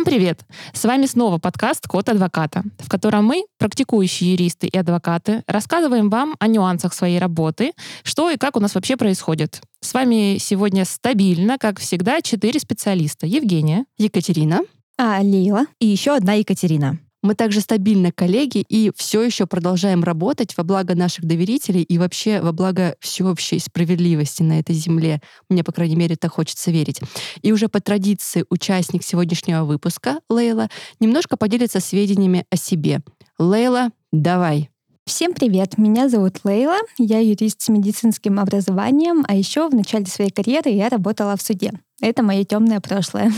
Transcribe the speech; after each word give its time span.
Всем 0.00 0.06
привет! 0.06 0.40
С 0.72 0.84
вами 0.84 1.04
снова 1.04 1.36
подкаст 1.36 1.86
«Код 1.86 2.08
адвоката», 2.08 2.62
в 2.78 2.88
котором 2.88 3.26
мы, 3.26 3.44
практикующие 3.58 4.32
юристы 4.32 4.66
и 4.66 4.78
адвокаты, 4.78 5.42
рассказываем 5.46 6.08
вам 6.08 6.36
о 6.38 6.46
нюансах 6.46 6.94
своей 6.94 7.18
работы, 7.18 7.72
что 8.02 8.30
и 8.30 8.38
как 8.38 8.56
у 8.56 8.60
нас 8.60 8.74
вообще 8.74 8.96
происходит. 8.96 9.60
С 9.82 9.92
вами 9.92 10.38
сегодня 10.38 10.86
стабильно, 10.86 11.58
как 11.58 11.80
всегда, 11.80 12.22
четыре 12.22 12.60
специалиста. 12.60 13.26
Евгения. 13.26 13.84
Екатерина. 13.98 14.60
А, 14.96 15.20
Лила. 15.22 15.66
И 15.80 15.86
еще 15.86 16.16
одна 16.16 16.32
Екатерина. 16.32 16.98
Мы 17.22 17.34
также 17.34 17.60
стабильно 17.60 18.12
коллеги 18.12 18.64
и 18.68 18.90
все 18.96 19.22
еще 19.22 19.46
продолжаем 19.46 20.02
работать 20.02 20.56
во 20.56 20.64
благо 20.64 20.94
наших 20.94 21.26
доверителей 21.26 21.82
и 21.82 21.98
вообще 21.98 22.40
во 22.40 22.52
благо 22.52 22.96
всеобщей 23.00 23.58
справедливости 23.58 24.42
на 24.42 24.58
этой 24.58 24.74
земле. 24.74 25.20
Мне, 25.50 25.62
по 25.62 25.72
крайней 25.72 25.96
мере, 25.96 26.16
так 26.16 26.32
хочется 26.32 26.70
верить. 26.70 27.00
И 27.42 27.52
уже 27.52 27.68
по 27.68 27.80
традиции 27.80 28.46
участник 28.48 29.04
сегодняшнего 29.04 29.64
выпуска, 29.64 30.20
Лейла, 30.30 30.68
немножко 30.98 31.36
поделится 31.36 31.80
сведениями 31.80 32.46
о 32.50 32.56
себе. 32.56 33.02
Лейла, 33.38 33.90
давай. 34.12 34.70
Всем 35.04 35.34
привет, 35.34 35.76
меня 35.76 36.08
зовут 36.08 36.38
Лейла, 36.44 36.78
я 36.96 37.18
юрист 37.18 37.60
с 37.62 37.68
медицинским 37.68 38.38
образованием, 38.38 39.24
а 39.28 39.34
еще 39.34 39.68
в 39.68 39.74
начале 39.74 40.06
своей 40.06 40.30
карьеры 40.30 40.70
я 40.70 40.88
работала 40.88 41.36
в 41.36 41.42
суде. 41.42 41.72
Это 42.00 42.22
мое 42.22 42.44
темное 42.44 42.80
прошлое. 42.80 43.32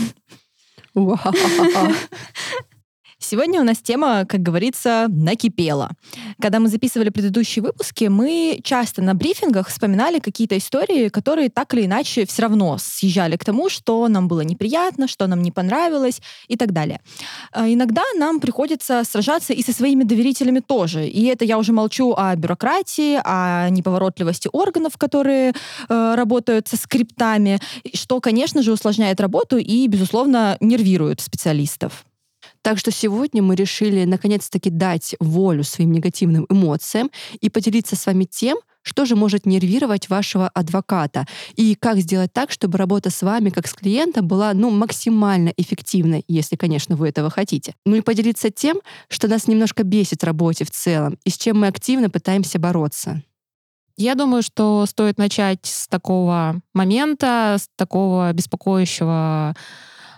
Сегодня 3.23 3.61
у 3.61 3.63
нас 3.63 3.77
тема, 3.77 4.25
как 4.25 4.41
говорится, 4.41 5.05
накипела. 5.07 5.91
Когда 6.41 6.59
мы 6.59 6.67
записывали 6.67 7.07
предыдущие 7.07 7.63
выпуски, 7.63 8.05
мы 8.05 8.59
часто 8.63 9.01
на 9.01 9.13
брифингах 9.13 9.69
вспоминали 9.69 10.19
какие-то 10.19 10.57
истории, 10.57 11.07
которые 11.07 11.49
так 11.49 11.73
или 11.73 11.85
иначе 11.85 12.25
все 12.25 12.41
равно 12.41 12.77
съезжали 12.77 13.37
к 13.37 13.45
тому, 13.45 13.69
что 13.69 14.09
нам 14.09 14.27
было 14.27 14.41
неприятно, 14.41 15.07
что 15.07 15.27
нам 15.27 15.41
не 15.41 15.51
понравилось 15.51 16.21
и 16.49 16.57
так 16.57 16.73
далее. 16.73 16.99
А 17.53 17.69
иногда 17.69 18.03
нам 18.17 18.41
приходится 18.41 19.01
сражаться 19.05 19.53
и 19.53 19.63
со 19.63 19.71
своими 19.71 20.03
доверителями 20.03 20.59
тоже. 20.59 21.07
И 21.07 21.23
это 21.27 21.45
я 21.45 21.57
уже 21.57 21.71
молчу 21.71 22.13
о 22.17 22.35
бюрократии, 22.35 23.21
о 23.23 23.69
неповоротливости 23.69 24.49
органов, 24.51 24.97
которые 24.97 25.53
э, 25.87 26.15
работают 26.15 26.67
со 26.67 26.75
скриптами, 26.75 27.61
что, 27.93 28.19
конечно 28.19 28.61
же, 28.63 28.73
усложняет 28.73 29.21
работу 29.21 29.57
и, 29.57 29.87
безусловно, 29.87 30.57
нервирует 30.59 31.21
специалистов. 31.21 32.03
Так 32.63 32.79
что 32.79 32.91
сегодня 32.91 33.43
мы 33.43 33.55
решили 33.55 34.05
наконец-таки 34.05 34.69
дать 34.69 35.15
волю 35.19 35.65
своим 35.65 35.91
негативным 35.91 36.47
эмоциям 36.49 37.11
и 37.41 37.49
поделиться 37.49 37.97
с 37.97 38.05
вами 38.05 38.23
тем, 38.23 38.57
что 38.83 39.05
же 39.05 39.15
может 39.15 39.45
нервировать 39.45 40.09
вашего 40.09 40.47
адвоката 40.47 41.25
и 41.55 41.75
как 41.75 41.97
сделать 41.97 42.31
так, 42.31 42.51
чтобы 42.51 42.77
работа 42.77 43.09
с 43.09 43.21
вами 43.21 43.49
как 43.49 43.67
с 43.67 43.73
клиентом 43.73 44.27
была 44.27 44.53
ну, 44.53 44.69
максимально 44.69 45.53
эффективной, 45.57 46.23
если, 46.29 46.55
конечно, 46.55 46.95
вы 46.95 47.09
этого 47.09 47.29
хотите. 47.29 47.75
Ну 47.85 47.97
и 47.97 48.01
поделиться 48.01 48.49
тем, 48.49 48.79
что 49.09 49.27
нас 49.27 49.47
немножко 49.47 49.83
бесит 49.83 50.21
в 50.21 50.25
работе 50.25 50.63
в 50.63 50.71
целом 50.71 51.17
и 51.25 51.29
с 51.29 51.37
чем 51.37 51.59
мы 51.59 51.67
активно 51.67 52.09
пытаемся 52.09 52.59
бороться. 52.59 53.21
Я 53.97 54.15
думаю, 54.15 54.41
что 54.41 54.85
стоит 54.85 55.17
начать 55.17 55.65
с 55.65 55.87
такого 55.87 56.61
момента, 56.73 57.57
с 57.59 57.69
такого 57.75 58.31
беспокоящего 58.31 59.53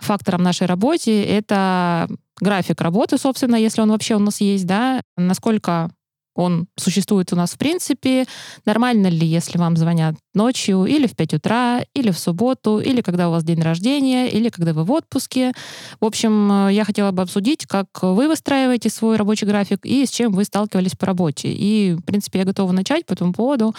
фактором 0.00 0.42
нашей 0.42 0.66
работе. 0.66 1.22
Это 1.24 2.08
график 2.40 2.80
работы, 2.80 3.18
собственно, 3.18 3.56
если 3.56 3.80
он 3.80 3.90
вообще 3.90 4.14
у 4.14 4.18
нас 4.18 4.40
есть, 4.40 4.66
да, 4.66 5.00
насколько 5.16 5.90
он 6.36 6.68
существует 6.76 7.32
у 7.32 7.36
нас 7.36 7.52
в 7.52 7.58
принципе. 7.58 8.26
Нормально 8.64 9.08
ли, 9.08 9.26
если 9.26 9.58
вам 9.58 9.76
звонят 9.76 10.14
ночью 10.34 10.84
или 10.84 11.06
в 11.06 11.16
5 11.16 11.34
утра, 11.34 11.80
или 11.94 12.10
в 12.10 12.18
субботу, 12.18 12.78
или 12.78 13.00
когда 13.00 13.28
у 13.28 13.32
вас 13.32 13.42
день 13.42 13.62
рождения, 13.62 14.28
или 14.28 14.50
когда 14.50 14.72
вы 14.74 14.84
в 14.84 14.92
отпуске. 14.92 15.52
В 16.00 16.04
общем, 16.04 16.68
я 16.68 16.84
хотела 16.84 17.10
бы 17.10 17.22
обсудить, 17.22 17.66
как 17.66 17.86
вы 18.02 18.28
выстраиваете 18.28 18.90
свой 18.90 19.16
рабочий 19.16 19.46
график 19.46 19.84
и 19.84 20.04
с 20.04 20.10
чем 20.10 20.32
вы 20.32 20.44
сталкивались 20.44 20.94
по 20.94 21.06
работе. 21.06 21.48
И, 21.50 21.94
в 21.94 22.02
принципе, 22.02 22.40
я 22.40 22.44
готова 22.44 22.70
начать 22.72 23.06
по 23.06 23.14
этому 23.14 23.32
поводу. 23.32 23.74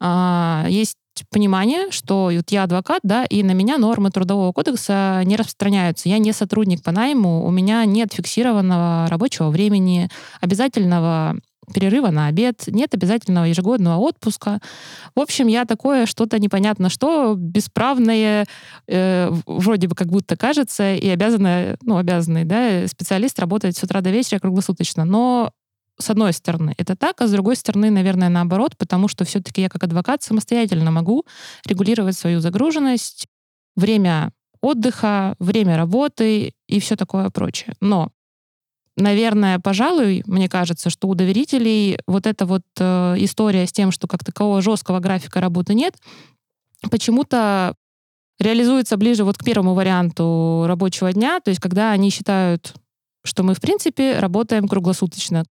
А, 0.00 0.66
есть 1.20 1.30
понимание, 1.30 1.90
что 1.90 2.30
вот 2.34 2.50
я 2.50 2.64
адвокат, 2.64 3.00
да, 3.02 3.24
и 3.24 3.42
на 3.42 3.52
меня 3.52 3.78
нормы 3.78 4.10
трудового 4.10 4.52
кодекса 4.52 5.22
не 5.24 5.36
распространяются. 5.36 6.08
Я 6.08 6.18
не 6.18 6.32
сотрудник 6.32 6.82
по 6.82 6.92
найму, 6.92 7.44
у 7.44 7.50
меня 7.50 7.84
нет 7.84 8.12
фиксированного 8.12 9.06
рабочего 9.08 9.50
времени, 9.50 10.08
обязательного 10.40 11.36
перерыва 11.72 12.10
на 12.10 12.26
обед, 12.26 12.64
нет 12.66 12.94
обязательного 12.94 13.44
ежегодного 13.44 13.96
отпуска. 13.98 14.58
В 15.14 15.20
общем, 15.20 15.46
я 15.46 15.64
такое 15.64 16.06
что-то 16.06 16.38
непонятно 16.40 16.88
что, 16.88 17.34
бесправное, 17.36 18.46
э, 18.88 19.30
вроде 19.46 19.86
бы 19.86 19.94
как 19.94 20.08
будто 20.08 20.36
кажется, 20.36 20.94
и 20.94 21.08
обязанная, 21.08 21.76
ну, 21.82 21.96
обязанный, 21.96 22.44
да, 22.44 22.86
специалист 22.88 23.38
работать 23.38 23.76
с 23.76 23.82
утра 23.84 24.00
до 24.00 24.10
вечера 24.10 24.40
круглосуточно. 24.40 25.04
Но 25.04 25.52
с 26.00 26.10
одной 26.10 26.32
стороны, 26.32 26.74
это 26.78 26.96
так, 26.96 27.20
а 27.20 27.26
с 27.26 27.32
другой 27.32 27.56
стороны, 27.56 27.90
наверное, 27.90 28.28
наоборот, 28.28 28.76
потому 28.76 29.08
что 29.08 29.24
все-таки 29.24 29.62
я 29.62 29.68
как 29.68 29.84
адвокат 29.84 30.22
самостоятельно 30.22 30.90
могу 30.90 31.24
регулировать 31.66 32.16
свою 32.16 32.40
загруженность, 32.40 33.26
время 33.76 34.32
отдыха, 34.60 35.34
время 35.38 35.76
работы 35.76 36.52
и 36.68 36.80
все 36.80 36.96
такое 36.96 37.30
прочее. 37.30 37.74
Но, 37.80 38.10
наверное, 38.96 39.58
пожалуй, 39.58 40.22
мне 40.26 40.48
кажется, 40.48 40.90
что 40.90 41.08
у 41.08 41.14
доверителей 41.14 41.98
вот 42.06 42.26
эта 42.26 42.46
вот 42.46 42.62
э, 42.78 43.14
история 43.18 43.66
с 43.66 43.72
тем, 43.72 43.90
что 43.90 44.06
как 44.06 44.24
такового 44.24 44.60
жесткого 44.60 45.00
графика 45.00 45.40
работы 45.40 45.74
нет, 45.74 45.96
почему-то 46.90 47.74
реализуется 48.38 48.96
ближе 48.96 49.24
вот 49.24 49.38
к 49.38 49.44
первому 49.44 49.74
варианту 49.74 50.64
рабочего 50.66 51.12
дня, 51.12 51.40
то 51.40 51.50
есть 51.50 51.60
когда 51.60 51.92
они 51.92 52.10
считают, 52.10 52.74
что 53.22 53.42
мы, 53.42 53.54
в 53.54 53.60
принципе, 53.60 54.18
работаем 54.18 54.66
круглосуточно. 54.66 55.44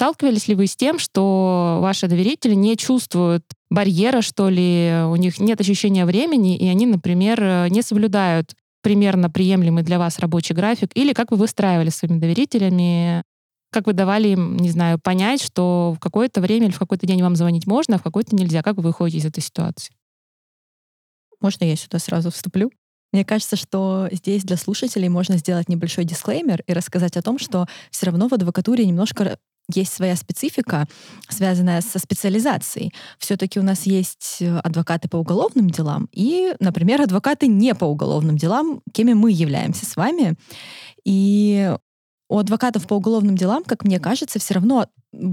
Сталкивались 0.00 0.48
ли 0.48 0.54
вы 0.54 0.66
с 0.66 0.76
тем, 0.76 0.98
что 0.98 1.78
ваши 1.82 2.08
доверители 2.08 2.54
не 2.54 2.74
чувствуют 2.78 3.44
барьера, 3.68 4.22
что 4.22 4.48
ли, 4.48 5.02
у 5.06 5.16
них 5.16 5.38
нет 5.38 5.60
ощущения 5.60 6.06
времени, 6.06 6.56
и 6.56 6.66
они, 6.68 6.86
например, 6.86 7.68
не 7.68 7.82
соблюдают 7.82 8.54
примерно 8.80 9.28
приемлемый 9.28 9.82
для 9.82 9.98
вас 9.98 10.18
рабочий 10.18 10.54
график, 10.54 10.88
или 10.94 11.12
как 11.12 11.32
вы 11.32 11.36
выстраивали 11.36 11.90
своими 11.90 12.18
доверителями, 12.18 13.22
как 13.70 13.86
вы 13.86 13.92
давали 13.92 14.28
им, 14.28 14.56
не 14.56 14.70
знаю, 14.70 14.98
понять, 14.98 15.42
что 15.42 15.94
в 15.94 16.00
какое-то 16.00 16.40
время 16.40 16.68
или 16.68 16.72
в 16.72 16.78
какой-то 16.78 17.06
день 17.06 17.20
вам 17.20 17.36
звонить 17.36 17.66
можно, 17.66 17.96
а 17.96 17.98
в 17.98 18.02
какой-то 18.02 18.34
нельзя. 18.34 18.62
Как 18.62 18.78
вы 18.78 18.84
выходите 18.84 19.18
из 19.18 19.26
этой 19.26 19.42
ситуации? 19.42 19.94
Можно 21.42 21.64
я 21.66 21.76
сюда 21.76 21.98
сразу 21.98 22.30
вступлю? 22.30 22.72
Мне 23.12 23.26
кажется, 23.26 23.56
что 23.56 24.08
здесь 24.12 24.44
для 24.44 24.56
слушателей 24.56 25.10
можно 25.10 25.36
сделать 25.36 25.68
небольшой 25.68 26.06
дисклеймер 26.06 26.62
и 26.66 26.72
рассказать 26.72 27.18
о 27.18 27.22
том, 27.22 27.38
что 27.38 27.66
все 27.90 28.06
равно 28.06 28.28
в 28.28 28.32
адвокатуре 28.32 28.86
немножко 28.86 29.36
есть 29.74 29.92
своя 29.92 30.16
специфика, 30.16 30.86
связанная 31.28 31.80
со 31.80 31.98
специализацией. 31.98 32.92
Все-таки 33.18 33.58
у 33.58 33.62
нас 33.62 33.86
есть 33.86 34.38
э, 34.40 34.58
адвокаты 34.58 35.08
по 35.08 35.16
уголовным 35.16 35.70
делам 35.70 36.08
и, 36.12 36.54
например, 36.60 37.02
адвокаты 37.02 37.46
не 37.46 37.74
по 37.74 37.84
уголовным 37.84 38.36
делам, 38.36 38.82
кеми 38.92 39.12
мы 39.12 39.32
являемся 39.32 39.86
с 39.86 39.96
вами. 39.96 40.36
И 41.04 41.74
у 42.28 42.38
адвокатов 42.38 42.86
по 42.86 42.94
уголовным 42.94 43.36
делам, 43.36 43.64
как 43.64 43.84
мне 43.84 43.98
кажется, 43.98 44.38
все 44.38 44.54
равно 44.54 44.86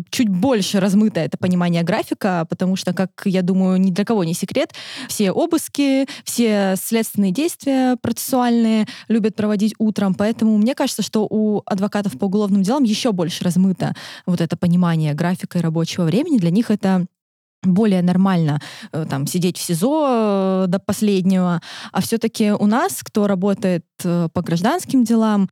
чуть 0.10 0.30
больше 0.30 0.80
размыто 0.80 1.20
это 1.20 1.38
понимание 1.38 1.84
графика, 1.84 2.46
потому 2.50 2.76
что, 2.76 2.94
как 2.94 3.12
я 3.26 3.42
думаю, 3.42 3.80
ни 3.80 3.92
для 3.92 4.06
кого 4.06 4.24
не 4.24 4.34
секрет, 4.34 4.74
все 5.08 5.32
обыски, 5.32 6.08
все 6.24 6.76
следственные 6.78 7.32
действия 7.32 7.98
процессуальные 8.02 8.88
любят 9.08 9.36
проводить 9.36 9.76
утром, 9.78 10.16
поэтому 10.16 10.58
мне 10.58 10.76
кажется, 10.76 11.02
что 11.02 11.28
у 11.30 11.62
адвокатов 11.66 12.18
по 12.18 12.26
уголовным 12.26 12.64
делам 12.64 12.84
еще 12.84 13.12
больше 13.12 13.44
размыто 13.44 13.94
вот 14.26 14.42
это 14.42 14.58
понимание 14.58 15.14
графика 15.14 15.60
и 15.60 15.62
рабочего 15.62 16.06
времени. 16.06 16.38
Для 16.38 16.51
них 16.51 16.72
это 16.72 17.06
более 17.63 18.01
нормально 18.01 18.62
э, 18.92 19.06
там 19.10 19.28
сидеть 19.28 19.57
в 19.57 19.62
СИЗО 19.62 20.66
э, 20.66 20.66
до 20.68 20.80
последнего, 20.80 21.62
а 21.92 22.01
все-таки 22.01 22.51
у 22.51 22.66
нас, 22.66 23.01
кто 23.04 23.28
работает 23.28 23.86
э, 24.04 24.30
по 24.31 24.42
гражданским 24.42 25.04
делам, 25.04 25.50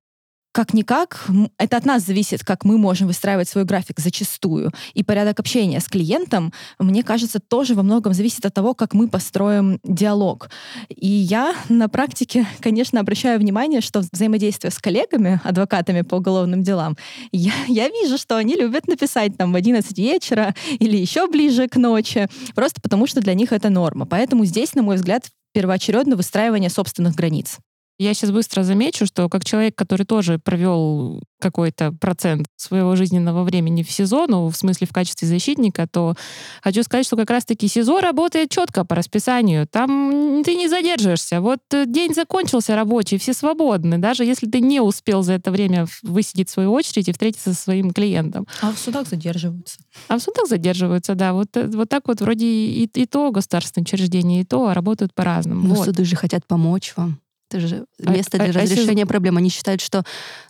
как-никак, 0.56 1.28
это 1.58 1.76
от 1.76 1.86
нас 1.86 2.04
зависит, 2.04 2.46
как 2.46 2.64
мы 2.64 2.78
можем 2.78 3.08
выстраивать 3.08 3.50
свой 3.50 3.66
график 3.66 4.00
зачастую. 4.00 4.72
И 4.94 5.04
порядок 5.04 5.42
общения 5.42 5.82
с 5.82 5.90
клиентом, 5.90 6.54
мне 6.80 7.04
кажется, 7.04 7.42
тоже 7.42 7.76
во 7.76 7.84
многом 7.84 8.14
зависит 8.14 8.46
от 8.46 8.54
того, 8.54 8.74
как 8.74 8.94
мы 8.94 9.10
построим 9.10 9.82
диалог. 9.84 10.50
И 10.88 11.10
я 11.10 11.54
на 11.68 11.90
практике, 11.90 12.48
конечно, 12.62 13.02
обращаю 13.02 13.38
внимание, 13.38 13.82
что 13.82 14.02
взаимодействие 14.14 14.72
с 14.72 14.80
коллегами, 14.80 15.42
адвокатами 15.44 16.04
по 16.04 16.16
уголовным 16.16 16.64
делам, 16.64 16.96
я, 17.34 17.52
я 17.68 17.90
вижу, 17.90 18.18
что 18.18 18.38
они 18.38 18.56
любят 18.56 18.88
написать 18.88 19.36
там 19.36 19.52
в 19.52 19.58
11 19.58 19.98
вечера 19.98 20.56
или 20.80 20.96
еще 20.96 21.28
ближе 21.28 21.68
к 21.68 21.76
ночи, 21.76 22.30
просто 22.56 22.80
потому 22.80 23.08
что 23.08 23.20
для 23.20 23.34
них 23.34 23.52
это 23.52 23.70
норма. 23.70 24.06
Поэтому 24.06 24.46
здесь, 24.46 24.74
на 24.74 24.84
мой 24.84 24.96
взгляд, 24.96 25.26
первоочередно 25.52 26.16
выстраивание 26.16 26.70
собственных 26.70 27.14
границ. 27.14 27.60
Я 27.98 28.14
сейчас 28.14 28.32
быстро 28.32 28.64
замечу, 28.64 29.06
что 29.06 29.30
как 29.30 29.46
человек, 29.46 29.76
который 29.76 30.06
тоже 30.06 30.38
провел 30.38 31.22
какой-то 31.40 31.92
процент 31.94 32.48
своего 32.56 32.96
жизненного 32.96 33.44
времени 33.44 33.84
в 33.84 33.92
СИЗО, 33.92 34.26
ну, 34.28 34.48
в 34.50 34.56
смысле 34.56 34.88
в 34.88 34.92
качестве 34.92 35.28
защитника, 35.28 35.88
то 35.88 36.16
хочу 36.62 36.84
сказать, 36.84 37.06
что 37.06 37.16
как 37.16 37.30
раз-таки 37.30 37.68
СИЗО 37.68 38.02
работает 38.02 38.50
четко 38.50 38.84
по 38.84 38.96
расписанию. 38.96 39.68
Там 39.68 40.42
ты 40.44 40.56
не 40.56 40.68
задержишься. 40.68 41.40
Вот 41.40 41.60
э, 41.72 41.86
день 41.86 42.14
закончился 42.14 42.76
рабочий, 42.76 43.18
все 43.18 43.34
свободны. 43.34 43.98
Даже 43.98 44.26
если 44.26 44.50
ты 44.50 44.60
не 44.60 44.82
успел 44.82 45.24
за 45.24 45.34
это 45.34 45.52
время 45.52 45.88
высидеть 46.04 46.50
свою 46.50 46.74
очередь 46.74 47.08
и 47.08 47.12
встретиться 47.12 47.54
со 47.54 47.62
своим 47.62 47.92
клиентом. 47.92 48.48
А 48.62 48.72
в 48.72 48.78
судах 48.78 49.08
задерживаются. 49.08 49.78
А 50.08 50.18
в 50.18 50.22
судах 50.22 50.48
задерживаются, 50.48 51.16
да. 51.16 51.34
Вот, 51.34 51.56
э, 51.56 51.68
вот 51.68 51.90
так 51.90 52.08
вот 52.08 52.22
вроде 52.22 52.46
и, 52.46 52.90
и 52.94 53.06
то 53.06 53.32
государственное 53.32 53.84
учреждение, 53.84 54.42
и 54.42 54.46
то 54.46 54.74
работают 54.74 55.14
по-разному. 55.14 55.68
Но 55.68 55.76
вот. 55.76 55.86
суды 55.86 56.04
же 56.04 56.16
хотят 56.16 56.46
помочь 56.46 56.94
вам. 56.98 57.20
Это 57.58 57.68
же 57.68 57.86
А- 58.06 58.12
место 58.12 58.38
для 58.38 58.48
а- 58.48 58.50
а 58.50 58.62
если- 58.62 58.74
разрешения 58.76 59.06
проблем. 59.06 59.38
Они 59.38 59.50
считают, 59.50 59.82
что, 59.82 60.04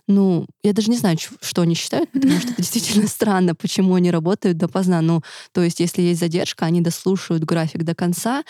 ну, 0.08 0.46
я 0.62 0.72
даже 0.72 0.90
не 0.90 0.96
знаю, 0.96 1.16
что 1.40 1.62
они 1.62 1.74
считают, 1.74 2.10
потому 2.10 2.38
что 2.40 2.48
это 2.52 2.56
действительно 2.62 3.08
странно, 3.08 3.54
почему 3.54 3.94
они 3.94 4.10
работают 4.10 4.56
допоздна. 4.58 5.00
Ну, 5.00 5.22
то 5.52 5.62
есть, 5.62 5.80
если 5.80 6.02
есть 6.02 6.20
задержка, 6.20 6.66
они 6.66 6.80
дослушают 6.80 7.44
график 7.44 7.84
до 7.84 7.94
конца, 7.94 8.42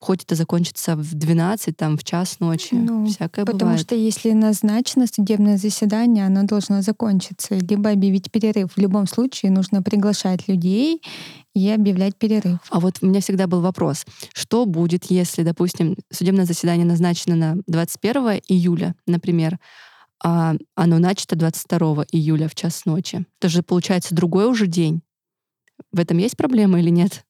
хоть 0.00 0.24
это 0.24 0.34
закончится 0.34 0.96
в 0.96 1.14
12, 1.14 1.76
там, 1.76 1.96
в 1.96 2.04
час 2.04 2.38
ночи. 2.40 2.74
Ну, 2.74 3.06
Всякое 3.06 3.44
Потому 3.44 3.70
бывает. 3.70 3.80
что 3.80 3.94
если 3.94 4.32
назначено 4.32 5.06
судебное 5.06 5.56
заседание, 5.56 6.26
оно 6.26 6.42
должно 6.42 6.82
закончиться, 6.82 7.54
либо 7.54 7.90
объявить 7.90 8.30
перерыв. 8.30 8.72
В 8.74 8.78
любом 8.78 9.06
случае 9.06 9.50
нужно 9.50 9.82
приглашать 9.82 10.46
людей 10.46 11.00
и 11.54 11.70
объявлять 11.70 12.16
перерыв. 12.16 12.58
А 12.68 12.80
вот 12.80 12.98
у 13.00 13.06
меня 13.06 13.20
всегда 13.20 13.46
был 13.46 13.60
вопрос, 13.60 14.04
что 14.34 14.66
будет, 14.66 15.06
если, 15.06 15.42
допустим, 15.42 15.96
судебное 16.12 16.44
заседание 16.44 16.84
назначено 16.86 17.36
на 17.36 17.56
21 17.66 18.40
июля, 18.48 18.94
например, 19.06 19.58
а 20.22 20.54
оно 20.74 20.98
начато 20.98 21.36
22 21.36 22.06
июля 22.12 22.48
в 22.48 22.54
час 22.54 22.84
ночи? 22.84 23.26
Это 23.40 23.48
же 23.48 23.62
получается 23.62 24.14
другой 24.14 24.46
уже 24.46 24.66
день. 24.66 25.02
В 25.92 26.00
этом 26.00 26.18
есть 26.18 26.36
проблема 26.36 26.80
или 26.80 26.90
нет? 26.90 27.24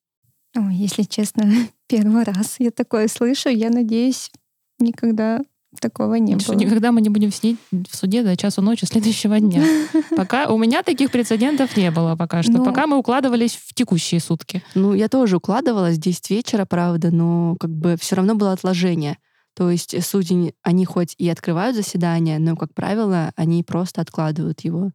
Ой, 0.56 0.74
если 0.74 1.02
честно, 1.02 1.44
первый 1.88 2.24
раз 2.24 2.56
я 2.58 2.70
такое 2.70 3.08
слышу. 3.08 3.48
Я 3.48 3.70
надеюсь, 3.70 4.30
никогда 4.78 5.40
такого 5.80 6.14
не 6.14 6.38
Что 6.38 6.52
было. 6.52 6.60
никогда 6.60 6.92
мы 6.92 7.00
не 7.00 7.08
будем 7.08 7.32
сидеть 7.32 7.58
в 7.70 7.96
суде 7.96 8.22
до 8.22 8.36
часу 8.36 8.62
ночи 8.62 8.84
следующего 8.84 9.40
дня. 9.40 9.64
Пока 10.16 10.46
у 10.46 10.56
меня 10.56 10.82
таких 10.82 11.10
прецедентов 11.10 11.76
не 11.76 11.90
было 11.90 12.14
пока 12.16 12.42
что. 12.42 12.52
Ну. 12.52 12.64
Пока 12.64 12.86
мы 12.86 12.96
укладывались 12.96 13.56
в 13.56 13.74
текущие 13.74 14.20
сутки. 14.20 14.62
Ну, 14.74 14.94
я 14.94 15.08
тоже 15.08 15.38
укладывалась 15.38 15.98
10 15.98 16.30
вечера, 16.30 16.64
правда, 16.64 17.10
но 17.10 17.56
как 17.58 17.70
бы 17.70 17.96
все 18.00 18.16
равно 18.16 18.34
было 18.36 18.52
отложение. 18.52 19.18
То 19.54 19.70
есть 19.70 19.94
судьи, 20.04 20.54
они 20.62 20.84
хоть 20.84 21.14
и 21.18 21.28
открывают 21.28 21.76
заседание, 21.76 22.38
но, 22.38 22.56
как 22.56 22.74
правило, 22.74 23.32
они 23.36 23.62
просто 23.62 24.00
откладывают 24.00 24.60
его 24.60 24.90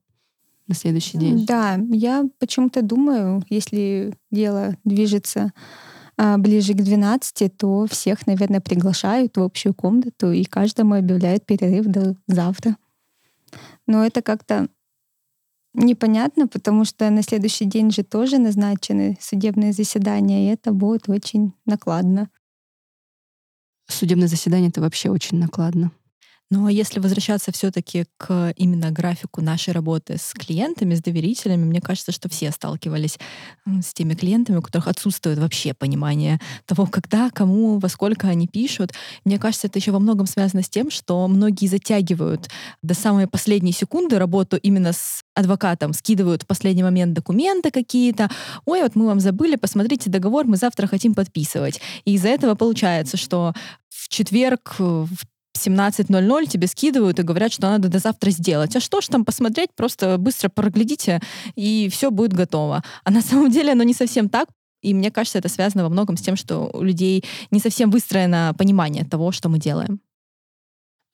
на 0.70 0.76
следующий 0.76 1.18
день. 1.18 1.46
Да, 1.46 1.78
я 1.90 2.26
почему-то 2.38 2.82
думаю, 2.82 3.44
если 3.50 4.14
дело 4.32 4.78
движется 4.86 5.52
а, 6.16 6.38
ближе 6.38 6.74
к 6.74 6.78
12, 6.78 7.58
то 7.58 7.88
всех, 7.88 8.28
наверное, 8.28 8.62
приглашают 8.62 9.36
в 9.36 9.42
общую 9.42 9.74
комнату 9.74 10.32
и 10.32 10.44
каждому 10.46 10.94
объявляют 10.94 11.46
перерыв 11.46 11.88
до 11.88 12.16
завтра. 12.28 12.78
Но 13.88 14.06
это 14.06 14.22
как-то 14.22 14.70
непонятно, 15.74 16.48
потому 16.48 16.86
что 16.86 17.10
на 17.10 17.24
следующий 17.24 17.66
день 17.66 17.92
же 17.92 18.04
тоже 18.04 18.38
назначены 18.38 19.18
судебные 19.20 19.74
заседания, 19.74 20.48
и 20.48 20.54
это 20.54 20.72
будет 20.72 21.10
очень 21.10 21.54
накладно. 21.66 22.30
Судебное 23.88 24.28
заседание— 24.28 24.70
это 24.72 24.82
вообще 24.82 25.10
очень 25.10 25.40
накладно. 25.40 25.92
А 26.52 26.72
если 26.72 27.00
возвращаться 27.00 27.52
все-таки 27.52 28.06
к 28.18 28.54
именно 28.56 28.90
графику 28.90 29.40
нашей 29.40 29.72
работы 29.72 30.18
с 30.18 30.34
клиентами, 30.34 30.96
с 30.96 31.02
доверителями, 31.02 31.64
мне 31.64 31.80
кажется, 31.80 32.12
что 32.12 32.28
все 32.28 32.50
сталкивались 32.50 33.20
с 33.68 33.94
теми 33.94 34.16
клиентами, 34.16 34.58
у 34.58 34.62
которых 34.64 34.88
отсутствует 34.88 35.38
вообще 35.38 35.76
понимание 35.76 36.40
того, 36.66 36.88
когда, 36.88 37.30
кому, 37.30 37.78
во 37.78 37.88
сколько 37.88 38.28
они 38.28 38.48
пишут. 38.48 38.94
Мне 39.26 39.38
кажется, 39.38 39.68
это 39.68 39.78
еще 39.78 39.92
во 39.92 40.00
многом 40.00 40.26
связано 40.26 40.64
с 40.64 40.70
тем, 40.70 40.90
что 40.90 41.28
многие 41.28 41.68
затягивают 41.68 42.50
до 42.82 42.96
самой 42.96 43.28
последней 43.28 43.72
секунды 43.72 44.18
работу 44.18 44.58
именно 44.58 44.92
с 44.92 45.22
адвокатом, 45.36 45.94
скидывают 45.94 46.44
в 46.44 46.48
последний 46.48 46.84
момент 46.84 47.14
документы 47.14 47.70
какие-то. 47.70 48.28
Ой, 48.66 48.82
вот 48.82 48.96
мы 48.96 49.06
вам 49.06 49.20
забыли, 49.20 49.56
посмотрите 49.56 50.10
договор, 50.10 50.48
мы 50.48 50.58
завтра 50.58 50.88
хотим 50.88 51.14
подписывать. 51.14 51.80
И 52.06 52.16
из-за 52.16 52.30
этого 52.30 52.56
получается, 52.56 53.18
что 53.18 53.54
в 53.90 54.10
четверг 54.10 54.78
э, 54.80 54.84
в 54.84 55.26
17.00 55.60 56.48
тебе 56.48 56.68
скидывают 56.68 57.20
и 57.20 57.24
говорят, 57.24 57.52
что 57.52 57.70
надо 57.70 57.90
до 57.90 58.00
завтра 58.00 58.32
сделать. 58.32 58.76
А 58.76 58.80
что 58.80 59.02
ж 59.02 59.08
там 59.08 59.26
посмотреть, 59.26 59.70
просто 59.76 60.18
быстро 60.18 60.50
проглядите, 60.50 61.20
и 61.56 61.90
все 61.90 62.12
будет 62.12 62.34
готово. 62.34 62.84
А 63.04 63.12
на 63.12 63.22
самом 63.22 63.52
деле 63.52 63.74
оно 63.74 63.84
не 63.84 63.94
совсем 63.94 64.30
так. 64.30 64.48
И 64.82 64.94
мне 64.94 65.12
кажется, 65.12 65.40
это 65.40 65.50
связано 65.50 65.84
во 65.84 65.90
многом 65.90 66.16
с 66.16 66.22
тем, 66.22 66.36
что 66.36 66.70
у 66.74 66.84
людей 66.84 67.24
не 67.52 67.60
совсем 67.60 67.92
выстроено 67.92 68.54
понимание 68.58 69.04
того, 69.04 69.32
что 69.32 69.50
мы 69.50 69.60
делаем. 69.60 70.00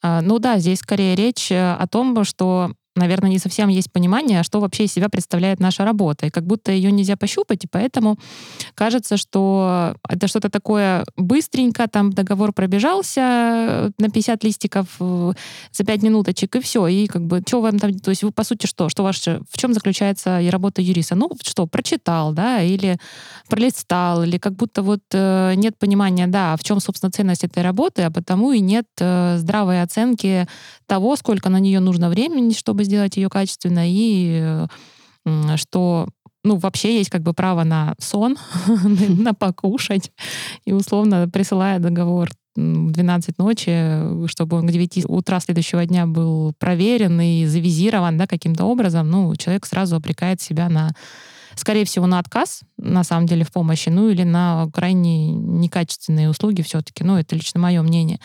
А, 0.02 0.22
Ну 0.22 0.40
да, 0.40 0.60
здесь 0.60 0.80
скорее 0.80 1.16
речь 1.16 1.52
э, 1.52 1.74
о 1.74 1.88
том, 1.88 2.24
что 2.24 2.74
наверное, 2.96 3.30
не 3.30 3.40
совсем 3.40 3.70
есть 3.70 3.92
понимание, 3.92 4.44
что 4.44 4.60
вообще 4.60 4.86
из 4.86 4.94
себя 4.94 5.10
представляет 5.10 5.60
наша 5.60 5.84
работа. 5.84 6.28
И 6.28 6.30
как 6.30 6.46
будто 6.46 6.72
ее 6.72 6.92
нельзя 6.92 7.18
пощупать, 7.18 7.66
и 7.66 7.68
поэтому 7.68 8.18
кажется, 8.74 9.18
что 9.18 9.96
это 10.08 10.28
что-то 10.28 10.50
такое 10.50 11.06
быстренько, 11.18 11.88
там 11.88 12.12
договор 12.12 12.54
пробежался 12.54 13.22
э, 13.22 13.92
на 13.98 14.10
50 14.10 14.44
листиков 14.44 14.88
э, 15.00 15.34
за 15.72 15.84
5 15.84 16.04
минуточек, 16.04 16.56
и 16.56 16.62
все. 16.62 16.88
И 16.88 17.08
как 17.08 17.26
бы, 17.26 17.42
что 17.46 17.62
вам 17.62 17.80
там, 17.80 17.94
то 18.00 18.12
есть 18.12 18.24
вы, 18.24 18.32
по 18.32 18.44
сути, 18.44 18.66
что? 18.66 18.90
Что 18.90 19.04
ваше, 19.04 19.42
в 19.50 19.58
чем 19.58 19.74
заключается 19.74 20.40
и 20.40 20.50
работа 20.50 20.82
юриста? 20.82 21.16
Ну, 21.16 21.30
что, 21.42 21.68
прочитал, 21.68 22.34
да, 22.34 22.62
или 22.62 22.98
пролистал, 23.50 24.24
или 24.24 24.38
как 24.38 24.54
будто 24.54 24.82
вот 24.82 25.02
э, 25.12 25.54
нет 25.56 25.78
понимания, 25.78 26.28
да, 26.28 26.56
в 26.56 26.64
чем, 26.64 26.80
собственно, 26.80 27.12
ценность 27.12 27.44
этой 27.44 27.64
работы, 27.64 28.04
а 28.04 28.12
потому 28.12 28.52
и 28.52 28.60
нет 28.60 28.88
э, 29.00 29.38
здравой 29.38 29.82
оценки 29.82 30.48
того, 30.86 31.16
сколько 31.16 31.50
на 31.50 31.60
нее 31.60 31.80
нужно 31.80 32.10
времени, 32.10 32.54
чтобы 32.54 32.85
сделать 32.86 33.18
ее 33.18 33.30
качественно, 33.30 33.84
и 33.86 34.68
э, 35.26 35.58
что 35.58 36.08
ну, 36.46 36.58
вообще 36.58 36.98
есть 36.98 37.10
как 37.10 37.24
бы 37.24 37.34
право 37.34 37.64
на 37.64 37.96
сон, 38.00 38.38
на 38.68 39.34
покушать, 39.34 40.12
и 40.64 40.72
условно 40.72 41.28
присылая 41.28 41.80
договор 41.80 42.30
в 42.56 42.92
12 42.92 43.38
ночи, 43.38 44.28
чтобы 44.28 44.58
он 44.58 44.68
к 44.68 44.72
9 44.72 45.06
утра 45.10 45.40
следующего 45.40 45.86
дня 45.86 46.06
был 46.06 46.54
проверен 46.58 47.20
и 47.20 47.46
завизирован 47.46 48.18
да, 48.18 48.28
каким-то 48.28 48.66
образом, 48.66 49.10
ну, 49.10 49.36
человек 49.36 49.66
сразу 49.66 49.96
обрекает 49.98 50.40
себя 50.40 50.70
на 50.70 50.92
скорее 51.56 51.86
всего, 51.86 52.08
на 52.08 52.20
отказ, 52.20 52.62
на 52.78 53.04
самом 53.04 53.26
деле, 53.28 53.44
в 53.44 53.52
помощи, 53.52 53.90
ну 53.90 54.10
или 54.10 54.24
на 54.24 54.68
крайне 54.74 55.32
некачественные 55.32 56.30
услуги 56.30 56.62
все-таки. 56.62 57.04
Ну, 57.04 57.18
это 57.18 57.36
лично 57.36 57.60
мое 57.60 57.82
мнение. 57.82 58.20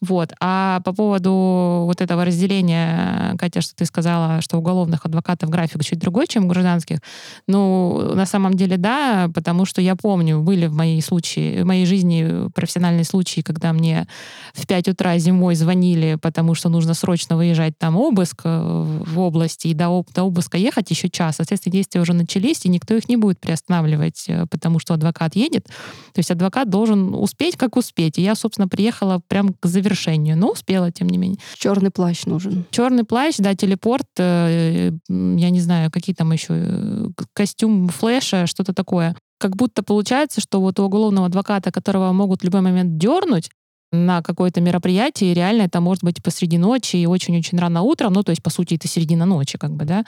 Вот. 0.00 0.32
А 0.40 0.80
по 0.80 0.92
поводу 0.92 1.82
вот 1.86 2.00
этого 2.00 2.24
разделения, 2.24 3.36
Катя, 3.38 3.60
что 3.60 3.74
ты 3.74 3.84
сказала, 3.84 4.40
что 4.40 4.56
уголовных 4.56 5.04
адвокатов 5.04 5.50
график 5.50 5.84
чуть 5.84 5.98
другой, 5.98 6.26
чем 6.26 6.48
гражданских. 6.48 7.00
Ну, 7.46 8.14
на 8.14 8.24
самом 8.24 8.54
деле, 8.54 8.78
да, 8.78 9.30
потому 9.34 9.66
что 9.66 9.82
я 9.82 9.96
помню, 9.96 10.40
были 10.40 10.66
в 10.66 10.74
моей 10.74 11.02
случае, 11.02 11.62
в 11.62 11.66
моей 11.66 11.84
жизни 11.84 12.50
профессиональные 12.54 13.04
случаи, 13.04 13.42
когда 13.42 13.72
мне 13.72 14.06
в 14.54 14.66
5 14.66 14.88
утра 14.88 15.18
зимой 15.18 15.54
звонили, 15.54 16.16
потому 16.20 16.54
что 16.54 16.70
нужно 16.70 16.94
срочно 16.94 17.36
выезжать 17.36 17.76
там 17.78 17.96
обыск 17.96 18.42
э, 18.44 19.02
в 19.06 19.18
области, 19.18 19.68
и 19.68 19.74
до, 19.74 20.04
до 20.14 20.22
обыска 20.22 20.56
ехать 20.56 20.90
еще 20.90 21.10
час. 21.10 21.36
Соответственно, 21.36 21.72
действия 21.72 22.00
уже 22.00 22.14
начались, 22.14 22.64
и 22.64 22.69
никто 22.70 22.94
их 22.94 23.08
не 23.08 23.16
будет 23.16 23.40
приостанавливать, 23.40 24.24
э, 24.28 24.46
потому 24.50 24.78
что 24.78 24.94
адвокат 24.94 25.36
едет. 25.36 25.66
То 25.66 26.18
есть 26.18 26.30
адвокат 26.30 26.70
должен 26.70 27.14
успеть, 27.14 27.56
как 27.56 27.76
успеть. 27.76 28.18
И 28.18 28.22
я, 28.22 28.34
собственно, 28.34 28.68
приехала 28.68 29.20
прям 29.28 29.54
к 29.54 29.66
завершению, 29.66 30.36
но 30.36 30.52
успела, 30.52 30.90
тем 30.90 31.08
не 31.08 31.18
менее. 31.18 31.38
Черный 31.56 31.90
плащ 31.90 32.24
нужен. 32.26 32.64
Черный 32.70 33.04
плащ, 33.04 33.36
да, 33.38 33.54
телепорт, 33.54 34.08
э, 34.18 34.92
я 35.08 35.50
не 35.50 35.60
знаю, 35.60 35.90
какие 35.90 36.14
там 36.14 36.32
еще, 36.32 36.48
э, 36.50 37.08
костюм 37.32 37.88
флеша, 37.88 38.46
что-то 38.46 38.72
такое. 38.72 39.16
Как 39.38 39.56
будто 39.56 39.82
получается, 39.82 40.40
что 40.40 40.60
вот 40.60 40.78
у 40.78 40.84
уголовного 40.84 41.26
адвоката, 41.26 41.72
которого 41.72 42.12
могут 42.12 42.42
в 42.42 42.44
любой 42.44 42.60
момент 42.60 42.98
дернуть, 42.98 43.50
на 43.92 44.22
какое-то 44.22 44.60
мероприятие, 44.60 45.32
и 45.32 45.34
реально 45.34 45.62
это 45.62 45.80
может 45.80 46.04
быть 46.04 46.22
посреди 46.22 46.58
ночи 46.58 46.96
и 46.96 47.06
очень-очень 47.06 47.58
рано 47.58 47.82
утром, 47.82 48.12
ну, 48.12 48.22
то 48.22 48.30
есть, 48.30 48.42
по 48.42 48.50
сути, 48.50 48.74
это 48.74 48.86
середина 48.86 49.26
ночи, 49.26 49.58
как 49.58 49.72
бы, 49.72 49.84
да, 49.84 50.04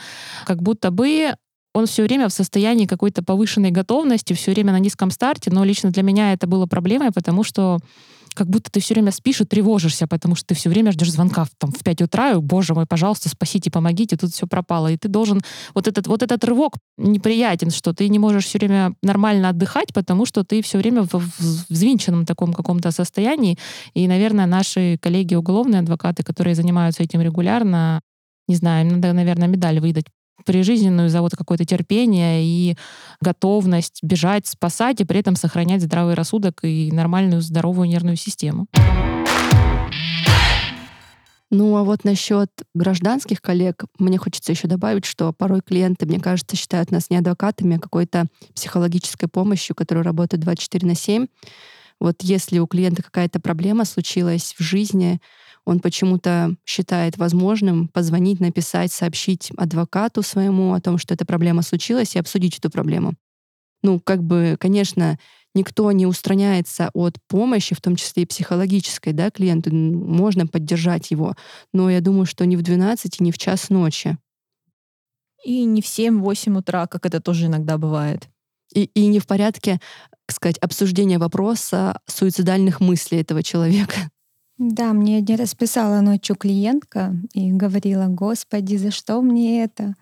как 0.46 0.62
будто 0.62 0.90
бы 0.90 1.34
он 1.74 1.86
все 1.86 2.02
время 2.02 2.28
в 2.28 2.32
состоянии 2.32 2.86
какой-то 2.86 3.22
повышенной 3.22 3.70
готовности, 3.70 4.32
все 4.34 4.52
время 4.52 4.72
на 4.72 4.78
низком 4.78 5.10
старте, 5.10 5.50
но 5.50 5.64
лично 5.64 5.90
для 5.90 6.02
меня 6.02 6.32
это 6.32 6.46
было 6.46 6.66
проблемой, 6.66 7.12
потому 7.12 7.44
что 7.44 7.78
как 8.34 8.48
будто 8.48 8.70
ты 8.70 8.80
все 8.80 8.94
время 8.94 9.12
спишь 9.12 9.40
и 9.40 9.44
тревожишься, 9.44 10.06
потому 10.06 10.34
что 10.34 10.46
ты 10.48 10.54
все 10.54 10.70
время 10.70 10.92
ждешь 10.92 11.12
звонка 11.12 11.46
там, 11.58 11.70
в 11.70 11.82
5 11.82 12.02
утра, 12.02 12.32
и, 12.32 12.36
боже 12.36 12.74
мой, 12.74 12.86
пожалуйста, 12.86 13.28
спасите, 13.28 13.70
помогите, 13.70 14.16
тут 14.16 14.32
все 14.32 14.46
пропало. 14.46 14.90
И 14.90 14.96
ты 14.96 15.08
должен... 15.08 15.40
Вот 15.74 15.88
этот, 15.88 16.06
вот 16.06 16.22
этот 16.22 16.42
рывок 16.44 16.74
неприятен, 16.96 17.70
что 17.70 17.92
ты 17.92 18.08
не 18.08 18.18
можешь 18.18 18.46
все 18.46 18.58
время 18.58 18.94
нормально 19.02 19.50
отдыхать, 19.50 19.92
потому 19.92 20.26
что 20.26 20.44
ты 20.44 20.62
все 20.62 20.78
время 20.78 21.02
в, 21.02 21.12
в 21.12 21.70
взвинченном 21.70 22.26
таком 22.26 22.52
каком-то 22.52 22.90
состоянии. 22.90 23.58
И, 23.94 24.08
наверное, 24.08 24.46
наши 24.46 24.98
коллеги 25.00 25.34
уголовные 25.34 25.80
адвокаты, 25.80 26.22
которые 26.22 26.54
занимаются 26.54 27.02
этим 27.02 27.20
регулярно, 27.20 28.00
не 28.48 28.56
знаю, 28.56 28.86
им 28.86 28.94
надо, 28.94 29.12
наверное, 29.12 29.48
медаль 29.48 29.80
выдать 29.80 30.06
прижизненную 30.44 31.08
за 31.08 31.22
вот 31.22 31.32
какое-то 31.36 31.64
терпение 31.64 32.44
и 32.44 32.76
готовность 33.20 34.00
бежать, 34.02 34.46
спасать 34.46 35.00
и 35.00 35.04
при 35.04 35.20
этом 35.20 35.36
сохранять 35.36 35.82
здравый 35.82 36.14
рассудок 36.14 36.60
и 36.62 36.90
нормальную 36.92 37.42
здоровую 37.42 37.88
нервную 37.88 38.16
систему. 38.16 38.66
Ну 41.54 41.76
а 41.76 41.84
вот 41.84 42.04
насчет 42.04 42.48
гражданских 42.74 43.42
коллег, 43.42 43.84
мне 43.98 44.16
хочется 44.16 44.52
еще 44.52 44.68
добавить, 44.68 45.04
что 45.04 45.34
порой 45.34 45.60
клиенты, 45.60 46.06
мне 46.06 46.18
кажется, 46.18 46.56
считают 46.56 46.90
нас 46.90 47.10
не 47.10 47.18
адвокатами, 47.18 47.76
а 47.76 47.78
какой-то 47.78 48.24
психологической 48.54 49.28
помощью, 49.28 49.76
которая 49.76 50.02
работает 50.02 50.42
24 50.42 50.86
на 50.86 50.94
7. 50.94 51.26
Вот 52.00 52.22
если 52.22 52.58
у 52.58 52.66
клиента 52.66 53.02
какая-то 53.02 53.38
проблема 53.38 53.84
случилась 53.84 54.54
в 54.58 54.62
жизни, 54.62 55.20
он 55.64 55.80
почему-то 55.80 56.56
считает 56.64 57.18
возможным 57.18 57.88
позвонить, 57.88 58.40
написать, 58.40 58.92
сообщить 58.92 59.50
адвокату 59.56 60.22
своему 60.22 60.74
о 60.74 60.80
том, 60.80 60.98
что 60.98 61.14
эта 61.14 61.24
проблема 61.24 61.62
случилась, 61.62 62.16
и 62.16 62.18
обсудить 62.18 62.58
эту 62.58 62.70
проблему. 62.70 63.14
Ну, 63.82 64.00
как 64.00 64.22
бы, 64.22 64.56
конечно, 64.58 65.18
никто 65.54 65.90
не 65.92 66.06
устраняется 66.06 66.90
от 66.94 67.16
помощи, 67.28 67.74
в 67.74 67.80
том 67.80 67.96
числе 67.96 68.24
и 68.24 68.26
психологической, 68.26 69.12
да, 69.12 69.30
клиенту. 69.30 69.74
Можно 69.74 70.46
поддержать 70.46 71.10
его, 71.10 71.36
но 71.72 71.90
я 71.90 72.00
думаю, 72.00 72.26
что 72.26 72.44
не 72.46 72.56
в 72.56 72.62
12 72.62 73.20
и 73.20 73.24
не 73.24 73.32
в 73.32 73.38
час 73.38 73.70
ночи. 73.70 74.18
И 75.44 75.64
не 75.64 75.82
в 75.82 75.86
7-8 75.86 76.58
утра, 76.58 76.86
как 76.86 77.06
это 77.06 77.20
тоже 77.20 77.46
иногда 77.46 77.76
бывает. 77.76 78.28
И, 78.74 78.84
и 78.84 79.06
не 79.06 79.18
в 79.18 79.26
порядке, 79.26 79.80
так 80.26 80.36
сказать, 80.36 80.58
обсуждения 80.58 81.18
вопроса 81.18 82.00
суицидальных 82.06 82.80
мыслей 82.80 83.20
этого 83.20 83.42
человека. 83.42 84.10
Да, 84.58 84.92
мне 84.92 85.18
один 85.18 85.38
раз 85.38 85.54
писала 85.54 86.00
ночью 86.00 86.36
клиентка 86.36 87.16
и 87.32 87.50
говорила, 87.52 88.06
господи, 88.06 88.76
за 88.76 88.90
что 88.90 89.20
мне 89.22 89.64
это? 89.64 89.94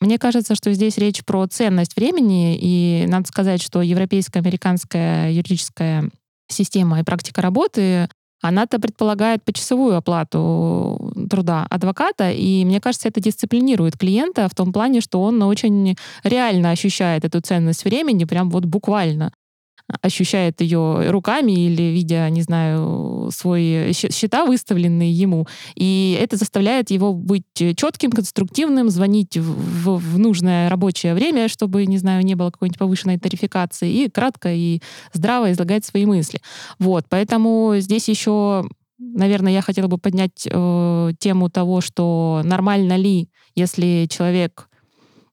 Мне 0.00 0.18
кажется, 0.18 0.54
что 0.54 0.72
здесь 0.72 0.96
речь 0.96 1.24
про 1.24 1.46
ценность 1.46 1.96
времени, 1.96 2.56
и 2.56 3.06
надо 3.08 3.26
сказать, 3.26 3.60
что 3.62 3.82
европейская, 3.82 4.38
американская 4.38 5.32
юридическая 5.32 6.08
система 6.48 7.00
и 7.00 7.02
практика 7.02 7.42
работы, 7.42 8.08
она-то 8.40 8.78
предполагает 8.78 9.44
почасовую 9.44 9.96
оплату 9.96 11.12
труда 11.28 11.66
адвоката, 11.68 12.30
и 12.30 12.64
мне 12.64 12.80
кажется, 12.80 13.08
это 13.08 13.20
дисциплинирует 13.20 13.98
клиента 13.98 14.48
в 14.48 14.54
том 14.54 14.72
плане, 14.72 15.00
что 15.00 15.20
он 15.20 15.42
очень 15.42 15.96
реально 16.22 16.70
ощущает 16.70 17.24
эту 17.24 17.40
ценность 17.40 17.84
времени, 17.84 18.24
прям 18.24 18.50
вот 18.50 18.64
буквально 18.64 19.32
ощущает 20.02 20.60
ее 20.60 21.10
руками 21.10 21.52
или 21.52 21.82
видя, 21.82 22.28
не 22.30 22.42
знаю, 22.42 23.30
свои 23.32 23.92
счета, 23.92 24.44
выставленные 24.44 25.10
ему. 25.10 25.46
И 25.74 26.18
это 26.20 26.36
заставляет 26.36 26.90
его 26.90 27.12
быть 27.14 27.44
четким, 27.54 28.10
конструктивным, 28.10 28.90
звонить 28.90 29.36
в, 29.36 29.98
в 29.98 30.18
нужное 30.18 30.68
рабочее 30.68 31.14
время, 31.14 31.48
чтобы, 31.48 31.86
не 31.86 31.98
знаю, 31.98 32.24
не 32.24 32.34
было 32.34 32.50
какой-нибудь 32.50 32.78
повышенной 32.78 33.18
тарификации, 33.18 33.92
и 33.92 34.10
кратко 34.10 34.52
и 34.52 34.80
здраво 35.12 35.50
излагать 35.52 35.84
свои 35.84 36.06
мысли. 36.06 36.40
Вот, 36.78 37.06
поэтому 37.08 37.74
здесь 37.78 38.08
еще 38.08 38.64
Наверное, 39.00 39.52
я 39.52 39.62
хотела 39.62 39.86
бы 39.86 39.96
поднять 39.96 40.48
э, 40.50 41.12
тему 41.20 41.48
того, 41.50 41.80
что 41.80 42.42
нормально 42.44 42.96
ли, 42.96 43.30
если 43.54 44.08
человек 44.10 44.67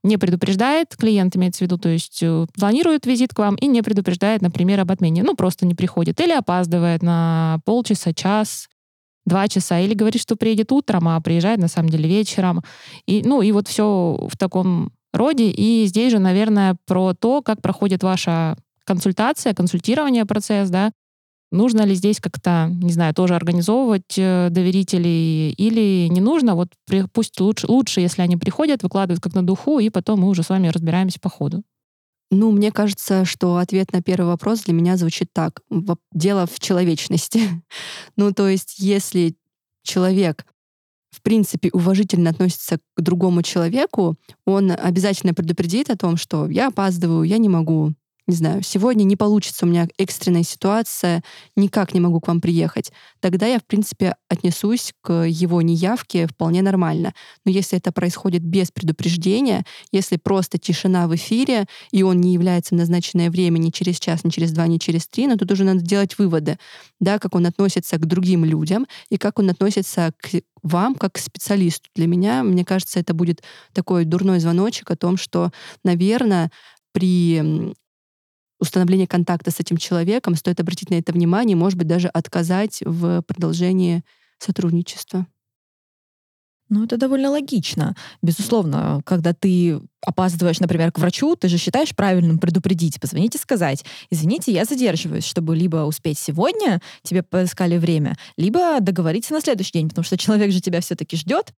не 0.05 0.17
предупреждает, 0.17 0.95
клиент 0.95 1.35
имеется 1.35 1.59
в 1.59 1.61
виду, 1.63 1.77
то 1.77 1.89
есть 1.89 2.21
э, 2.21 2.45
планирует 2.57 3.05
визит 3.05 3.33
к 3.33 3.39
вам 3.39 3.55
и 3.55 3.67
не 3.67 3.81
предупреждает, 3.81 4.41
например, 4.41 4.79
об 4.79 4.91
отмене. 4.91 5.23
Ну, 5.23 5.35
просто 5.35 5.65
не 5.65 5.73
приходит. 5.73 6.21
Или 6.21 6.31
опаздывает 6.31 7.01
на 7.01 7.59
полчаса, 7.65 8.13
час, 8.13 8.69
два 9.25 9.47
часа. 9.47 9.79
Или 9.79 9.95
говорит, 9.95 10.21
что 10.21 10.35
приедет 10.35 10.71
утром, 10.71 11.07
а 11.07 11.19
приезжает 11.21 11.59
на 11.59 11.67
самом 11.67 11.89
деле 11.89 12.07
вечером. 12.07 12.63
И, 13.07 13.23
ну, 13.25 13.41
и 13.41 13.51
вот 13.51 13.67
все 13.67 14.27
в 14.31 14.37
таком 14.37 14.91
роде. 15.11 15.49
И 15.49 15.85
здесь 15.87 16.11
же, 16.11 16.19
наверное, 16.19 16.77
про 16.85 17.13
то, 17.13 17.41
как 17.41 17.61
проходит 17.61 18.03
ваша 18.03 18.55
консультация, 18.85 19.53
консультирование, 19.53 20.25
процесс, 20.25 20.69
да, 20.69 20.91
Нужно 21.55 21.81
ли 21.81 21.95
здесь 21.95 22.19
как-то, 22.19 22.69
не 22.71 22.91
знаю, 22.91 23.13
тоже 23.13 23.35
организовывать 23.35 24.17
э, 24.17 24.49
доверителей 24.51 25.51
или 25.51 26.07
не 26.09 26.21
нужно? 26.21 26.55
Вот 26.55 26.69
пусть 27.13 27.39
лучше, 27.39 27.67
лучше, 27.67 28.01
если 28.01 28.21
они 28.21 28.37
приходят, 28.37 28.83
выкладывают 28.83 29.23
как 29.23 29.33
на 29.33 29.45
духу, 29.45 29.79
и 29.79 29.89
потом 29.89 30.21
мы 30.21 30.27
уже 30.27 30.43
с 30.43 30.49
вами 30.49 30.67
разбираемся 30.67 31.19
по 31.19 31.29
ходу. 31.29 31.63
Ну, 32.31 32.51
мне 32.51 32.71
кажется, 32.71 33.23
что 33.23 33.57
ответ 33.57 33.93
на 33.93 34.01
первый 34.01 34.27
вопрос 34.27 34.63
для 34.63 34.73
меня 34.73 34.97
звучит 34.97 35.29
так. 35.31 35.61
Дело 36.11 36.45
в 36.45 36.59
человечности. 36.59 37.63
ну, 38.17 38.33
то 38.33 38.49
есть, 38.49 38.79
если 38.79 39.35
человек 39.83 40.45
в 41.11 41.21
принципе, 41.21 41.69
уважительно 41.71 42.31
относится 42.31 42.77
к 42.93 43.01
другому 43.01 43.41
человеку, 43.41 44.17
он 44.45 44.71
обязательно 44.71 45.33
предупредит 45.33 45.89
о 45.89 45.95
том, 45.95 46.17
что 46.17 46.49
я 46.49 46.67
опаздываю, 46.67 47.23
я 47.23 47.37
не 47.37 47.47
могу 47.47 47.93
не 48.27 48.35
знаю, 48.35 48.63
сегодня 48.63 49.03
не 49.03 49.15
получится 49.15 49.65
у 49.65 49.69
меня 49.69 49.87
экстренная 49.97 50.43
ситуация, 50.43 51.23
никак 51.55 51.93
не 51.93 51.99
могу 51.99 52.19
к 52.19 52.27
вам 52.27 52.41
приехать, 52.41 52.91
тогда 53.19 53.45
я, 53.45 53.59
в 53.59 53.65
принципе, 53.65 54.15
отнесусь 54.29 54.93
к 55.01 55.27
его 55.27 55.61
неявке 55.61 56.27
вполне 56.27 56.61
нормально. 56.61 57.13
Но 57.45 57.51
если 57.51 57.77
это 57.77 57.91
происходит 57.91 58.43
без 58.43 58.71
предупреждения, 58.71 59.63
если 59.91 60.17
просто 60.17 60.57
тишина 60.57 61.07
в 61.07 61.15
эфире, 61.15 61.65
и 61.91 62.03
он 62.03 62.19
не 62.19 62.33
является 62.33 62.73
в 62.73 62.77
назначенное 62.77 63.29
время 63.29 63.59
ни 63.59 63.69
через 63.69 63.99
час, 63.99 64.23
ни 64.23 64.29
через 64.29 64.51
два, 64.51 64.65
ни 64.67 64.77
через 64.77 65.07
три, 65.07 65.27
но 65.27 65.35
тут 65.35 65.51
уже 65.51 65.63
надо 65.63 65.81
делать 65.81 66.17
выводы, 66.17 66.57
да, 66.99 67.19
как 67.19 67.35
он 67.35 67.45
относится 67.45 67.97
к 67.97 68.05
другим 68.05 68.43
людям 68.43 68.87
и 69.09 69.17
как 69.17 69.39
он 69.39 69.49
относится 69.49 70.11
к 70.17 70.41
вам 70.63 70.95
как 70.95 71.13
к 71.13 71.17
специалисту. 71.19 71.89
Для 71.95 72.07
меня, 72.07 72.41
мне 72.43 72.65
кажется, 72.65 72.99
это 72.99 73.13
будет 73.13 73.43
такой 73.73 74.03
дурной 74.05 74.39
звоночек 74.39 74.89
о 74.89 74.95
том, 74.95 75.15
что, 75.15 75.51
наверное, 75.83 76.51
при 76.91 77.75
установления 78.59 79.07
контакта 79.07 79.51
с 79.51 79.59
этим 79.59 79.77
человеком, 79.77 80.35
стоит 80.35 80.59
обратить 80.59 80.89
на 80.89 80.95
это 80.95 81.11
внимание, 81.11 81.55
может 81.55 81.77
быть, 81.77 81.87
даже 81.87 82.07
отказать 82.07 82.81
в 82.85 83.21
продолжении 83.21 84.03
сотрудничества. 84.39 85.25
Ну, 86.67 86.83
это 86.83 86.97
довольно 86.97 87.29
логично. 87.29 87.95
Безусловно, 88.23 89.01
когда 89.05 89.33
ты 89.33 89.79
опаздываешь, 90.03 90.59
например, 90.59 90.91
к 90.91 90.97
врачу, 90.97 91.35
ты 91.35 91.47
же 91.47 91.57
считаешь 91.57 91.95
правильным 91.95 92.39
предупредить, 92.39 92.99
позвонить 92.99 93.35
и 93.35 93.37
сказать, 93.37 93.85
извините, 94.09 94.51
я 94.51 94.65
задерживаюсь, 94.65 95.25
чтобы 95.25 95.55
либо 95.55 95.77
успеть 95.85 96.17
сегодня, 96.17 96.81
тебе 97.03 97.21
поискали 97.21 97.77
время, 97.77 98.17
либо 98.35 98.79
договориться 98.79 99.33
на 99.33 99.41
следующий 99.41 99.73
день, 99.73 99.89
потому 99.89 100.05
что 100.05 100.17
человек 100.17 100.51
же 100.51 100.59
тебя 100.59 100.81
все-таки 100.81 101.15
ждет, 101.15 101.53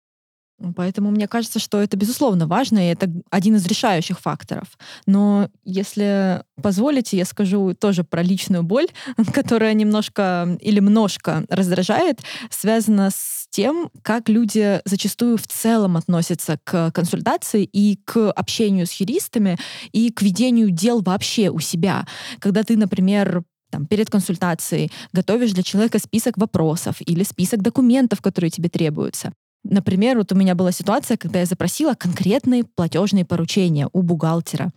Поэтому 0.75 1.11
мне 1.11 1.29
кажется, 1.29 1.59
что 1.59 1.83
это 1.83 1.97
безусловно 1.97 2.47
важно, 2.47 2.79
и 2.79 2.93
это 2.93 3.11
один 3.31 3.57
из 3.57 3.67
решающих 3.67 4.19
факторов. 4.21 4.79
Но 5.07 5.51
если 5.65 6.43
позволите, 6.63 7.19
я 7.19 7.27
скажу 7.27 7.75
тоже 7.75 8.05
про 8.05 8.23
личную 8.23 8.63
боль, 8.63 8.87
которая 9.35 9.75
немножко 9.75 10.57
или 10.61 10.81
множко 10.81 11.45
раздражает, 11.51 12.21
связана 12.51 13.11
с 13.11 13.47
тем, 13.51 13.91
как 14.03 14.29
люди 14.29 14.81
зачастую 14.85 15.37
в 15.37 15.47
целом 15.47 15.97
относятся 15.97 16.59
к 16.65 16.91
консультации 16.93 17.65
и 17.65 17.99
к 18.05 18.31
общению 18.31 18.87
с 18.87 18.93
юристами 18.93 19.59
и 19.93 20.11
к 20.11 20.23
ведению 20.23 20.71
дел 20.71 21.03
вообще 21.03 21.51
у 21.51 21.61
себя. 21.61 22.07
Когда 22.39 22.63
ты, 22.63 22.77
например, 22.77 23.45
там, 23.71 23.87
перед 23.87 24.09
консультацией 24.09 24.91
готовишь 25.13 25.53
для 25.53 25.63
человека 25.63 25.99
список 25.99 26.39
вопросов 26.39 26.97
или 27.01 27.25
список 27.25 27.63
документов, 27.63 28.23
которые 28.23 28.51
тебе 28.51 28.69
требуются. 28.69 29.33
Например, 29.71 30.19
вот 30.19 30.33
у 30.33 30.35
меня 30.35 30.55
была 30.55 30.73
ситуация, 30.73 31.17
когда 31.17 31.41
я 31.41 31.47
запросила 31.47 31.95
конкретные 31.95 32.65
платежные 32.65 33.25
поручения 33.25 33.89
у 33.93 34.03
бухгалтера. 34.03 34.71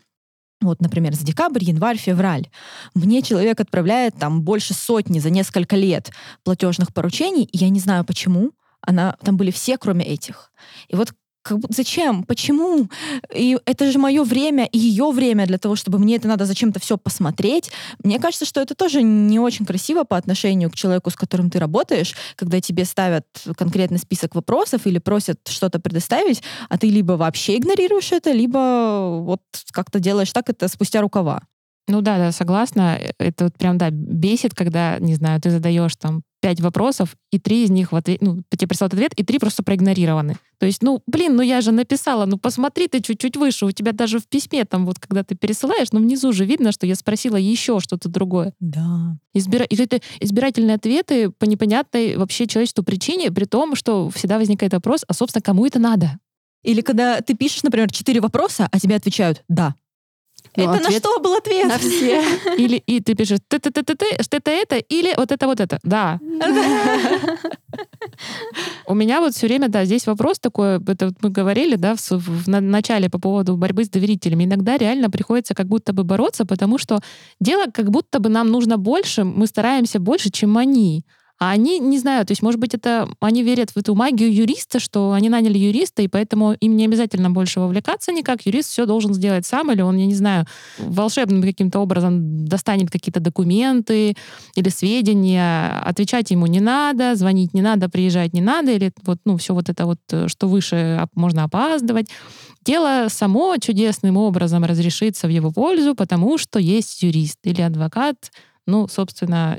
Вот, 0.61 0.81
например, 0.81 1.13
за 1.13 1.25
декабрь, 1.25 1.63
январь, 1.63 1.97
февраль. 1.97 2.49
Мне 2.93 3.21
человек 3.21 3.59
отправляет 3.61 4.15
там 4.15 4.41
больше 4.41 4.73
сотни 4.73 5.19
за 5.19 5.29
несколько 5.29 5.75
лет 5.75 6.11
платежных 6.43 6.93
поручений, 6.93 7.43
и 7.43 7.57
я 7.57 7.69
не 7.69 7.79
знаю 7.79 8.03
почему. 8.03 8.51
Она, 8.81 9.15
там 9.23 9.37
были 9.37 9.51
все, 9.51 9.77
кроме 9.77 10.05
этих. 10.05 10.51
И 10.87 10.95
вот 10.95 11.13
как 11.49 11.59
зачем, 11.69 12.23
почему? 12.23 12.87
И 13.33 13.57
это 13.65 13.91
же 13.91 13.97
мое 13.97 14.23
время 14.23 14.65
и 14.65 14.77
ее 14.77 15.11
время 15.11 15.47
для 15.47 15.57
того, 15.57 15.75
чтобы 15.75 15.97
мне 15.97 16.15
это 16.15 16.27
надо 16.27 16.45
зачем-то 16.45 16.79
все 16.79 16.97
посмотреть. 16.97 17.71
Мне 18.03 18.19
кажется, 18.19 18.45
что 18.45 18.61
это 18.61 18.75
тоже 18.75 19.01
не 19.01 19.39
очень 19.39 19.65
красиво 19.65 20.03
по 20.03 20.15
отношению 20.15 20.69
к 20.69 20.75
человеку, 20.75 21.09
с 21.09 21.15
которым 21.15 21.49
ты 21.49 21.59
работаешь, 21.59 22.15
когда 22.35 22.61
тебе 22.61 22.85
ставят 22.85 23.25
конкретный 23.57 23.97
список 23.97 24.35
вопросов 24.35 24.85
или 24.85 24.99
просят 24.99 25.39
что-то 25.47 25.79
предоставить, 25.79 26.43
а 26.69 26.77
ты 26.77 26.89
либо 26.89 27.13
вообще 27.13 27.57
игнорируешь 27.57 28.11
это, 28.11 28.31
либо 28.31 29.19
вот 29.21 29.41
как-то 29.71 29.99
делаешь 29.99 30.31
так 30.31 30.49
это 30.49 30.67
спустя 30.67 31.01
рукава. 31.01 31.41
Ну 31.87 32.01
да, 32.01 32.17
да, 32.19 32.31
согласна. 32.31 32.99
Это 33.17 33.45
вот 33.45 33.57
прям, 33.57 33.79
да, 33.79 33.89
бесит, 33.89 34.53
когда, 34.53 34.99
не 34.99 35.15
знаю, 35.15 35.41
ты 35.41 35.49
задаешь 35.49 35.95
там 35.95 36.21
пять 36.41 36.61
вопросов, 36.61 37.15
и 37.31 37.39
три 37.39 37.63
из 37.63 37.69
них 37.69 37.91
в 37.91 37.95
ответ, 37.95 38.21
ну, 38.21 38.41
тебе 38.49 38.67
прислал 38.67 38.87
ответ, 38.87 39.13
и 39.15 39.23
три 39.23 39.39
просто 39.39 39.63
проигнорированы. 39.63 40.35
То 40.57 40.65
есть, 40.65 40.81
ну, 40.81 41.01
блин, 41.07 41.35
ну 41.35 41.41
я 41.41 41.61
же 41.61 41.71
написала, 41.71 42.25
ну 42.25 42.37
посмотри 42.37 42.87
ты 42.87 43.01
чуть-чуть 43.01 43.37
выше, 43.37 43.65
у 43.65 43.71
тебя 43.71 43.91
даже 43.91 44.19
в 44.19 44.27
письме 44.27 44.65
там 44.65 44.85
вот, 44.85 44.99
когда 44.99 45.23
ты 45.23 45.35
пересылаешь, 45.35 45.91
ну 45.91 45.99
внизу 45.99 46.31
же 46.31 46.45
видно, 46.45 46.71
что 46.71 46.85
я 46.85 46.95
спросила 46.95 47.35
еще 47.35 47.79
что-то 47.79 48.09
другое. 48.09 48.53
Да. 48.59 49.17
Избира... 49.33 49.65
И 49.65 49.75
это 49.75 49.99
избирательные 50.19 50.75
ответы 50.75 51.29
по 51.29 51.45
непонятной 51.45 52.17
вообще 52.17 52.47
человечеству 52.47 52.83
причине, 52.83 53.31
при 53.31 53.45
том, 53.45 53.75
что 53.75 54.09
всегда 54.09 54.37
возникает 54.37 54.73
вопрос, 54.73 55.05
а, 55.07 55.13
собственно, 55.13 55.41
кому 55.41 55.65
это 55.65 55.79
надо? 55.79 56.19
Или 56.63 56.81
когда 56.81 57.21
ты 57.21 57.35
пишешь, 57.35 57.63
например, 57.63 57.89
четыре 57.91 58.21
вопроса, 58.21 58.67
а 58.71 58.79
тебе 58.79 58.95
отвечают 58.95 59.43
«да». 59.47 59.75
Ну, 60.55 60.73
это 60.73 60.83
на 60.83 60.91
что 60.91 61.19
был 61.19 61.33
ответ? 61.35 61.67
На 61.67 61.77
все. 61.77 62.23
Или 62.57 62.77
и 62.77 62.99
ты 63.01 63.15
пишешь 63.15 63.39
ты 63.47 63.59
ты 63.59 63.71
ты 63.71 63.83
ты 63.83 63.95
ты 63.95 64.05
что 64.23 64.37
это 64.37 64.51
это 64.51 64.75
или 64.77 65.13
вот 65.17 65.31
это 65.31 65.47
вот 65.47 65.59
это. 65.59 65.79
Да. 65.83 66.19
У 68.87 68.95
меня 68.95 69.19
вот 69.19 69.33
все 69.33 69.47
время, 69.47 69.69
да, 69.69 69.85
здесь 69.85 70.07
вопрос 70.07 70.39
такой, 70.39 70.77
это 70.87 71.07
вот 71.07 71.15
мы 71.21 71.29
говорили, 71.29 71.75
да, 71.75 71.95
в, 71.95 72.11
в 72.11 72.47
на- 72.49 72.61
начале 72.61 73.09
по 73.09 73.19
поводу 73.19 73.55
борьбы 73.55 73.83
с 73.83 73.89
доверителями. 73.89 74.45
Иногда 74.45 74.77
реально 74.77 75.09
приходится 75.09 75.53
как 75.53 75.67
будто 75.67 75.93
бы 75.93 76.03
бороться, 76.03 76.45
потому 76.45 76.77
что 76.77 76.99
дело 77.39 77.65
как 77.71 77.91
будто 77.91 78.19
бы 78.19 78.29
нам 78.29 78.47
нужно 78.49 78.77
больше, 78.77 79.23
мы 79.23 79.47
стараемся 79.47 79.99
больше, 79.99 80.29
чем 80.31 80.57
они. 80.57 81.05
А 81.39 81.51
они 81.51 81.79
не 81.79 81.97
знаю, 81.97 82.25
то 82.25 82.31
есть, 82.31 82.41
может 82.41 82.59
быть, 82.59 82.73
это 82.73 83.07
они 83.21 83.43
верят 83.43 83.71
в 83.71 83.77
эту 83.77 83.95
магию 83.95 84.33
юриста, 84.33 84.79
что 84.79 85.13
они 85.13 85.29
наняли 85.29 85.57
юриста, 85.57 86.01
и 86.01 86.09
поэтому 86.09 86.51
им 86.51 86.75
не 86.75 86.83
обязательно 86.83 87.31
больше 87.31 87.61
вовлекаться 87.61 88.11
никак. 88.11 88.45
Юрист 88.45 88.69
все 88.71 88.85
должен 88.85 89.13
сделать 89.13 89.45
сам, 89.45 89.71
или 89.71 89.81
он, 89.81 89.95
я 89.95 90.05
не 90.05 90.15
знаю, 90.15 90.45
волшебным 90.77 91.41
каким-то 91.41 91.79
образом 91.79 92.45
достанет 92.45 92.91
какие-то 92.91 93.21
документы 93.21 94.15
или 94.55 94.67
сведения. 94.67 95.81
Отвечать 95.85 96.29
ему 96.31 96.45
не 96.45 96.59
надо, 96.59 97.15
звонить 97.15 97.53
не 97.53 97.61
надо, 97.61 97.87
приезжать 97.87 98.33
не 98.33 98.41
надо, 98.41 98.71
или 98.71 98.91
вот, 99.03 99.19
ну, 99.23 99.37
все 99.37 99.53
вот 99.53 99.69
это 99.69 99.85
вот, 99.85 99.99
э, 100.11 100.27
что 100.27 100.49
выше 100.49 101.07
можно 101.15 101.45
опаздывать. 101.45 102.09
Дело 102.65 103.07
само 103.07 103.55
чудесным 103.57 104.17
образом 104.17 104.65
разрешится 104.65 105.27
в 105.27 105.29
его 105.29 105.51
пользу, 105.51 105.95
потому 105.95 106.37
что 106.37 106.59
есть 106.59 107.01
юрист 107.01 107.39
или 107.43 107.61
адвокат, 107.61 108.29
ну, 108.67 108.89
собственно, 108.89 109.57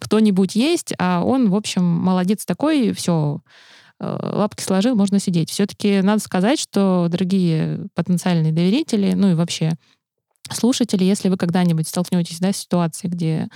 кто-нибудь 0.00 0.54
есть, 0.54 0.94
а 0.98 1.22
он, 1.24 1.50
в 1.50 1.54
общем, 1.54 1.84
молодец 1.84 2.44
такой, 2.44 2.92
все, 2.92 3.40
лапки 4.00 4.62
сложил, 4.62 4.94
можно 4.94 5.18
сидеть. 5.18 5.50
Все-таки 5.50 6.00
надо 6.02 6.20
сказать, 6.20 6.58
что, 6.60 7.08
дорогие 7.10 7.86
потенциальные 7.94 8.52
доверители, 8.52 9.12
ну 9.14 9.32
и 9.32 9.34
вообще 9.34 9.72
слушатели, 10.50 11.04
если 11.04 11.28
вы 11.28 11.36
когда-нибудь 11.36 11.88
столкнетесь 11.88 12.38
да, 12.38 12.52
с 12.52 12.58
ситуацией, 12.58 13.10
где 13.12 13.48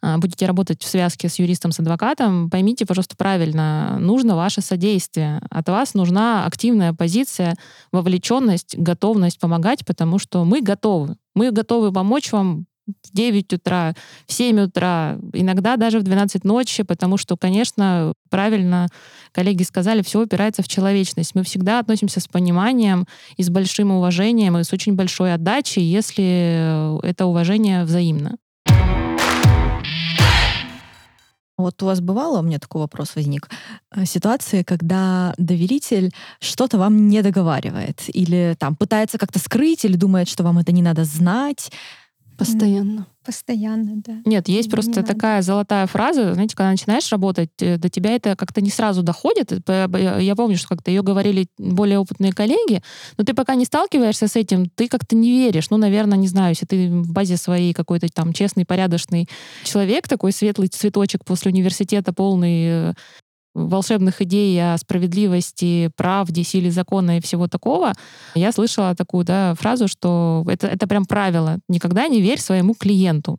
а, 0.00 0.18
будете 0.18 0.46
работать 0.46 0.82
в 0.82 0.86
связке 0.86 1.28
с 1.28 1.38
юристом, 1.38 1.72
с 1.72 1.80
адвокатом, 1.80 2.50
поймите, 2.50 2.86
пожалуйста, 2.86 3.16
правильно, 3.16 3.98
нужно 3.98 4.36
ваше 4.36 4.60
содействие. 4.60 5.40
От 5.50 5.68
вас 5.68 5.94
нужна 5.94 6.46
активная 6.46 6.92
позиция, 6.92 7.56
вовлеченность, 7.90 8.76
готовность 8.78 9.40
помогать, 9.40 9.84
потому 9.84 10.18
что 10.18 10.44
мы 10.44 10.60
готовы. 10.60 11.16
Мы 11.34 11.50
готовы 11.50 11.92
помочь 11.92 12.30
вам 12.30 12.66
в 12.88 13.14
9 13.14 13.52
утра, 13.52 13.94
в 14.26 14.32
7 14.32 14.60
утра, 14.60 15.18
иногда 15.32 15.76
даже 15.76 16.00
в 16.00 16.02
12 16.02 16.44
ночи, 16.44 16.82
потому 16.82 17.16
что, 17.16 17.36
конечно, 17.36 18.12
правильно 18.30 18.88
коллеги 19.32 19.62
сказали, 19.62 20.02
все 20.02 20.22
упирается 20.22 20.62
в 20.62 20.68
человечность. 20.68 21.34
Мы 21.34 21.42
всегда 21.42 21.78
относимся 21.78 22.20
с 22.20 22.26
пониманием 22.26 23.06
и 23.36 23.42
с 23.42 23.50
большим 23.50 23.90
уважением, 23.90 24.58
и 24.58 24.64
с 24.64 24.72
очень 24.72 24.94
большой 24.94 25.34
отдачей, 25.34 25.82
если 25.82 26.98
это 27.06 27.26
уважение 27.26 27.84
взаимно. 27.84 28.36
Вот 31.58 31.82
у 31.82 31.86
вас 31.86 32.00
бывало, 32.00 32.38
у 32.38 32.42
меня 32.42 32.60
такой 32.60 32.82
вопрос 32.82 33.16
возник, 33.16 33.50
э, 33.90 34.04
ситуации, 34.04 34.62
когда 34.62 35.34
доверитель 35.38 36.12
что-то 36.38 36.78
вам 36.78 37.08
не 37.08 37.20
договаривает 37.20 38.04
или 38.06 38.54
там 38.56 38.76
пытается 38.76 39.18
как-то 39.18 39.40
скрыть 39.40 39.84
или 39.84 39.96
думает, 39.96 40.28
что 40.28 40.44
вам 40.44 40.58
это 40.58 40.70
не 40.70 40.82
надо 40.82 41.02
знать. 41.02 41.72
Постоянно. 42.38 43.06
Постоянно, 43.24 43.94
да. 43.96 44.22
Нет, 44.24 44.48
есть 44.48 44.68
Не 44.68 44.70
просто 44.70 45.00
надо. 45.00 45.08
такая 45.12 45.42
золотая 45.42 45.86
фраза, 45.86 46.32
знаете, 46.34 46.56
когда 46.56 46.70
начинаешь 46.70 47.10
работать, 47.10 47.50
э, 47.60 47.76
до 47.76 47.90
тебя 47.90 48.12
это 48.12 48.36
как-то 48.36 48.60
не 48.60 48.70
сразу 48.70 49.02
доходит. 49.02 49.52
Я 49.68 50.34
помню, 50.36 50.56
что 50.56 50.68
как-то 50.68 50.90
ее 50.90 51.02
говорили 51.02 51.48
более 51.58 51.98
опытные 51.98 52.32
коллеги, 52.32 52.80
но 53.18 53.24
ты 53.24 53.34
пока 53.34 53.54
не 53.56 53.64
сталкиваешься 53.64 54.28
с 54.28 54.36
этим, 54.36 54.70
ты 54.70 54.88
как-то 54.88 55.16
не 55.16 55.30
веришь. 55.30 55.68
Ну, 55.68 55.76
наверное, 55.76 56.16
не 56.16 56.28
знаю, 56.28 56.50
если 56.50 56.64
ты 56.64 56.88
в 56.88 57.12
базе 57.12 57.36
своей 57.36 57.74
какой-то 57.74 58.06
там 58.08 58.32
честный, 58.32 58.64
порядочный 58.64 59.28
человек, 59.64 60.08
такой 60.08 60.32
светлый 60.32 60.68
цветочек 60.68 61.24
после 61.24 61.50
университета, 61.50 62.12
полный 62.12 62.90
э, 62.90 62.94
волшебных 63.66 64.22
идей 64.22 64.58
о 64.60 64.78
справедливости, 64.78 65.90
правде, 65.96 66.44
силе 66.44 66.70
закона 66.70 67.18
и 67.18 67.20
всего 67.20 67.48
такого, 67.48 67.92
я 68.34 68.52
слышала 68.52 68.94
такую 68.94 69.24
да, 69.24 69.54
фразу, 69.54 69.88
что 69.88 70.44
это, 70.48 70.66
это 70.66 70.86
прям 70.86 71.04
правило. 71.04 71.58
Никогда 71.68 72.08
не 72.08 72.20
верь 72.20 72.40
своему 72.40 72.74
клиенту. 72.74 73.38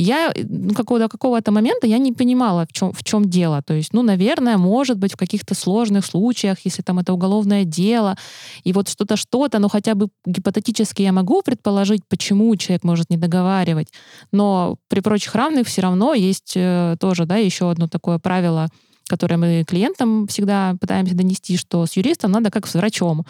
Я 0.00 0.30
э, 0.34 0.44
ну, 0.48 0.74
какого-то, 0.74 1.08
какого-то 1.08 1.50
момента 1.50 1.86
я 1.86 1.98
не 1.98 2.12
понимала, 2.12 2.64
в 2.66 2.72
чем, 2.72 2.92
в 2.92 3.02
чем 3.02 3.24
дело. 3.24 3.62
То 3.62 3.74
есть, 3.74 3.92
ну, 3.92 4.02
наверное, 4.02 4.56
может 4.56 4.96
быть, 4.96 5.12
в 5.12 5.16
каких-то 5.16 5.54
сложных 5.54 6.06
случаях, 6.06 6.58
если 6.64 6.82
там 6.82 7.00
это 7.00 7.12
уголовное 7.12 7.64
дело, 7.64 8.16
и 8.62 8.72
вот 8.72 8.88
что-то, 8.88 9.16
что-то, 9.16 9.58
ну, 9.58 9.68
хотя 9.68 9.94
бы 9.94 10.08
гипотетически 10.24 11.02
я 11.02 11.12
могу 11.12 11.42
предположить, 11.42 12.02
почему 12.08 12.54
человек 12.56 12.84
может 12.84 13.10
не 13.10 13.16
договаривать. 13.16 13.88
Но 14.32 14.76
при 14.88 15.00
прочих 15.00 15.34
равных 15.34 15.66
все 15.66 15.82
равно 15.82 16.14
есть 16.14 16.52
э, 16.54 16.96
тоже, 17.00 17.26
да, 17.26 17.36
еще 17.36 17.68
одно 17.68 17.88
такое 17.88 18.18
правило— 18.18 18.68
которое 19.08 19.36
мы 19.36 19.64
клиентам 19.66 20.26
всегда 20.28 20.76
пытаемся 20.80 21.16
донести, 21.16 21.56
что 21.56 21.86
с 21.86 21.96
юристом 21.96 22.30
надо 22.30 22.50
как 22.50 22.66
с 22.66 22.74
врачом. 22.74 23.24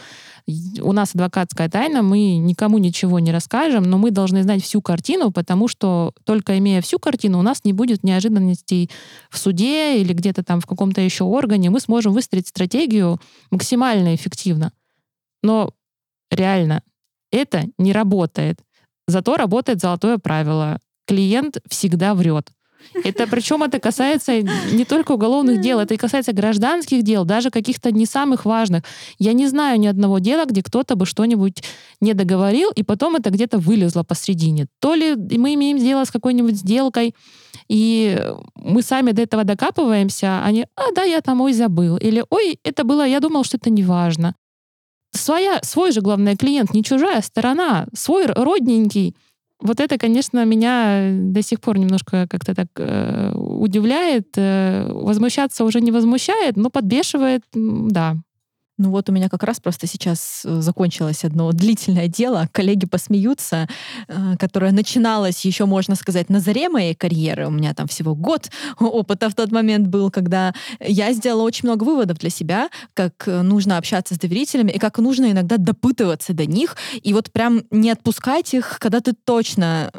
У 0.80 0.92
нас 0.92 1.14
адвокатская 1.14 1.68
тайна, 1.68 2.02
мы 2.02 2.36
никому 2.36 2.78
ничего 2.78 3.18
не 3.18 3.32
расскажем, 3.32 3.84
но 3.84 3.96
мы 3.96 4.10
должны 4.10 4.42
знать 4.42 4.62
всю 4.62 4.82
картину, 4.82 5.30
потому 5.30 5.68
что 5.68 6.12
только 6.24 6.58
имея 6.58 6.82
всю 6.82 6.98
картину, 6.98 7.38
у 7.38 7.42
нас 7.42 7.64
не 7.64 7.72
будет 7.72 8.04
неожиданностей 8.04 8.90
в 9.30 9.38
суде 9.38 10.00
или 10.00 10.12
где-то 10.12 10.42
там 10.42 10.60
в 10.60 10.66
каком-то 10.66 11.00
еще 11.00 11.24
органе. 11.24 11.70
Мы 11.70 11.80
сможем 11.80 12.12
выстроить 12.12 12.48
стратегию 12.48 13.20
максимально 13.50 14.14
эффективно. 14.14 14.72
Но 15.42 15.72
реально 16.30 16.82
это 17.30 17.64
не 17.78 17.92
работает. 17.92 18.60
Зато 19.06 19.36
работает 19.36 19.80
золотое 19.80 20.18
правило. 20.18 20.78
Клиент 21.06 21.58
всегда 21.68 22.14
врет. 22.14 22.50
Это 23.04 23.26
причем 23.26 23.62
это 23.62 23.78
касается 23.78 24.40
не 24.40 24.84
только 24.84 25.12
уголовных 25.12 25.60
дел, 25.60 25.80
это 25.80 25.94
и 25.94 25.96
касается 25.96 26.32
гражданских 26.32 27.02
дел, 27.02 27.24
даже 27.24 27.50
каких-то 27.50 27.90
не 27.90 28.06
самых 28.06 28.44
важных. 28.44 28.82
Я 29.18 29.32
не 29.32 29.46
знаю 29.46 29.78
ни 29.78 29.86
одного 29.86 30.18
дела, 30.18 30.44
где 30.46 30.62
кто-то 30.62 30.96
бы 30.96 31.06
что-нибудь 31.06 31.62
не 32.00 32.14
договорил, 32.14 32.70
и 32.70 32.82
потом 32.82 33.16
это 33.16 33.30
где-то 33.30 33.58
вылезло 33.58 34.02
посредине. 34.02 34.66
То 34.80 34.94
ли 34.94 35.14
мы 35.14 35.54
имеем 35.54 35.78
дело 35.78 36.04
с 36.04 36.10
какой-нибудь 36.10 36.56
сделкой, 36.56 37.14
и 37.68 38.18
мы 38.54 38.82
сами 38.82 39.12
до 39.12 39.22
этого 39.22 39.44
докапываемся, 39.44 40.42
они, 40.44 40.66
а 40.76 40.92
да, 40.94 41.02
я 41.02 41.20
там, 41.20 41.40
ой, 41.40 41.52
забыл. 41.52 41.96
Или, 41.96 42.24
ой, 42.30 42.58
это 42.64 42.84
было, 42.84 43.06
я 43.06 43.20
думал, 43.20 43.44
что 43.44 43.56
это 43.56 43.70
не 43.70 43.82
важно. 43.82 44.34
Своя, 45.12 45.60
свой 45.62 45.92
же, 45.92 46.00
главное, 46.00 46.36
клиент, 46.36 46.74
не 46.74 46.84
чужая 46.84 47.22
сторона, 47.22 47.86
свой 47.94 48.26
родненький. 48.26 49.16
Вот 49.60 49.80
это, 49.80 49.98
конечно, 49.98 50.44
меня 50.44 51.10
до 51.12 51.42
сих 51.42 51.60
пор 51.60 51.78
немножко 51.78 52.26
как-то 52.28 52.54
так 52.54 52.68
э, 52.76 53.32
удивляет. 53.34 54.28
Э, 54.36 54.88
возмущаться 54.92 55.64
уже 55.64 55.80
не 55.80 55.90
возмущает, 55.90 56.56
но 56.56 56.70
подбешивает, 56.70 57.42
да. 57.52 58.16
Ну 58.78 58.90
вот 58.90 59.08
у 59.10 59.12
меня 59.12 59.28
как 59.28 59.42
раз 59.42 59.58
просто 59.58 59.88
сейчас 59.88 60.42
э, 60.44 60.60
закончилось 60.60 61.24
одно 61.24 61.50
длительное 61.50 62.06
дело. 62.06 62.48
Коллеги 62.52 62.86
посмеются, 62.86 63.68
э, 64.06 64.36
которое 64.38 64.70
начиналось 64.70 65.44
еще, 65.44 65.66
можно 65.66 65.96
сказать, 65.96 66.30
на 66.30 66.38
заре 66.38 66.68
моей 66.68 66.94
карьеры. 66.94 67.48
У 67.48 67.50
меня 67.50 67.74
там 67.74 67.88
всего 67.88 68.14
год 68.14 68.50
опыта 68.78 69.30
в 69.30 69.34
тот 69.34 69.50
момент 69.50 69.88
был, 69.88 70.12
когда 70.12 70.54
я 70.78 71.12
сделала 71.12 71.42
очень 71.42 71.68
много 71.68 71.82
выводов 71.82 72.18
для 72.18 72.30
себя, 72.30 72.68
как 72.94 73.26
э, 73.26 73.42
нужно 73.42 73.78
общаться 73.78 74.14
с 74.14 74.18
доверителями 74.18 74.70
и 74.70 74.78
как 74.78 74.98
нужно 74.98 75.32
иногда 75.32 75.56
допытываться 75.56 76.32
до 76.32 76.46
них 76.46 76.76
и 77.02 77.12
вот 77.12 77.32
прям 77.32 77.62
не 77.72 77.90
отпускать 77.90 78.54
их, 78.54 78.78
когда 78.78 79.00
ты 79.00 79.12
точно, 79.12 79.90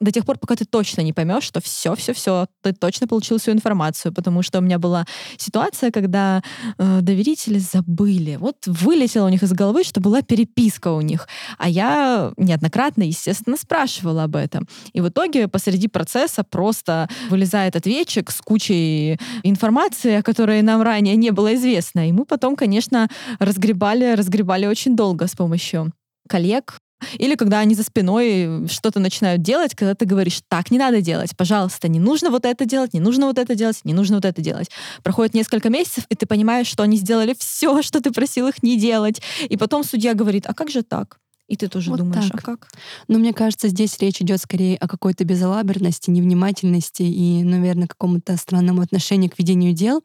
до 0.00 0.12
тех 0.12 0.24
пор, 0.24 0.38
пока 0.38 0.54
ты 0.54 0.64
точно 0.64 1.00
не 1.00 1.12
поймешь, 1.12 1.42
что 1.42 1.60
все, 1.60 1.96
все, 1.96 2.14
все, 2.14 2.46
ты 2.62 2.72
точно 2.72 3.08
получил 3.08 3.38
всю 3.38 3.50
информацию, 3.50 4.12
потому 4.12 4.42
что 4.42 4.58
у 4.58 4.62
меня 4.62 4.78
была 4.78 5.04
ситуация, 5.36 5.90
когда 5.90 6.42
доверители 6.78 7.58
забыли. 7.58 8.19
Вот 8.36 8.56
вылетело 8.66 9.26
у 9.26 9.28
них 9.28 9.42
из 9.42 9.52
головы, 9.52 9.84
что 9.84 10.00
была 10.00 10.22
переписка 10.22 10.88
у 10.92 11.00
них. 11.00 11.28
А 11.58 11.68
я 11.68 12.32
неоднократно, 12.36 13.02
естественно, 13.02 13.56
спрашивала 13.56 14.24
об 14.24 14.36
этом. 14.36 14.68
И 14.92 15.00
в 15.00 15.08
итоге 15.08 15.48
посреди 15.48 15.88
процесса 15.88 16.44
просто 16.44 17.08
вылезает 17.30 17.76
ответчик 17.76 18.30
с 18.30 18.40
кучей 18.40 19.18
информации, 19.42 20.14
о 20.14 20.22
которой 20.22 20.62
нам 20.62 20.82
ранее 20.82 21.16
не 21.16 21.30
было 21.30 21.54
известно. 21.54 22.08
И 22.08 22.12
мы 22.12 22.24
потом, 22.24 22.56
конечно, 22.56 23.08
разгребали, 23.38 24.14
разгребали 24.14 24.66
очень 24.66 24.96
долго 24.96 25.26
с 25.26 25.34
помощью 25.34 25.92
коллег, 26.28 26.78
Или 27.18 27.34
когда 27.34 27.60
они 27.60 27.74
за 27.74 27.82
спиной 27.82 28.68
что-то 28.68 29.00
начинают 29.00 29.42
делать, 29.42 29.74
когда 29.74 29.94
ты 29.94 30.04
говоришь, 30.04 30.40
так 30.48 30.70
не 30.70 30.78
надо 30.78 31.00
делать, 31.00 31.36
пожалуйста, 31.36 31.88
не 31.88 32.00
нужно 32.00 32.30
вот 32.30 32.44
это 32.44 32.64
делать, 32.64 32.94
не 32.94 33.00
нужно 33.00 33.26
вот 33.26 33.38
это 33.38 33.54
делать, 33.54 33.80
не 33.84 33.94
нужно 33.94 34.16
вот 34.16 34.24
это 34.24 34.40
делать. 34.42 34.70
Проходит 35.02 35.34
несколько 35.34 35.70
месяцев, 35.70 36.04
и 36.08 36.14
ты 36.14 36.26
понимаешь, 36.26 36.66
что 36.66 36.82
они 36.82 36.96
сделали 36.96 37.34
все, 37.38 37.82
что 37.82 38.00
ты 38.00 38.10
просил 38.10 38.48
их 38.48 38.62
не 38.62 38.78
делать. 38.78 39.20
И 39.48 39.56
потом 39.56 39.84
судья 39.84 40.14
говорит, 40.14 40.46
а 40.46 40.54
как 40.54 40.70
же 40.70 40.82
так? 40.82 41.18
И 41.50 41.56
ты 41.56 41.66
тоже 41.66 41.90
Вот 41.90 41.98
думаешь, 41.98 42.30
так. 42.30 42.40
а 42.40 42.44
как? 42.44 42.68
Но 43.08 43.18
мне 43.18 43.32
кажется, 43.32 43.66
здесь 43.66 43.98
речь 43.98 44.20
идет 44.22 44.40
скорее 44.40 44.76
о 44.76 44.86
какой-то 44.86 45.24
безалаберности, 45.24 46.08
невнимательности 46.08 47.02
и, 47.02 47.42
наверное, 47.42 47.88
какому-то 47.88 48.36
странному 48.36 48.82
отношению 48.82 49.32
к 49.32 49.38
ведению 49.38 49.72
дел. 49.72 50.00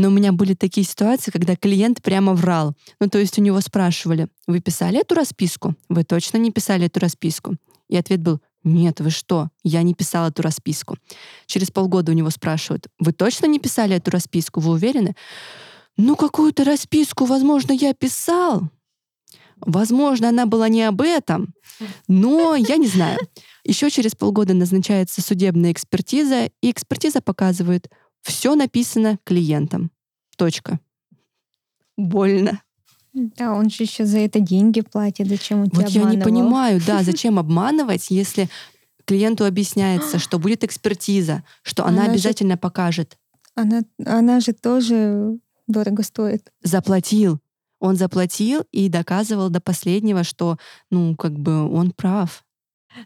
Но 0.00 0.08
у 0.08 0.10
меня 0.10 0.32
были 0.32 0.54
такие 0.54 0.86
ситуации, 0.86 1.30
когда 1.30 1.56
клиент 1.56 2.00
прямо 2.00 2.32
врал. 2.32 2.74
Ну, 3.00 3.10
то 3.10 3.18
есть 3.18 3.38
у 3.38 3.42
него 3.42 3.60
спрашивали, 3.60 4.28
вы 4.46 4.60
писали 4.60 4.98
эту 4.98 5.14
расписку? 5.14 5.74
Вы 5.90 6.04
точно 6.04 6.38
не 6.38 6.50
писали 6.50 6.86
эту 6.86 7.00
расписку? 7.00 7.56
И 7.90 7.98
ответ 7.98 8.22
был, 8.22 8.40
нет, 8.64 9.00
вы 9.00 9.10
что? 9.10 9.50
Я 9.62 9.82
не 9.82 9.92
писал 9.92 10.28
эту 10.28 10.40
расписку. 10.40 10.96
Через 11.44 11.70
полгода 11.70 12.12
у 12.12 12.14
него 12.14 12.30
спрашивают, 12.30 12.86
вы 12.98 13.12
точно 13.12 13.44
не 13.44 13.58
писали 13.58 13.96
эту 13.96 14.10
расписку? 14.10 14.60
Вы 14.60 14.70
уверены? 14.72 15.14
Ну, 15.98 16.16
какую-то 16.16 16.64
расписку, 16.64 17.26
возможно, 17.26 17.72
я 17.72 17.92
писал. 17.92 18.70
Возможно, 19.58 20.30
она 20.30 20.46
была 20.46 20.70
не 20.70 20.82
об 20.84 21.02
этом, 21.02 21.52
но 22.08 22.54
я 22.54 22.78
не 22.78 22.86
знаю. 22.86 23.18
Еще 23.64 23.90
через 23.90 24.14
полгода 24.14 24.54
назначается 24.54 25.20
судебная 25.20 25.72
экспертиза, 25.72 26.46
и 26.62 26.70
экспертиза 26.70 27.20
показывает, 27.20 27.90
все 28.22 28.54
написано 28.54 29.18
клиентам. 29.24 29.90
Точка. 30.36 30.78
Больно. 31.96 32.62
Да, 33.12 33.52
он 33.54 33.70
же 33.70 33.82
еще 33.82 34.04
за 34.04 34.18
это 34.18 34.40
деньги 34.40 34.80
платит. 34.82 35.28
Зачем 35.28 35.62
он 35.62 35.70
тебя 35.70 35.82
Вот 35.82 35.90
я 35.90 36.00
не 36.02 36.06
обманывал? 36.16 36.24
понимаю, 36.24 36.80
да, 36.86 37.02
зачем 37.02 37.38
обманывать, 37.38 38.10
если 38.10 38.48
клиенту 39.04 39.44
объясняется, 39.44 40.18
что 40.18 40.38
будет 40.38 40.62
экспертиза, 40.64 41.42
что 41.62 41.84
она 41.84 41.96
Она 41.96 42.04
же- 42.06 42.10
обязательно 42.12 42.56
покажет. 42.56 43.18
Она, 43.56 43.82
она 44.06 44.38
же 44.40 44.52
тоже 44.52 45.38
дорого 45.66 46.02
стоит. 46.04 46.52
Заплатил. 46.62 47.40
Он 47.80 47.96
заплатил 47.96 48.62
и 48.70 48.88
доказывал 48.88 49.50
до 49.50 49.60
последнего, 49.60 50.22
что, 50.22 50.58
ну, 50.90 51.16
как 51.16 51.32
бы 51.38 51.68
он 51.68 51.90
прав. 51.92 52.44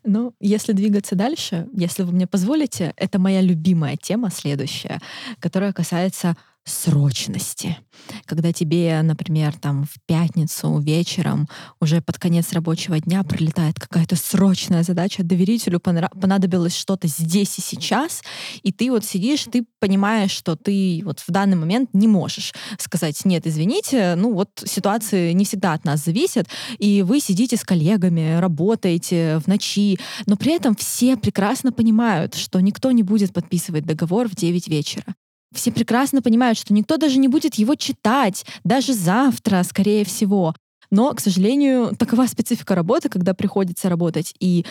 Ну, 0.03 0.35
если 0.41 0.73
двигаться 0.73 1.15
дальше, 1.15 1.69
если 1.75 2.03
вы 2.03 2.13
мне 2.13 2.27
позволите, 2.27 2.95
это 2.97 3.19
моя 3.19 3.41
любимая 3.41 3.97
тема 3.97 4.31
следующая, 4.31 5.01
которая 5.41 5.73
касается 5.73 6.37
срочности. 6.65 7.79
Когда 8.27 8.53
тебе, 8.53 9.01
например, 9.03 9.55
там 9.55 9.85
в 9.85 9.95
пятницу 10.07 10.79
вечером, 10.79 11.49
уже 11.81 12.01
под 12.01 12.19
конец 12.19 12.53
рабочего 12.53 12.99
дня 12.99 13.23
прилетает 13.23 13.79
какая-то 13.79 14.17
срочная 14.17 14.83
задача, 14.83 15.23
доверителю 15.23 15.81
понадобилось 15.81 16.77
что-то 16.77 17.07
здесь 17.09 17.59
и 17.59 17.63
сейчас, 17.63 18.23
и 18.63 18.73
ты 18.73 18.91
вот 18.91 19.05
сидишь, 19.05 19.45
ты 19.51 19.65
понимаешь, 19.79 20.31
что 20.31 20.57
ты 20.57 21.03
вот 21.05 21.21
в 21.21 21.31
данный 21.31 21.57
момент 21.57 21.91
не 21.93 22.09
можешь 22.09 22.53
сказать, 22.79 23.25
нет, 23.25 23.47
извините, 23.47 24.15
ну 24.17 24.33
вот 24.33 24.51
ситуации 24.65 25.33
не 25.33 25.45
всегда 25.45 25.75
от 25.75 25.85
нас 25.85 26.05
зависят, 26.05 26.49
и 26.79 27.03
вы 27.03 27.21
сидите 27.21 27.57
с 27.57 27.65
коллегами, 27.65 28.39
работаете 28.39 29.39
в 29.39 29.49
ночи, 29.49 29.99
но 30.27 30.37
при 30.37 30.53
этом 30.53 30.75
все 30.75 31.17
прекрасно 31.17 31.73
понимают, 31.73 32.35
что 32.35 32.61
никто 32.61 32.91
не 32.91 33.03
будет 33.03 33.33
подписывать 33.33 33.85
договор 33.85 34.29
в 34.29 34.35
9 34.35 34.69
вечера. 34.69 35.05
Все 35.55 35.73
прекрасно 35.73 36.21
понимают, 36.21 36.59
что 36.59 36.75
никто 36.75 36.97
даже 36.97 37.19
не 37.19 37.29
будет 37.29 37.55
его 37.55 37.75
читать, 37.75 38.45
даже 38.65 38.93
завтра, 38.93 39.63
скорее 39.63 40.05
всего. 40.05 40.55
Но, 40.91 41.13
к 41.15 41.21
сожалению, 41.21 41.95
такова 41.97 42.27
специфика 42.27 42.75
работы, 42.75 43.09
когда 43.09 43.35
приходится 43.35 43.89
работать. 43.89 44.35
И 44.39 44.67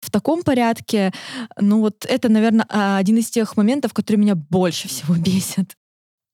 в 0.00 0.10
таком 0.10 0.42
порядке, 0.42 1.12
ну 1.60 1.80
вот 1.80 2.06
это, 2.08 2.28
наверное, 2.28 2.66
один 2.96 3.18
из 3.18 3.30
тех 3.30 3.56
моментов, 3.56 3.92
которые 3.92 4.20
меня 4.20 4.34
больше 4.34 4.88
всего 4.88 5.14
бесят. 5.18 5.76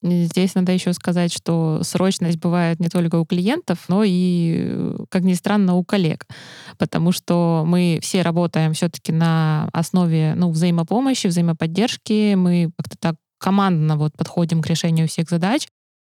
И 0.03 0.25
Здесь 0.25 0.55
надо 0.55 0.73
еще 0.73 0.93
сказать, 0.93 1.33
что 1.33 1.81
срочность 1.83 2.39
бывает 2.39 2.81
не 2.81 2.89
только 2.89 3.17
у 3.17 3.25
клиентов, 3.25 3.85
но 3.89 4.05
и, 4.05 4.95
как 5.11 5.23
ни 5.23 5.35
странно, 5.35 5.75
у 5.75 5.85
коллег. 5.85 6.27
Потому 6.79 7.13
что 7.13 7.65
мы 7.67 7.99
все 8.03 8.23
работаем 8.23 8.73
все-таки 8.75 9.11
на 9.11 9.69
основе 9.73 10.35
ну, 10.37 10.51
взаимопомощи, 10.51 11.27
взаимоподдержки. 11.27 12.35
Мы 12.35 12.71
как-то 12.77 12.97
так 12.99 13.17
командно 13.39 13.97
вот 13.97 14.17
подходим 14.17 14.63
к 14.63 14.67
решению 14.67 15.09
всех 15.09 15.29
задач. 15.29 15.69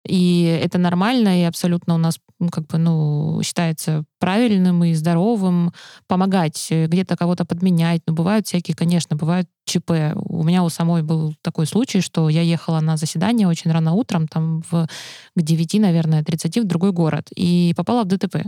И 0.08 0.44
это 0.44 0.78
нормально, 0.78 1.42
и 1.42 1.44
абсолютно 1.44 1.96
у 1.96 1.98
нас 1.98 2.20
ну, 2.40 2.50
как 2.50 2.68
бы, 2.68 2.78
ну, 2.78 3.42
считается 3.44 4.06
правильным 4.18 4.84
и 4.86 4.94
здоровым 4.94 5.74
помогать, 6.08 6.68
э, 6.72 6.88
где-то 6.88 7.18
кого-то 7.18 7.44
подменять. 7.46 8.02
Но 8.08 8.14
бывают 8.14 8.48
всякие, 8.48 8.76
конечно, 8.76 9.18
бывают 9.18 9.48
ЧП. 9.66 10.16
У 10.16 10.44
меня 10.44 10.64
у 10.64 10.70
самой 10.70 11.04
был 11.04 11.36
такой 11.42 11.68
случай, 11.68 12.00
что 12.00 12.30
я 12.30 12.42
ехала 12.42 12.80
на 12.80 12.96
заседание 12.96 13.48
очень 13.48 13.72
рано 13.72 13.92
утром, 13.92 14.28
там 14.28 14.64
в, 14.72 14.88
к 15.36 15.42
9, 15.42 15.74
наверное, 15.82 16.24
30 16.24 16.60
в 16.60 16.64
другой 16.64 16.94
город, 16.94 17.28
и 17.36 17.74
попала 17.76 18.04
в 18.04 18.08
ДТП. 18.08 18.46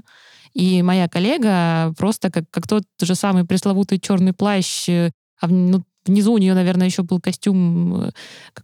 И 0.54 0.82
моя 0.82 1.10
коллега 1.10 1.94
просто 1.98 2.32
как, 2.32 2.46
как 2.50 2.68
тот 2.68 2.84
же 3.02 3.16
самый 3.16 3.46
пресловутый 3.46 4.00
черный 4.00 4.34
плащ, 4.34 4.88
э, 4.88 5.12
а 5.42 5.48
ну, 5.48 5.84
внизу 6.06 6.34
у 6.34 6.38
нее, 6.38 6.54
наверное, 6.54 6.88
еще 6.88 7.04
был 7.04 7.20
костюм 7.20 8.04
э, 8.04 8.12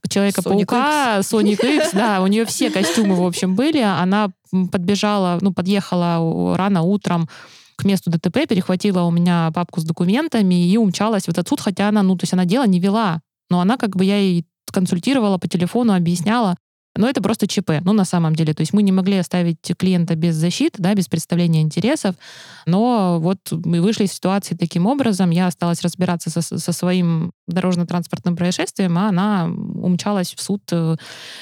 Человека-паука, 0.10 1.20
Sonic 1.20 1.78
X, 1.78 1.92
да, 1.94 2.22
у 2.22 2.28
нее 2.28 2.46
все 2.46 2.70
костюмы, 2.70 3.16
в 3.16 3.26
общем, 3.26 3.56
были. 3.56 3.80
Она 3.80 4.32
подбежала, 4.72 5.38
ну, 5.42 5.54
подъехала 5.54 6.58
рано 6.58 6.82
утром 6.82 7.30
к 7.76 7.86
месту 7.86 8.10
ДТП, 8.10 8.48
перехватила 8.48 9.04
у 9.04 9.12
меня 9.12 9.52
папку 9.54 9.82
с 9.82 9.84
документами 9.84 10.68
и 10.68 10.78
умчалась 10.78 11.26
в 11.26 11.30
этот 11.30 11.48
суд, 11.48 11.62
хотя 11.62 11.90
она, 11.90 12.02
ну, 12.04 12.16
то 12.16 12.24
есть 12.24 12.34
она 12.34 12.46
дело 12.46 12.66
не 12.66 12.80
вела. 12.80 13.22
Но 13.50 13.60
она 13.60 13.78
как 13.78 13.96
бы, 13.96 14.04
я 14.04 14.18
ей 14.18 14.46
консультировала 14.72 15.38
по 15.38 15.48
телефону, 15.48 15.94
объясняла. 15.94 16.58
Но 16.98 17.10
это 17.10 17.22
просто 17.22 17.48
ЧП, 17.48 17.82
ну, 17.82 17.94
на 17.94 18.06
самом 18.06 18.36
деле. 18.36 18.54
То 18.54 18.62
есть 18.62 18.74
мы 18.74 18.84
не 18.84 18.92
могли 18.92 19.18
оставить 19.18 19.72
клиента 19.78 20.16
без 20.16 20.36
защиты, 20.36 20.76
да, 20.80 20.94
без 20.94 21.08
представления 21.08 21.62
интересов. 21.62 22.16
Но 22.66 23.20
вот 23.20 23.40
мы 23.52 23.82
вышли 23.82 24.06
из 24.06 24.14
ситуации 24.14 24.56
таким 24.56 24.86
образом. 24.86 25.30
Я 25.30 25.48
осталась 25.48 25.82
разбираться 25.82 26.30
со, 26.30 26.42
со 26.42 26.72
своим 26.72 27.32
дорожно-транспортным 27.48 28.36
происшествием, 28.36 28.98
а 28.98 29.10
она 29.10 29.46
умчалась 29.46 30.34
в 30.34 30.42
суд 30.42 30.62
э, 30.72 30.96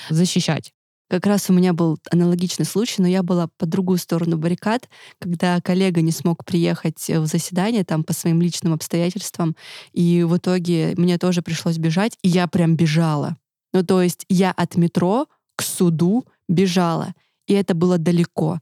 защищать. 0.10 0.72
Как 1.08 1.28
раз 1.28 1.50
у 1.50 1.54
меня 1.54 1.74
был 1.74 2.00
аналогичный 2.12 2.65
случай, 2.65 3.02
но 3.02 3.08
я 3.08 3.22
была 3.22 3.48
по 3.60 3.68
другую 3.68 4.00
сторону 4.00 4.38
баррикад, 4.38 4.89
когда 5.20 5.62
коллега 5.62 6.02
не 6.02 6.12
смог 6.12 6.44
приехать 6.44 7.10
э, 7.10 7.20
в 7.20 7.28
заседание 7.28 7.84
там 7.84 8.04
по 8.04 8.13
своим 8.13 8.41
личным 8.41 8.74
обстоятельствам, 8.74 9.56
и 9.94 10.24
в 10.24 10.38
итоге 10.38 10.94
мне 10.98 11.20
тоже 11.20 11.44
пришлось 11.44 11.78
бежать, 11.78 12.18
и 12.24 12.30
я 12.30 12.48
прям 12.48 12.76
бежала. 12.76 13.38
Ну, 13.74 13.84
то 13.84 14.02
есть 14.02 14.26
я 14.30 14.52
от 14.52 14.78
метро 14.78 15.28
к 15.56 15.63
суду 15.63 16.26
бежала, 16.48 17.13
и 17.48 17.54
это 17.54 17.74
было 17.74 17.98
далеко. 17.98 18.60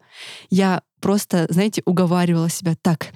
Я 0.49 0.81
просто, 0.99 1.47
знаете, 1.49 1.81
уговаривала 1.85 2.49
себя 2.49 2.75
так, 2.81 3.11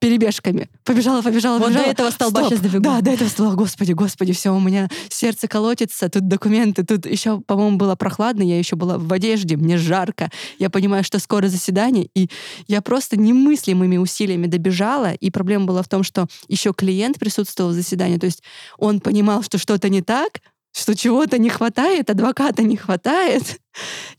перебежками. 0.00 0.68
Побежала, 0.84 1.22
побежала, 1.22 1.58
Вот 1.58 1.66
побежала. 1.66 1.84
до 1.86 1.90
этого 1.90 2.10
столба 2.10 2.40
Стоп. 2.40 2.52
сейчас 2.52 2.60
добегу. 2.60 2.84
Да, 2.84 3.00
до 3.00 3.10
этого 3.10 3.28
столба. 3.28 3.54
Господи, 3.54 3.92
господи, 3.92 4.32
все, 4.32 4.54
у 4.54 4.60
меня 4.60 4.88
сердце 5.08 5.48
колотится, 5.48 6.08
тут 6.08 6.28
документы, 6.28 6.84
тут 6.84 7.04
еще, 7.04 7.40
по-моему, 7.40 7.78
было 7.78 7.96
прохладно, 7.96 8.42
я 8.42 8.58
еще 8.58 8.76
была 8.76 8.96
в 8.98 9.12
одежде, 9.12 9.56
мне 9.56 9.76
жарко. 9.76 10.30
Я 10.58 10.70
понимаю, 10.70 11.02
что 11.02 11.18
скоро 11.18 11.48
заседание, 11.48 12.08
и 12.14 12.30
я 12.68 12.80
просто 12.80 13.16
немыслимыми 13.16 13.96
усилиями 13.96 14.46
добежала, 14.46 15.12
и 15.14 15.30
проблема 15.30 15.66
была 15.66 15.82
в 15.82 15.88
том, 15.88 16.04
что 16.04 16.26
еще 16.46 16.72
клиент 16.72 17.18
присутствовал 17.18 17.70
в 17.70 17.74
заседании, 17.74 18.18
то 18.18 18.26
есть 18.26 18.42
он 18.78 19.00
понимал, 19.00 19.42
что 19.42 19.58
что-то 19.58 19.88
не 19.88 20.02
так, 20.02 20.40
что 20.78 20.94
чего-то 20.94 21.38
не 21.38 21.48
хватает, 21.48 22.10
адвоката 22.10 22.62
не 22.62 22.76
хватает. 22.76 23.60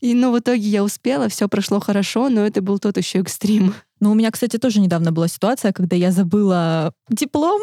И, 0.00 0.14
ну, 0.14 0.32
в 0.32 0.38
итоге 0.38 0.62
я 0.62 0.82
успела, 0.82 1.28
все 1.28 1.48
прошло 1.48 1.80
хорошо, 1.80 2.28
но 2.28 2.46
это 2.46 2.62
был 2.62 2.78
тот 2.78 2.96
еще 2.96 3.20
экстрим. 3.20 3.74
Ну, 4.00 4.12
у 4.12 4.14
меня, 4.14 4.30
кстати, 4.30 4.56
тоже 4.56 4.80
недавно 4.80 5.12
была 5.12 5.28
ситуация, 5.28 5.72
когда 5.72 5.94
я 5.94 6.10
забыла 6.10 6.94
диплом 7.10 7.60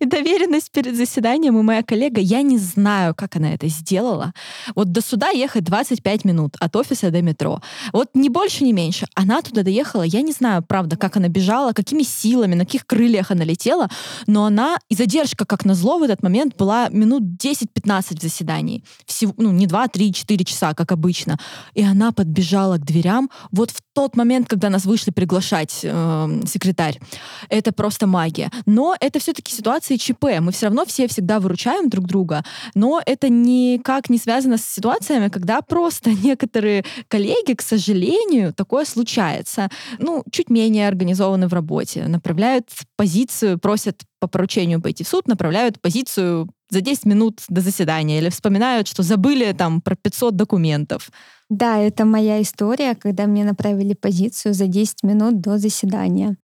и 0.00 0.04
доверенность 0.04 0.72
перед 0.72 0.96
заседанием, 0.96 1.56
и 1.58 1.62
моя 1.62 1.84
коллега, 1.84 2.20
я 2.20 2.42
не 2.42 2.58
знаю, 2.58 3.14
как 3.14 3.36
она 3.36 3.54
это 3.54 3.68
сделала. 3.68 4.32
Вот 4.74 4.90
до 4.90 5.00
суда 5.00 5.28
ехать 5.28 5.62
25 5.62 6.24
минут 6.24 6.56
от 6.58 6.74
офиса 6.74 7.12
до 7.12 7.22
метро. 7.22 7.62
Вот 7.92 8.08
ни 8.14 8.28
больше, 8.28 8.64
ни 8.64 8.72
меньше. 8.72 9.06
Она 9.14 9.42
туда 9.42 9.62
доехала, 9.62 10.02
я 10.02 10.22
не 10.22 10.32
знаю, 10.32 10.64
правда, 10.66 10.96
как 10.96 11.16
она 11.16 11.28
бежала, 11.28 11.72
какими 11.72 12.02
силами, 12.02 12.56
на 12.56 12.64
каких 12.64 12.84
крыльях 12.84 13.30
она 13.30 13.44
летела, 13.44 13.88
но 14.26 14.46
она, 14.46 14.76
и 14.88 14.96
задержка, 14.96 15.44
как 15.46 15.64
назло, 15.64 15.98
в 15.98 16.02
этот 16.02 16.24
момент 16.24 16.56
была 16.56 16.88
минут 16.88 17.22
10-15 17.22 18.18
в 18.18 18.22
заседании. 18.22 18.82
Всего, 19.06 19.34
ну, 19.36 19.52
не 19.52 19.68
2, 19.68 19.86
3, 19.86 20.12
4 20.12 20.44
часа, 20.44 20.74
как 20.74 20.90
обычно. 20.90 21.09
Обычно. 21.10 21.38
И 21.74 21.82
она 21.82 22.12
подбежала 22.12 22.76
к 22.76 22.84
дверям 22.84 23.30
вот 23.52 23.70
в 23.70 23.80
тот 23.92 24.16
момент, 24.16 24.48
когда 24.48 24.70
нас 24.70 24.86
вышли 24.86 25.10
приглашать 25.10 25.80
э, 25.82 26.40
секретарь. 26.46 27.00
Это 27.48 27.72
просто 27.72 28.06
магия. 28.06 28.50
Но 28.66 28.96
это 29.00 29.18
все-таки 29.18 29.52
ситуации 29.52 29.96
ЧП. 29.96 30.40
Мы 30.40 30.52
все 30.52 30.66
равно 30.66 30.84
все 30.86 31.06
всегда 31.06 31.40
выручаем 31.40 31.88
друг 31.88 32.06
друга. 32.06 32.44
Но 32.74 33.00
это 33.04 33.28
никак 33.28 34.10
не 34.10 34.18
связано 34.18 34.56
с 34.56 34.64
ситуациями, 34.64 35.28
когда 35.28 35.60
просто 35.60 36.10
некоторые 36.24 36.84
коллеги, 37.08 37.54
к 37.54 37.62
сожалению, 37.62 38.52
такое 38.52 38.84
случается. 38.84 39.68
Ну, 39.98 40.22
чуть 40.30 40.50
менее 40.50 40.88
организованы 40.88 41.48
в 41.48 41.54
работе. 41.54 42.06
Направляют 42.08 42.68
позицию, 42.96 43.58
просят 43.58 44.02
по 44.20 44.28
поручению 44.28 44.80
пойти 44.80 45.02
в 45.04 45.08
суд, 45.08 45.28
направляют 45.28 45.80
позицию 45.80 46.48
за 46.70 46.80
10 46.80 47.04
минут 47.06 47.42
до 47.48 47.60
заседания 47.60 48.18
или 48.18 48.28
вспоминают, 48.30 48.88
что 48.88 49.02
забыли 49.02 49.52
там 49.52 49.80
про 49.80 49.96
500 49.96 50.36
документов. 50.36 51.10
Да, 51.48 51.78
это 51.78 52.04
моя 52.04 52.40
история, 52.40 52.94
когда 52.94 53.26
мне 53.26 53.44
направили 53.44 53.94
позицию 53.94 54.54
за 54.54 54.66
10 54.66 55.02
минут 55.02 55.40
до 55.40 55.58
заседания. 55.58 56.36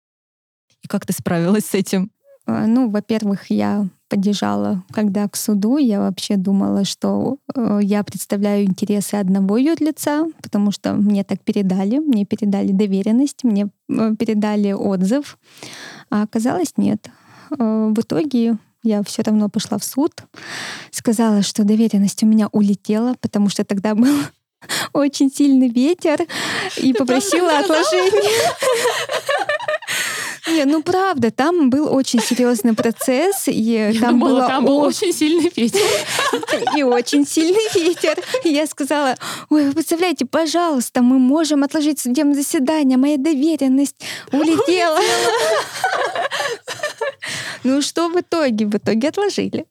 И 0.82 0.88
как 0.88 1.06
ты 1.06 1.12
справилась 1.12 1.66
с 1.66 1.74
этим? 1.74 2.10
А, 2.46 2.66
ну, 2.66 2.90
во-первых, 2.90 3.50
я 3.50 3.88
поддержала, 4.08 4.84
когда 4.92 5.28
к 5.28 5.36
суду, 5.36 5.78
я 5.78 6.00
вообще 6.00 6.36
думала, 6.36 6.84
что 6.84 7.38
э, 7.54 7.80
я 7.82 8.04
представляю 8.04 8.64
интересы 8.64 9.16
одного 9.16 9.56
юрлица, 9.56 10.26
потому 10.42 10.70
что 10.70 10.94
мне 10.94 11.24
так 11.24 11.40
передали, 11.40 11.98
мне 11.98 12.24
передали 12.24 12.70
доверенность, 12.70 13.42
мне 13.42 13.68
э, 13.88 14.14
передали 14.16 14.72
отзыв, 14.72 15.38
а 16.08 16.22
оказалось 16.22 16.74
нет. 16.76 17.10
Э, 17.58 17.92
в 17.92 18.00
итоге 18.00 18.58
я 18.86 19.02
все 19.02 19.22
равно 19.22 19.48
пошла 19.48 19.78
в 19.78 19.84
суд, 19.84 20.12
сказала, 20.90 21.42
что 21.42 21.64
доверенность 21.64 22.22
у 22.22 22.26
меня 22.26 22.48
улетела, 22.52 23.16
потому 23.20 23.48
что 23.48 23.64
тогда 23.64 23.94
был 23.94 24.16
очень 24.92 25.30
сильный 25.30 25.68
ветер, 25.68 26.20
и 26.76 26.92
попросила 26.92 27.58
отложения. 27.58 28.52
Не, 30.48 30.64
ну 30.64 30.82
правда, 30.82 31.30
там 31.30 31.70
был 31.70 31.92
очень 31.92 32.20
серьезный 32.20 32.72
процесс, 32.74 33.48
и 33.48 33.52
Я 33.52 33.92
там 34.00 34.20
было 34.20 34.46
там 34.46 34.64
был 34.64 34.78
очень 34.78 35.12
сильный 35.12 35.50
ветер. 35.56 35.80
и 36.76 36.82
очень 36.82 37.26
сильный 37.26 37.68
ветер. 37.74 38.16
И 38.44 38.50
я 38.50 38.66
сказала, 38.66 39.16
ой, 39.50 39.66
вы 39.66 39.72
представляете, 39.72 40.24
пожалуйста, 40.26 41.02
мы 41.02 41.18
можем 41.18 41.64
отложить 41.64 41.98
судебное 42.00 42.34
заседание, 42.34 42.96
моя 42.98 43.16
доверенность 43.16 43.96
улетела. 44.32 45.00
Ну 47.64 47.82
что 47.82 48.08
в 48.08 48.20
итоге? 48.20 48.66
В 48.66 48.76
итоге 48.76 49.08
отложили. 49.08 49.66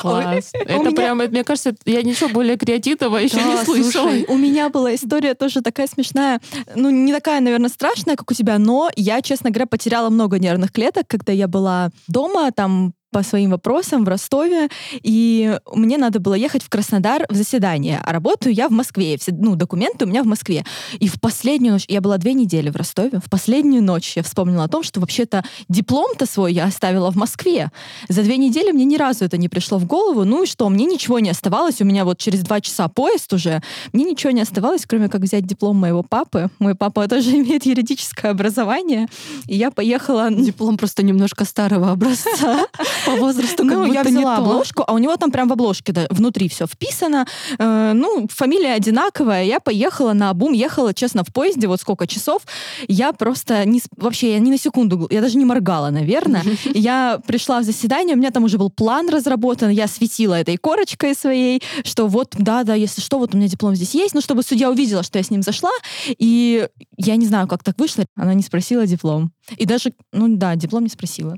Класс. 0.00 0.50
Это 0.52 0.74
меня- 0.78 0.90
прям, 0.92 1.18
мне 1.18 1.44
кажется, 1.44 1.74
я 1.84 2.02
ничего 2.02 2.28
более 2.28 2.56
креативного 2.56 3.18
еще 3.18 3.36
не 3.42 3.56
слышала. 3.64 4.08
слушай, 4.10 4.24
у 4.28 4.36
меня 4.36 4.68
была 4.68 4.94
история 4.94 5.34
тоже 5.34 5.60
такая 5.62 5.86
смешная. 5.86 6.40
Ну, 6.74 6.90
не 6.90 7.12
такая, 7.12 7.40
наверное, 7.40 7.70
страшная, 7.70 8.16
как 8.16 8.30
у 8.30 8.34
тебя, 8.34 8.58
но 8.58 8.90
я, 8.96 9.22
честно 9.22 9.50
говоря, 9.50 9.66
потеряла 9.66 10.03
много 10.10 10.38
нервных 10.38 10.72
клеток, 10.72 11.06
когда 11.08 11.32
я 11.32 11.48
была 11.48 11.90
дома, 12.08 12.50
там 12.52 12.94
по 13.14 13.22
своим 13.22 13.50
вопросам 13.50 14.04
в 14.04 14.08
Ростове, 14.08 14.68
и 14.92 15.56
мне 15.72 15.98
надо 15.98 16.18
было 16.18 16.34
ехать 16.34 16.64
в 16.64 16.68
Краснодар 16.68 17.26
в 17.30 17.36
заседание, 17.36 18.00
а 18.04 18.12
работаю 18.12 18.52
я 18.52 18.68
в 18.68 18.72
Москве, 18.72 19.16
все, 19.16 19.30
ну, 19.30 19.54
документы 19.54 20.04
у 20.04 20.08
меня 20.08 20.24
в 20.24 20.26
Москве. 20.26 20.64
И 20.98 21.06
в 21.06 21.20
последнюю 21.20 21.74
ночь, 21.74 21.84
я 21.86 22.00
была 22.00 22.18
две 22.18 22.34
недели 22.34 22.70
в 22.70 22.76
Ростове, 22.76 23.20
в 23.24 23.30
последнюю 23.30 23.84
ночь 23.84 24.16
я 24.16 24.24
вспомнила 24.24 24.64
о 24.64 24.68
том, 24.68 24.82
что 24.82 24.98
вообще-то 24.98 25.44
диплом-то 25.68 26.26
свой 26.26 26.52
я 26.54 26.64
оставила 26.64 27.12
в 27.12 27.14
Москве. 27.14 27.70
За 28.08 28.24
две 28.24 28.36
недели 28.36 28.72
мне 28.72 28.84
ни 28.84 28.96
разу 28.96 29.24
это 29.24 29.36
не 29.36 29.48
пришло 29.48 29.78
в 29.78 29.84
голову, 29.86 30.24
ну 30.24 30.42
и 30.42 30.46
что, 30.46 30.68
мне 30.68 30.84
ничего 30.84 31.20
не 31.20 31.30
оставалось, 31.30 31.80
у 31.80 31.84
меня 31.84 32.04
вот 32.04 32.18
через 32.18 32.40
два 32.40 32.60
часа 32.60 32.88
поезд 32.88 33.32
уже, 33.32 33.62
мне 33.92 34.02
ничего 34.02 34.32
не 34.32 34.40
оставалось, 34.40 34.86
кроме 34.86 35.08
как 35.08 35.20
взять 35.20 35.46
диплом 35.46 35.76
моего 35.76 36.02
папы. 36.02 36.50
Мой 36.58 36.74
папа 36.74 37.06
тоже 37.08 37.30
имеет 37.36 37.64
юридическое 37.64 38.32
образование, 38.32 39.06
и 39.46 39.54
я 39.56 39.70
поехала... 39.70 40.30
Диплом 40.32 40.78
просто 40.78 41.04
немножко 41.04 41.44
старого 41.44 41.92
образца. 41.92 42.66
По 43.06 43.16
возрасту 43.16 43.58
как 43.58 43.66
Ну, 43.66 43.84
я 43.84 44.02
будто 44.02 44.10
не 44.10 44.18
взяла 44.18 44.36
то. 44.36 44.42
обложку, 44.42 44.84
а 44.86 44.92
у 44.94 44.98
него 44.98 45.16
там 45.16 45.30
прям 45.30 45.48
в 45.48 45.52
обложке 45.52 45.92
да, 45.92 46.06
внутри 46.10 46.48
все 46.48 46.66
вписано. 46.66 47.26
Э, 47.58 47.92
ну, 47.94 48.26
фамилия 48.30 48.72
одинаковая. 48.72 49.44
Я 49.44 49.60
поехала 49.60 50.12
на 50.12 50.30
обум, 50.30 50.52
ехала, 50.52 50.94
честно, 50.94 51.24
в 51.24 51.32
поезде, 51.32 51.66
вот 51.66 51.80
сколько 51.80 52.06
часов. 52.06 52.42
Я 52.88 53.12
просто 53.12 53.64
не, 53.64 53.82
вообще, 53.96 54.32
я 54.32 54.38
ни 54.38 54.50
на 54.50 54.58
секунду, 54.58 55.06
я 55.10 55.20
даже 55.20 55.38
не 55.38 55.44
моргала, 55.44 55.90
наверное. 55.90 56.42
Я 56.74 57.20
пришла 57.26 57.60
в 57.60 57.64
заседание, 57.64 58.14
у 58.14 58.18
меня 58.18 58.30
там 58.30 58.44
уже 58.44 58.58
был 58.58 58.70
план 58.70 59.08
разработан, 59.08 59.70
я 59.70 59.86
светила 59.86 60.34
этой 60.34 60.56
корочкой 60.56 61.14
своей, 61.14 61.62
что 61.84 62.06
вот, 62.06 62.34
да, 62.38 62.64
да, 62.64 62.74
если 62.74 63.00
что, 63.00 63.18
вот 63.18 63.34
у 63.34 63.38
меня 63.38 63.48
диплом 63.48 63.74
здесь 63.74 63.94
есть, 63.94 64.14
ну, 64.14 64.20
чтобы 64.20 64.42
судья 64.42 64.70
увидела, 64.70 65.02
что 65.02 65.18
я 65.18 65.24
с 65.24 65.30
ним 65.30 65.42
зашла, 65.42 65.70
и 66.06 66.68
я 66.96 67.16
не 67.16 67.26
знаю, 67.26 67.48
как 67.48 67.62
так 67.62 67.78
вышло, 67.78 68.04
она 68.16 68.34
не 68.34 68.42
спросила 68.42 68.86
диплом. 68.86 69.32
И 69.56 69.66
даже, 69.66 69.92
ну 70.12 70.36
да, 70.36 70.56
диплом 70.56 70.84
не 70.84 70.90
спросила. 70.90 71.36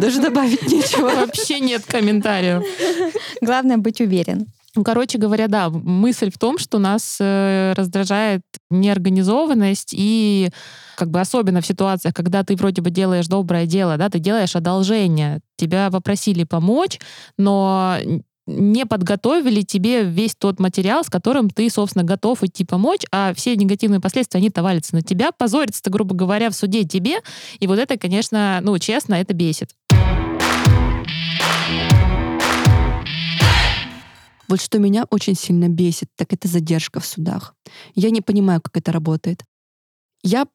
Даже 0.00 0.20
добавить 0.20 0.62
нечего. 0.62 1.08
Вообще 1.08 1.60
нет 1.60 1.84
комментариев. 1.86 2.64
Главное 3.40 3.78
быть 3.78 4.00
уверен. 4.00 4.46
Ну, 4.76 4.84
короче 4.84 5.18
говоря, 5.18 5.48
да, 5.48 5.68
мысль 5.68 6.30
в 6.30 6.38
том, 6.38 6.56
что 6.58 6.78
нас 6.78 7.18
э, 7.20 7.72
раздражает 7.74 8.42
неорганизованность 8.70 9.92
и 9.92 10.50
как 10.96 11.10
бы 11.10 11.20
особенно 11.20 11.60
в 11.60 11.66
ситуациях, 11.66 12.14
когда 12.14 12.44
ты 12.44 12.54
вроде 12.54 12.80
бы 12.80 12.90
делаешь 12.90 13.26
доброе 13.26 13.66
дело, 13.66 13.96
да, 13.96 14.08
ты 14.08 14.20
делаешь 14.20 14.54
одолжение, 14.54 15.40
тебя 15.56 15.90
попросили 15.90 16.44
помочь, 16.44 17.00
но 17.36 17.96
не 18.58 18.86
подготовили 18.86 19.62
тебе 19.62 20.04
весь 20.04 20.34
тот 20.34 20.58
материал, 20.58 21.04
с 21.04 21.08
которым 21.08 21.50
ты, 21.50 21.70
собственно, 21.70 22.04
готов 22.04 22.42
идти 22.42 22.64
помочь, 22.64 23.02
а 23.10 23.32
все 23.34 23.56
негативные 23.56 24.00
последствия, 24.00 24.38
они-то 24.38 24.62
валятся 24.62 24.94
на 24.94 25.02
тебя, 25.02 25.32
позорится-то, 25.32 25.90
грубо 25.90 26.14
говоря, 26.14 26.50
в 26.50 26.54
суде 26.54 26.84
тебе, 26.84 27.18
и 27.58 27.66
вот 27.66 27.78
это, 27.78 27.96
конечно, 27.96 28.60
ну, 28.62 28.78
честно, 28.78 29.14
это 29.14 29.34
бесит. 29.34 29.70
Вот 34.48 34.60
что 34.60 34.80
меня 34.80 35.04
очень 35.10 35.36
сильно 35.36 35.68
бесит, 35.68 36.08
так 36.16 36.32
это 36.32 36.48
задержка 36.48 36.98
в 36.98 37.06
судах. 37.06 37.54
Я 37.94 38.10
не 38.10 38.20
понимаю, 38.20 38.60
как 38.60 38.76
это 38.76 38.90
работает. 38.90 39.44
Я 40.24 40.46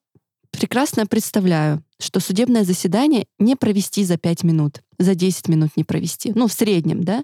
прекрасно 0.51 1.05
представляю, 1.05 1.81
что 1.99 2.19
судебное 2.19 2.65
заседание 2.65 3.25
не 3.39 3.55
провести 3.55 4.03
за 4.03 4.17
5 4.17 4.43
минут, 4.43 4.81
за 4.97 5.15
10 5.15 5.47
минут 5.47 5.71
не 5.75 5.83
провести, 5.83 6.31
ну, 6.35 6.47
в 6.47 6.53
среднем, 6.53 7.03
да? 7.03 7.23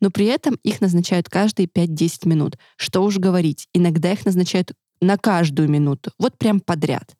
Но 0.00 0.10
при 0.10 0.26
этом 0.26 0.58
их 0.62 0.80
назначают 0.80 1.28
каждые 1.28 1.66
5-10 1.66 2.28
минут. 2.28 2.58
Что 2.76 3.02
уж 3.02 3.18
говорить, 3.18 3.68
иногда 3.72 4.12
их 4.12 4.24
назначают 4.24 4.72
на 5.00 5.16
каждую 5.16 5.68
минуту, 5.68 6.10
вот 6.18 6.36
прям 6.38 6.60
подряд. 6.60 7.14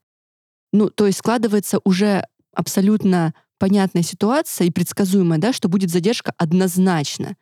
Ну, 0.73 0.91
то 0.91 1.07
есть 1.07 1.19
складывается 1.19 1.79
уже 1.85 2.25
абсолютно 2.55 3.35
понятная 3.59 4.03
ситуация 4.03 4.67
и 4.67 4.71
предсказуемая, 4.71 5.39
да, 5.39 5.53
что 5.53 5.69
будет 5.69 5.91
задержка 5.91 6.33
однозначно. 6.37 7.37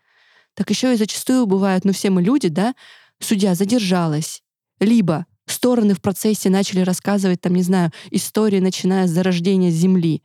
Так 0.54 0.70
еще 0.70 0.92
и 0.92 0.96
зачастую 0.96 1.46
бывает, 1.46 1.84
ну 1.84 1.92
все 1.92 2.10
мы 2.10 2.22
люди, 2.22 2.48
да, 2.48 2.74
судья 3.20 3.54
задержалась, 3.54 4.42
либо 4.80 5.26
стороны 5.46 5.94
в 5.94 6.00
процессе 6.00 6.50
начали 6.50 6.80
рассказывать, 6.80 7.40
там, 7.40 7.54
не 7.54 7.62
знаю, 7.62 7.92
истории, 8.10 8.60
начиная 8.60 9.06
с 9.06 9.10
зарождения 9.10 9.70
Земли. 9.70 10.22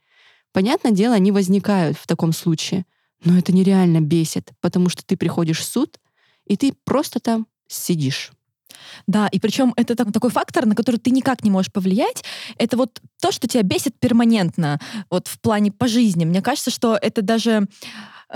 Понятное 0.52 0.92
дело, 0.92 1.16
они 1.16 1.32
возникают 1.32 1.98
в 1.98 2.08
таком 2.08 2.34
случае, 2.34 2.86
но 3.24 3.38
это 3.38 3.54
нереально 3.54 4.02
бесит, 4.02 4.52
потому 4.60 4.90
что 4.90 5.04
ты 5.06 5.16
приходишь 5.16 5.60
в 5.60 5.66
суд, 5.66 6.00
и 6.46 6.58
ты 6.58 6.74
просто 6.84 7.20
там 7.20 7.48
сидишь. 7.68 8.32
Да, 9.08 9.28
и 9.28 9.40
причем 9.40 9.74
это 9.76 9.96
так- 9.96 10.12
такой 10.12 10.30
фактор, 10.30 10.66
на 10.66 10.76
который 10.76 10.98
ты 10.98 11.12
никак 11.12 11.44
не 11.44 11.52
можешь 11.52 11.72
повлиять. 11.72 12.24
Это 12.58 12.78
вот 12.78 13.02
то, 13.22 13.32
что 13.32 13.48
тебя 13.48 13.64
бесит 13.64 14.00
перманентно, 14.00 14.80
вот 15.10 15.28
в 15.28 15.40
плане 15.40 15.72
по 15.72 15.88
жизни. 15.88 16.26
Мне 16.26 16.42
кажется, 16.42 16.72
что 16.72 16.98
это 17.02 17.22
даже 17.22 17.68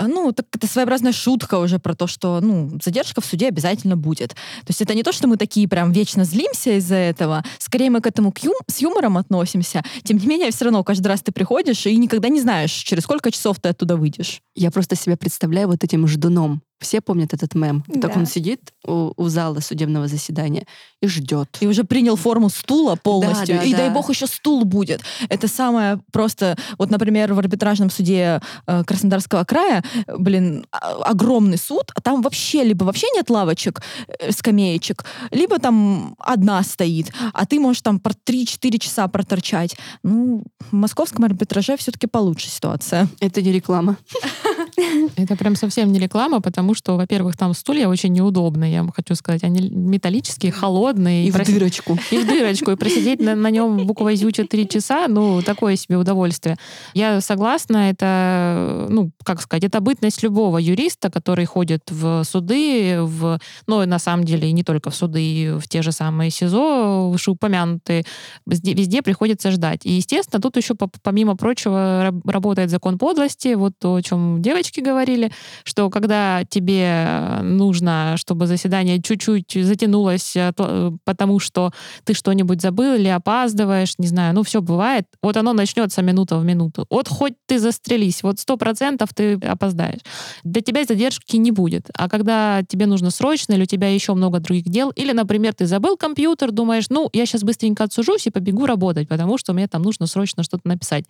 ну, 0.00 0.32
так 0.32 0.46
это 0.52 0.66
своеобразная 0.66 1.12
шутка 1.12 1.58
уже 1.58 1.78
про 1.78 1.94
то, 1.94 2.06
что, 2.06 2.40
ну, 2.40 2.78
задержка 2.82 3.20
в 3.20 3.26
суде 3.26 3.48
обязательно 3.48 3.96
будет. 3.96 4.30
То 4.30 4.68
есть 4.68 4.82
это 4.82 4.94
не 4.94 5.02
то, 5.02 5.12
что 5.12 5.28
мы 5.28 5.36
такие 5.36 5.68
прям 5.68 5.92
вечно 5.92 6.24
злимся 6.24 6.78
из-за 6.78 6.96
этого. 6.96 7.44
Скорее 7.58 7.90
мы 7.90 8.00
к 8.00 8.06
этому 8.06 8.32
к 8.32 8.38
ю- 8.38 8.54
с 8.66 8.78
юмором 8.78 9.16
относимся. 9.16 9.82
Тем 10.02 10.18
не 10.18 10.26
менее, 10.26 10.50
все 10.50 10.64
равно 10.64 10.84
каждый 10.84 11.08
раз 11.08 11.22
ты 11.22 11.32
приходишь 11.32 11.86
и 11.86 11.96
никогда 11.96 12.28
не 12.28 12.40
знаешь, 12.40 12.72
через 12.72 13.04
сколько 13.04 13.30
часов 13.30 13.58
ты 13.60 13.70
оттуда 13.70 13.96
выйдешь. 13.96 14.40
Я 14.54 14.70
просто 14.70 14.96
себя 14.96 15.16
представляю 15.16 15.68
вот 15.68 15.82
этим 15.84 16.06
ждуном. 16.06 16.62
Все 16.80 17.00
помнят 17.00 17.32
этот 17.32 17.54
мем. 17.54 17.82
Так 18.00 18.12
Да. 18.12 18.20
он 18.20 18.26
сидит 18.26 18.72
у, 18.86 19.12
у 19.16 19.28
зала 19.28 19.60
судебного 19.60 20.08
заседания 20.08 20.66
и 21.00 21.06
ждет. 21.08 21.56
И 21.60 21.66
уже 21.66 21.84
принял 21.84 22.16
форму 22.16 22.50
стула 22.50 22.96
полностью. 22.96 23.56
Да, 23.56 23.62
да, 23.62 23.64
и 23.64 23.72
да. 23.72 23.78
дай 23.78 23.90
бог 23.90 24.10
еще 24.10 24.26
стул 24.26 24.64
будет. 24.64 25.00
Это 25.28 25.48
самое 25.48 26.00
просто... 26.12 26.56
Вот, 26.78 26.90
например, 26.90 27.32
в 27.32 27.38
арбитражном 27.38 27.88
суде 27.90 28.40
э, 28.66 28.84
Краснодарского 28.84 29.44
края, 29.44 29.82
блин, 30.18 30.66
а- 30.70 31.02
огромный 31.10 31.58
суд, 31.58 31.90
а 31.94 32.00
там 32.00 32.20
вообще 32.22 32.62
либо 32.64 32.84
вообще 32.84 33.06
нет 33.14 33.30
лавочек, 33.30 33.80
э, 34.20 34.30
скамеечек, 34.32 35.04
либо 35.30 35.58
там 35.58 36.14
одна 36.18 36.62
стоит, 36.62 37.10
а 37.32 37.46
ты 37.46 37.58
можешь 37.58 37.82
там 37.82 37.98
про 38.00 38.12
3-4 38.12 38.78
часа 38.78 39.08
проторчать. 39.08 39.76
Ну, 40.02 40.42
в 40.70 40.74
московском 40.74 41.24
арбитраже 41.24 41.76
все-таки 41.78 42.06
получше 42.06 42.48
ситуация. 42.48 43.08
Это 43.20 43.40
не 43.40 43.52
реклама. 43.52 43.96
Это 45.16 45.36
прям 45.36 45.56
совсем 45.56 45.92
не 45.92 45.98
реклама, 45.98 46.40
потому 46.40 46.74
что, 46.74 46.96
во-первых, 46.96 47.36
там 47.36 47.54
стулья 47.54 47.88
очень 47.88 48.12
неудобные, 48.12 48.72
я 48.72 48.82
вам 48.82 48.92
хочу 48.92 49.14
сказать. 49.14 49.42
Они 49.44 49.70
металлические, 49.70 50.52
холодные. 50.52 51.26
И, 51.26 51.30
в 51.30 51.44
дырочку. 51.44 51.98
И 52.10 52.18
в 52.18 52.26
дырочку. 52.26 52.70
И 52.70 52.76
просидеть 52.76 53.20
на, 53.20 53.34
на 53.34 53.50
нем 53.50 53.86
буквой 53.86 54.16
зюча 54.16 54.44
три 54.44 54.68
часа, 54.68 55.08
ну, 55.08 55.42
такое 55.42 55.76
себе 55.76 55.96
удовольствие. 55.96 56.56
Я 56.94 57.20
согласна, 57.20 57.90
это, 57.90 58.86
ну, 58.90 59.10
как 59.24 59.40
сказать, 59.40 59.64
это 59.64 59.80
бытность 59.80 60.22
любого 60.22 60.58
юриста, 60.58 61.10
который 61.10 61.46
ходит 61.46 61.90
в 61.90 62.24
суды, 62.24 62.98
в, 63.00 63.38
ну, 63.66 63.86
на 63.86 63.98
самом 63.98 64.24
деле, 64.24 64.48
и 64.48 64.52
не 64.52 64.62
только 64.62 64.90
в 64.90 64.94
суды, 64.94 65.22
и 65.22 65.58
в 65.58 65.68
те 65.68 65.82
же 65.82 65.92
самые 65.92 66.30
СИЗО, 66.30 67.10
вышеупомянутые, 67.10 68.04
везде, 68.46 68.74
везде 68.74 69.02
приходится 69.02 69.50
ждать. 69.50 69.86
И, 69.86 69.92
естественно, 69.92 70.40
тут 70.40 70.56
еще, 70.56 70.74
помимо 71.02 71.36
прочего, 71.36 72.12
работает 72.24 72.70
закон 72.70 72.98
подлости, 72.98 73.54
вот 73.54 73.72
то, 73.78 73.94
о 73.94 74.02
чем 74.02 74.42
девочки 74.66 74.80
говорили, 74.80 75.32
что 75.64 75.90
когда 75.90 76.44
тебе 76.44 77.40
нужно, 77.42 78.14
чтобы 78.16 78.46
заседание 78.46 79.00
чуть-чуть 79.00 79.52
затянулось, 79.64 80.36
э, 80.36 80.52
э, 80.56 80.92
потому 81.04 81.38
что 81.38 81.72
ты 82.04 82.14
что-нибудь 82.14 82.60
забыл 82.60 82.94
или 82.94 83.08
опаздываешь, 83.08 83.94
не 83.98 84.08
знаю, 84.08 84.34
ну 84.34 84.42
все 84.42 84.60
бывает, 84.60 85.06
вот 85.22 85.36
оно 85.36 85.52
начнется 85.52 86.02
минута 86.02 86.38
в 86.38 86.44
минуту. 86.44 86.86
Вот 86.90 87.08
хоть 87.08 87.34
ты 87.46 87.58
застрелись, 87.58 88.22
вот 88.22 88.38
сто 88.38 88.56
процентов 88.56 89.10
ты 89.14 89.34
опоздаешь. 89.34 90.00
Для 90.44 90.60
тебя 90.60 90.84
задержки 90.84 91.36
не 91.36 91.52
будет. 91.52 91.88
А 91.94 92.08
когда 92.08 92.62
тебе 92.68 92.86
нужно 92.86 93.10
срочно, 93.10 93.54
или 93.54 93.62
у 93.62 93.66
тебя 93.66 93.88
еще 93.88 94.14
много 94.14 94.40
других 94.40 94.64
дел, 94.64 94.90
или, 94.90 95.12
например, 95.12 95.54
ты 95.54 95.66
забыл 95.66 95.96
компьютер, 95.96 96.50
думаешь, 96.50 96.86
ну, 96.90 97.08
я 97.12 97.26
сейчас 97.26 97.42
быстренько 97.42 97.84
отсужусь 97.84 98.26
и 98.26 98.30
побегу 98.30 98.66
работать, 98.66 99.08
потому 99.08 99.38
что 99.38 99.52
мне 99.52 99.68
там 99.68 99.82
нужно 99.82 100.06
срочно 100.06 100.42
что-то 100.42 100.68
написать. 100.68 101.04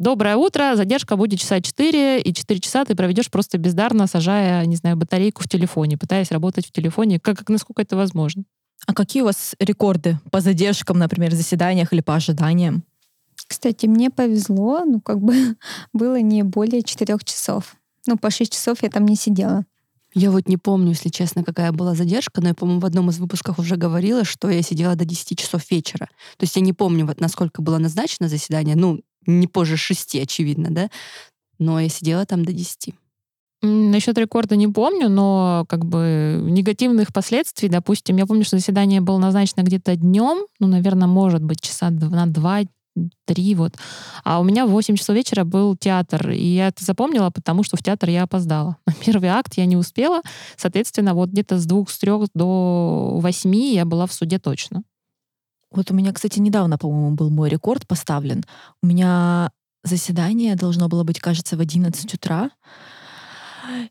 Доброе 0.00 0.36
утро, 0.36 0.76
задержка 0.76 1.14
будет 1.16 1.40
часа 1.40 1.60
4, 1.60 2.22
и 2.22 2.32
4 2.32 2.60
часа 2.60 2.86
ты 2.86 2.94
проведешь 2.94 3.30
просто 3.30 3.58
бездарно, 3.58 4.06
сажая, 4.06 4.64
не 4.64 4.76
знаю, 4.76 4.96
батарейку 4.96 5.42
в 5.42 5.46
телефоне, 5.46 5.98
пытаясь 5.98 6.30
работать 6.30 6.66
в 6.66 6.72
телефоне, 6.72 7.20
как, 7.20 7.36
как 7.36 7.50
насколько 7.50 7.82
это 7.82 7.96
возможно. 7.96 8.44
А 8.86 8.94
какие 8.94 9.20
у 9.20 9.26
вас 9.26 9.54
рекорды 9.58 10.18
по 10.30 10.40
задержкам, 10.40 10.98
например, 10.98 11.34
заседаниях 11.34 11.92
или 11.92 12.00
по 12.00 12.14
ожиданиям? 12.14 12.82
Кстати, 13.46 13.84
мне 13.84 14.08
повезло, 14.08 14.86
ну, 14.86 15.02
как 15.02 15.20
бы 15.20 15.34
было 15.92 16.18
не 16.18 16.44
более 16.44 16.82
четырех 16.82 17.22
часов. 17.22 17.76
Ну, 18.06 18.16
по 18.16 18.30
шесть 18.30 18.54
часов 18.54 18.82
я 18.82 18.88
там 18.88 19.04
не 19.04 19.16
сидела. 19.16 19.66
Я 20.14 20.30
вот 20.30 20.48
не 20.48 20.56
помню, 20.56 20.92
если 20.92 21.10
честно, 21.10 21.44
какая 21.44 21.72
была 21.72 21.94
задержка, 21.94 22.40
но 22.40 22.48
я, 22.48 22.54
по-моему, 22.54 22.80
в 22.80 22.86
одном 22.86 23.10
из 23.10 23.18
выпусков 23.18 23.58
уже 23.58 23.76
говорила, 23.76 24.24
что 24.24 24.48
я 24.48 24.62
сидела 24.62 24.96
до 24.96 25.04
10 25.04 25.38
часов 25.38 25.70
вечера. 25.70 26.08
То 26.38 26.44
есть 26.44 26.56
я 26.56 26.62
не 26.62 26.72
помню, 26.72 27.04
вот 27.04 27.20
насколько 27.20 27.60
было 27.60 27.76
назначено 27.76 28.30
заседание. 28.30 28.76
Ну, 28.76 29.02
не 29.26 29.46
позже 29.46 29.76
шести, 29.76 30.20
очевидно, 30.20 30.68
да? 30.70 30.90
Но 31.58 31.80
я 31.80 31.88
сидела 31.88 32.24
там 32.26 32.44
до 32.44 32.52
десяти. 32.52 32.94
Насчет 33.62 34.16
рекорда 34.16 34.56
не 34.56 34.68
помню, 34.68 35.10
но 35.10 35.66
как 35.68 35.84
бы 35.84 36.40
негативных 36.42 37.12
последствий, 37.12 37.68
допустим, 37.68 38.16
я 38.16 38.24
помню, 38.24 38.44
что 38.44 38.56
заседание 38.56 39.02
было 39.02 39.18
назначено 39.18 39.62
где-то 39.62 39.96
днем, 39.96 40.46
ну, 40.60 40.66
наверное, 40.66 41.06
может 41.06 41.42
быть, 41.42 41.60
часа 41.60 41.90
на 41.90 42.26
два, 42.26 42.62
три, 43.26 43.54
вот. 43.54 43.76
А 44.24 44.40
у 44.40 44.44
меня 44.44 44.66
в 44.66 44.70
8 44.70 44.96
часов 44.96 45.14
вечера 45.14 45.44
был 45.44 45.76
театр, 45.76 46.30
и 46.30 46.44
я 46.44 46.68
это 46.68 46.84
запомнила, 46.84 47.30
потому 47.30 47.62
что 47.62 47.76
в 47.76 47.82
театр 47.82 48.08
я 48.08 48.24
опоздала. 48.24 48.76
Первый 49.04 49.28
акт 49.28 49.54
я 49.56 49.66
не 49.66 49.76
успела, 49.76 50.22
соответственно, 50.56 51.14
вот 51.14 51.30
где-то 51.30 51.58
с 51.58 51.66
двух, 51.66 51.90
с 51.90 51.98
трех 51.98 52.28
до 52.34 53.18
восьми 53.20 53.74
я 53.74 53.84
была 53.84 54.06
в 54.06 54.12
суде 54.12 54.38
точно. 54.38 54.82
Вот 55.72 55.90
у 55.90 55.94
меня, 55.94 56.12
кстати, 56.12 56.38
недавно, 56.38 56.78
по-моему, 56.78 57.12
был 57.12 57.30
мой 57.30 57.48
рекорд 57.48 57.86
поставлен. 57.86 58.44
У 58.82 58.86
меня 58.86 59.50
заседание 59.84 60.56
должно 60.56 60.88
было 60.88 61.04
быть, 61.04 61.20
кажется, 61.20 61.56
в 61.56 61.60
11 61.60 62.14
утра. 62.14 62.50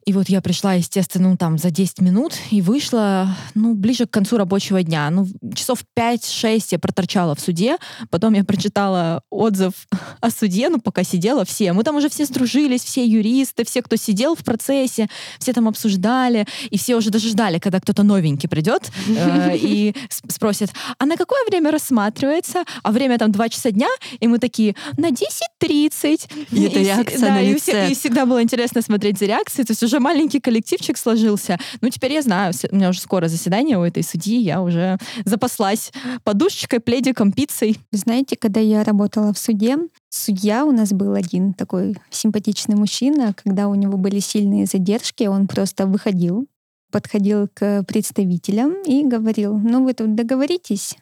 И 0.05 0.13
вот 0.13 0.29
я 0.29 0.41
пришла, 0.41 0.73
естественно, 0.73 1.29
ну, 1.29 1.37
там 1.37 1.57
за 1.57 1.71
10 1.71 2.01
минут 2.01 2.33
и 2.51 2.61
вышла, 2.61 3.35
ну, 3.55 3.73
ближе 3.73 4.05
к 4.05 4.11
концу 4.11 4.37
рабочего 4.37 4.81
дня. 4.83 5.09
Ну, 5.09 5.27
часов 5.53 5.79
5-6 5.97 6.67
я 6.71 6.79
проторчала 6.79 7.35
в 7.35 7.39
суде, 7.39 7.77
потом 8.09 8.33
я 8.33 8.43
прочитала 8.43 9.21
отзыв 9.29 9.73
о 10.21 10.31
суде, 10.31 10.69
ну, 10.69 10.79
пока 10.79 11.03
сидела 11.03 11.45
все. 11.45 11.73
Мы 11.73 11.83
там 11.83 11.95
уже 11.95 12.09
все 12.09 12.25
сдружились, 12.25 12.83
все 12.83 13.05
юристы, 13.05 13.65
все, 13.65 13.81
кто 13.81 13.95
сидел 13.95 14.35
в 14.35 14.43
процессе, 14.43 15.07
все 15.39 15.53
там 15.53 15.67
обсуждали, 15.67 16.45
и 16.69 16.77
все 16.77 16.95
уже 16.95 17.09
даже 17.09 17.29
ждали, 17.29 17.59
когда 17.59 17.79
кто-то 17.79 18.03
новенький 18.03 18.49
придет 18.49 18.91
э, 19.07 19.57
и 19.61 19.95
спросит, 20.09 20.71
а 20.97 21.05
на 21.05 21.17
какое 21.17 21.45
время 21.47 21.71
рассматривается? 21.71 22.63
А 22.83 22.91
время 22.91 23.17
там 23.17 23.31
2 23.31 23.49
часа 23.49 23.71
дня, 23.71 23.89
и 24.19 24.27
мы 24.27 24.39
такие, 24.39 24.75
на 24.97 25.09
10.30. 25.09 26.47
И 26.51 26.63
это 26.63 26.79
реакция 26.79 27.29
на 27.29 27.41
лице. 27.41 27.89
И 27.91 27.95
всегда 27.95 28.25
было 28.25 28.41
интересно 28.41 28.81
смотреть 28.81 29.19
за 29.19 29.25
реакцией, 29.25 29.65
то 29.69 29.73
есть 29.73 29.83
уже 29.83 29.99
маленький 29.99 30.39
коллективчик 30.39 30.97
сложился. 30.97 31.59
Ну, 31.81 31.89
теперь 31.89 32.13
я 32.13 32.23
знаю, 32.23 32.53
у 32.71 32.75
меня 32.75 32.89
уже 32.89 33.01
скоро 33.01 33.27
заседание 33.27 33.77
у 33.77 33.83
этой 33.83 34.01
судьи, 34.01 34.41
я 34.41 34.63
уже 34.63 34.97
запаслась 35.25 35.91
подушечкой, 36.23 36.79
пледиком, 36.79 37.31
пиццей. 37.31 37.77
Знаете, 37.91 38.35
когда 38.35 38.59
я 38.59 38.83
работала 38.83 39.31
в 39.31 39.37
суде, 39.37 39.77
судья 40.09 40.65
у 40.65 40.71
нас 40.71 40.91
был 40.91 41.13
один 41.13 41.53
такой 41.53 41.95
симпатичный 42.09 42.75
мужчина, 42.75 43.35
когда 43.35 43.67
у 43.67 43.75
него 43.75 43.95
были 43.99 44.17
сильные 44.17 44.65
задержки, 44.65 45.25
он 45.25 45.45
просто 45.45 45.85
выходил, 45.85 46.47
подходил 46.91 47.47
к 47.53 47.83
представителям 47.83 48.73
и 48.87 49.05
говорил, 49.05 49.55
ну 49.55 49.83
вы 49.83 49.93
тут 49.93 50.15
договоритесь, 50.15 50.97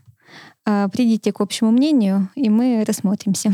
а, 0.66 0.90
придите 0.90 1.32
к 1.32 1.40
общему 1.40 1.72
мнению, 1.72 2.28
и 2.36 2.50
мы 2.50 2.84
рассмотримся. 2.86 3.54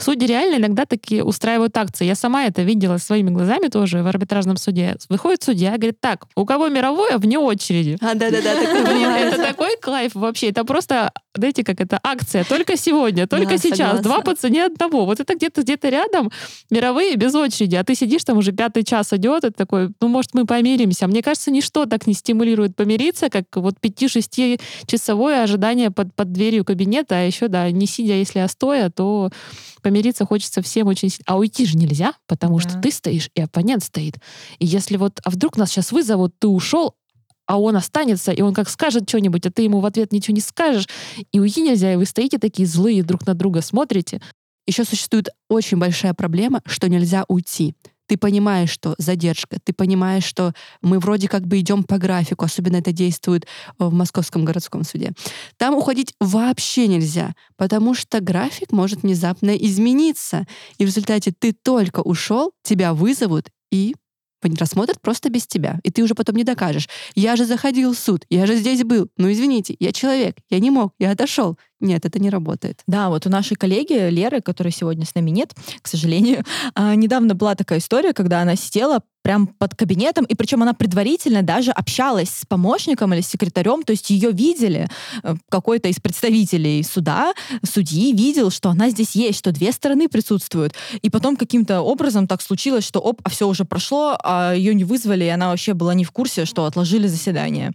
Судьи 0.00 0.26
реально 0.26 0.56
иногда 0.56 0.86
такие 0.86 1.22
устраивают 1.22 1.76
акции. 1.76 2.04
Я 2.04 2.14
сама 2.14 2.44
это 2.44 2.62
видела 2.62 2.96
своими 2.98 3.30
глазами 3.30 3.68
тоже 3.68 4.02
в 4.02 4.06
арбитражном 4.06 4.56
суде. 4.56 4.96
Выходит 5.08 5.42
судья, 5.42 5.76
говорит, 5.76 6.00
так, 6.00 6.26
у 6.34 6.44
кого 6.44 6.68
мировое, 6.68 7.18
вне 7.18 7.38
очереди. 7.38 7.96
А, 8.00 8.14
да-да-да. 8.14 8.50
Это 9.20 9.36
такой 9.36 9.76
кайф 9.80 10.14
вообще. 10.14 10.48
Это 10.48 10.64
просто, 10.64 11.12
знаете, 11.34 11.64
как 11.64 11.80
это, 11.80 11.98
акция. 12.02 12.44
Только 12.44 12.76
сегодня, 12.76 13.26
только 13.26 13.58
сейчас. 13.58 14.00
Два 14.00 14.20
по 14.20 14.34
цене 14.34 14.66
одного. 14.66 15.04
Вот 15.04 15.20
это 15.20 15.34
где-то 15.34 15.62
где-то 15.62 15.88
рядом 15.88 16.30
мировые 16.70 17.16
без 17.16 17.34
очереди. 17.34 17.76
А 17.76 17.84
ты 17.84 17.94
сидишь 17.94 18.24
там 18.24 18.38
уже 18.38 18.52
пятый 18.52 18.82
час 18.82 19.12
идет, 19.12 19.44
и 19.44 19.50
такой, 19.50 19.90
ну, 20.00 20.08
может, 20.08 20.34
мы 20.34 20.46
помиримся. 20.46 21.06
Мне 21.06 21.22
кажется, 21.22 21.50
ничто 21.50 21.86
так 21.86 22.06
не 22.06 22.14
стимулирует 22.14 22.76
помириться, 22.76 23.30
как 23.30 23.44
вот 23.54 23.74
5-6 23.82 24.60
часовое 24.86 25.42
ожидание 25.42 25.90
под, 25.90 26.14
под 26.14 26.32
дверью 26.32 26.64
кабинета, 26.64 27.16
а 27.16 27.22
еще, 27.22 27.48
да, 27.48 27.70
не 27.70 27.86
сидя, 27.86 28.14
если 28.14 28.40
а 28.40 28.48
стоя, 28.48 28.90
то 28.90 29.30
помириться 29.90 30.24
хочется 30.24 30.62
всем 30.62 30.86
очень 30.86 31.08
сильно. 31.08 31.24
А 31.26 31.36
уйти 31.36 31.66
же 31.66 31.76
нельзя, 31.76 32.14
потому 32.28 32.60
да. 32.60 32.68
что 32.68 32.80
ты 32.80 32.92
стоишь, 32.92 33.28
и 33.34 33.40
оппонент 33.40 33.82
стоит. 33.82 34.18
И 34.60 34.66
если 34.66 34.96
вот, 34.96 35.18
а 35.24 35.30
вдруг 35.30 35.56
нас 35.56 35.70
сейчас 35.70 35.90
вызовут, 35.90 36.32
ты 36.38 36.46
ушел, 36.46 36.94
а 37.46 37.58
он 37.58 37.74
останется, 37.74 38.30
и 38.30 38.40
он 38.40 38.54
как 38.54 38.68
скажет 38.68 39.08
что-нибудь, 39.08 39.44
а 39.46 39.50
ты 39.50 39.62
ему 39.62 39.80
в 39.80 39.86
ответ 39.86 40.12
ничего 40.12 40.32
не 40.36 40.40
скажешь, 40.40 40.88
и 41.32 41.40
уйти 41.40 41.60
нельзя, 41.60 41.92
и 41.92 41.96
вы 41.96 42.06
стоите 42.06 42.38
такие 42.38 42.68
злые 42.68 43.02
друг 43.02 43.26
на 43.26 43.34
друга, 43.34 43.62
смотрите. 43.62 44.22
Еще 44.64 44.84
существует 44.84 45.30
очень 45.48 45.78
большая 45.78 46.14
проблема, 46.14 46.62
что 46.66 46.88
нельзя 46.88 47.24
уйти 47.26 47.74
ты 48.10 48.16
понимаешь, 48.16 48.70
что 48.70 48.96
задержка, 48.98 49.58
ты 49.62 49.72
понимаешь, 49.72 50.24
что 50.24 50.52
мы 50.82 50.98
вроде 50.98 51.28
как 51.28 51.46
бы 51.46 51.60
идем 51.60 51.84
по 51.84 51.96
графику, 51.96 52.44
особенно 52.44 52.78
это 52.78 52.90
действует 52.90 53.44
э, 53.44 53.46
в 53.78 53.92
Московском 53.92 54.44
городском 54.44 54.82
суде. 54.82 55.12
Там 55.58 55.76
уходить 55.76 56.12
вообще 56.18 56.88
нельзя, 56.88 57.36
потому 57.56 57.94
что 57.94 58.18
график 58.18 58.72
может 58.72 59.04
внезапно 59.04 59.50
измениться. 59.50 60.44
И 60.78 60.84
в 60.84 60.88
результате 60.88 61.30
ты 61.30 61.52
только 61.52 62.00
ушел, 62.00 62.50
тебя 62.64 62.94
вызовут 62.94 63.50
и 63.70 63.94
рассмотрят 64.58 65.00
просто 65.00 65.30
без 65.30 65.46
тебя. 65.46 65.78
И 65.84 65.92
ты 65.92 66.02
уже 66.02 66.16
потом 66.16 66.34
не 66.34 66.42
докажешь. 66.42 66.88
Я 67.14 67.36
же 67.36 67.44
заходил 67.44 67.92
в 67.92 67.98
суд, 67.98 68.24
я 68.28 68.44
же 68.46 68.56
здесь 68.56 68.82
был. 68.82 69.08
Ну, 69.18 69.30
извините, 69.30 69.76
я 69.78 69.92
человек, 69.92 70.36
я 70.48 70.58
не 70.58 70.70
мог, 70.70 70.94
я 70.98 71.12
отошел. 71.12 71.56
Нет, 71.80 72.04
это 72.04 72.18
не 72.18 72.28
работает. 72.28 72.82
Да, 72.86 73.08
вот 73.08 73.26
у 73.26 73.30
нашей 73.30 73.56
коллеги 73.56 74.10
Леры, 74.10 74.40
которой 74.42 74.70
сегодня 74.70 75.06
с 75.06 75.14
нами 75.14 75.30
нет, 75.30 75.54
к 75.80 75.88
сожалению, 75.88 76.44
а, 76.74 76.94
недавно 76.94 77.34
была 77.34 77.54
такая 77.54 77.78
история, 77.78 78.12
когда 78.12 78.42
она 78.42 78.56
сидела 78.56 79.00
прям 79.22 79.46
под 79.46 79.74
кабинетом, 79.74 80.24
и 80.24 80.34
причем 80.34 80.62
она 80.62 80.72
предварительно 80.72 81.42
даже 81.42 81.70
общалась 81.72 82.30
с 82.30 82.46
помощником 82.46 83.12
или 83.12 83.20
с 83.20 83.28
секретарем, 83.28 83.82
то 83.82 83.92
есть 83.92 84.08
ее 84.10 84.32
видели, 84.32 84.88
э, 85.22 85.34
какой-то 85.50 85.88
из 85.88 86.00
представителей 86.00 86.82
суда, 86.82 87.34
судьи 87.62 88.14
видел, 88.14 88.50
что 88.50 88.70
она 88.70 88.88
здесь 88.88 89.12
есть, 89.12 89.38
что 89.38 89.52
две 89.52 89.72
стороны 89.72 90.08
присутствуют. 90.08 90.74
И 91.02 91.10
потом 91.10 91.36
каким-то 91.36 91.82
образом 91.82 92.26
так 92.26 92.40
случилось, 92.40 92.84
что 92.84 93.00
оп, 93.00 93.20
а 93.22 93.30
все 93.30 93.46
уже 93.46 93.64
прошло, 93.64 94.16
а 94.22 94.54
ее 94.54 94.74
не 94.74 94.84
вызвали, 94.84 95.24
и 95.24 95.28
она 95.28 95.50
вообще 95.50 95.74
была 95.74 95.94
не 95.94 96.04
в 96.04 96.12
курсе, 96.12 96.46
что 96.46 96.64
отложили 96.64 97.06
заседание. 97.06 97.72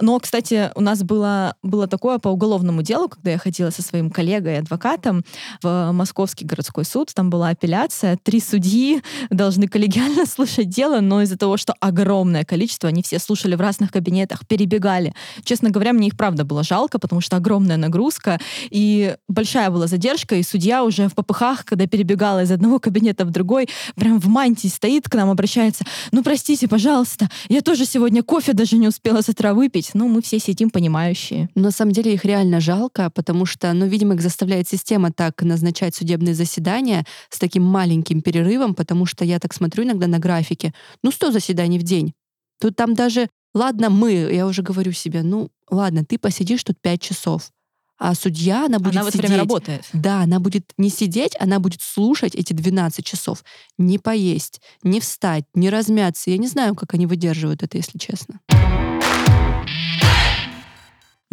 Но, 0.00 0.18
кстати, 0.18 0.70
у 0.74 0.80
нас 0.80 1.02
было, 1.02 1.56
было 1.62 1.86
такое 1.86 2.18
по 2.18 2.28
уголовному 2.28 2.82
делу, 2.82 3.08
когда 3.08 3.30
я 3.32 3.38
ходила 3.38 3.70
со 3.70 3.82
своим 3.82 4.10
коллегой, 4.10 4.58
адвокатом, 4.58 5.24
в 5.62 5.90
Московский 5.92 6.44
городской 6.44 6.84
суд. 6.84 7.10
Там 7.14 7.30
была 7.30 7.48
апелляция. 7.48 8.18
Три 8.22 8.40
судьи 8.40 9.02
должны 9.30 9.68
коллегиально 9.68 10.26
слушать 10.34 10.68
дело, 10.68 11.00
но 11.00 11.22
из-за 11.22 11.36
того, 11.36 11.56
что 11.56 11.74
огромное 11.80 12.44
количество, 12.44 12.88
они 12.88 13.02
все 13.02 13.18
слушали 13.18 13.54
в 13.54 13.60
разных 13.60 13.92
кабинетах, 13.92 14.46
перебегали. 14.46 15.14
Честно 15.44 15.70
говоря, 15.70 15.92
мне 15.92 16.08
их 16.08 16.16
правда 16.16 16.44
было 16.44 16.62
жалко, 16.62 16.98
потому 16.98 17.20
что 17.20 17.36
огромная 17.36 17.76
нагрузка, 17.76 18.38
и 18.70 19.16
большая 19.28 19.70
была 19.70 19.86
задержка, 19.86 20.36
и 20.36 20.42
судья 20.42 20.84
уже 20.84 21.08
в 21.08 21.14
попыхах, 21.14 21.64
когда 21.64 21.86
перебегала 21.86 22.42
из 22.42 22.50
одного 22.50 22.78
кабинета 22.78 23.24
в 23.24 23.30
другой, 23.30 23.68
прям 23.96 24.20
в 24.20 24.26
мантии 24.26 24.68
стоит, 24.68 25.08
к 25.08 25.14
нам 25.14 25.30
обращается. 25.30 25.84
Ну, 26.12 26.22
простите, 26.22 26.68
пожалуйста, 26.68 27.28
я 27.48 27.60
тоже 27.60 27.84
сегодня 27.86 28.22
кофе 28.22 28.52
даже 28.52 28.76
не 28.76 28.88
успела 28.88 29.20
с 29.20 29.28
утра 29.28 29.54
выпить. 29.64 29.90
Ну, 29.94 30.08
мы 30.08 30.20
все 30.20 30.38
сидим 30.38 30.70
понимающие. 30.70 31.48
Но 31.54 31.62
на 31.62 31.70
самом 31.70 31.92
деле 31.92 32.12
их 32.12 32.24
реально 32.24 32.60
жалко, 32.60 33.10
потому 33.10 33.46
что, 33.46 33.72
ну, 33.72 33.86
видимо, 33.86 34.14
их 34.14 34.20
заставляет 34.20 34.68
система 34.68 35.10
так 35.10 35.42
назначать 35.42 35.94
судебные 35.94 36.34
заседания 36.34 37.04
с 37.30 37.38
таким 37.38 37.62
маленьким 37.62 38.20
перерывом, 38.20 38.74
потому 38.74 39.06
что 39.06 39.24
я 39.24 39.38
так 39.38 39.54
смотрю 39.54 39.84
иногда 39.84 40.06
на 40.06 40.18
графике. 40.18 40.74
Ну, 41.02 41.10
100 41.10 41.30
заседаний 41.32 41.78
в 41.78 41.82
день. 41.82 42.12
Тут 42.60 42.76
там 42.76 42.94
даже, 42.94 43.28
ладно, 43.54 43.88
мы, 43.90 44.12
я 44.12 44.46
уже 44.46 44.62
говорю 44.62 44.92
себе, 44.92 45.22
ну, 45.22 45.48
ладно, 45.70 46.04
ты 46.04 46.18
посидишь 46.18 46.62
тут 46.62 46.76
5 46.82 47.00
часов. 47.00 47.50
А 47.98 48.14
судья, 48.14 48.66
она 48.66 48.78
будет 48.80 48.96
Она 48.96 49.10
сидеть. 49.10 49.22
время 49.22 49.38
работает. 49.38 49.84
Да, 49.92 50.22
она 50.22 50.40
будет 50.40 50.72
не 50.76 50.90
сидеть, 50.90 51.36
она 51.40 51.58
будет 51.58 51.80
слушать 51.80 52.34
эти 52.34 52.52
12 52.52 53.04
часов. 53.06 53.44
Не 53.78 53.98
поесть, 53.98 54.60
не 54.82 55.00
встать, 55.00 55.44
не 55.54 55.70
размяться. 55.70 56.30
Я 56.30 56.38
не 56.38 56.48
знаю, 56.48 56.74
как 56.74 56.92
они 56.94 57.06
выдерживают 57.06 57.62
это, 57.62 57.78
если 57.78 57.98
честно. 57.98 58.40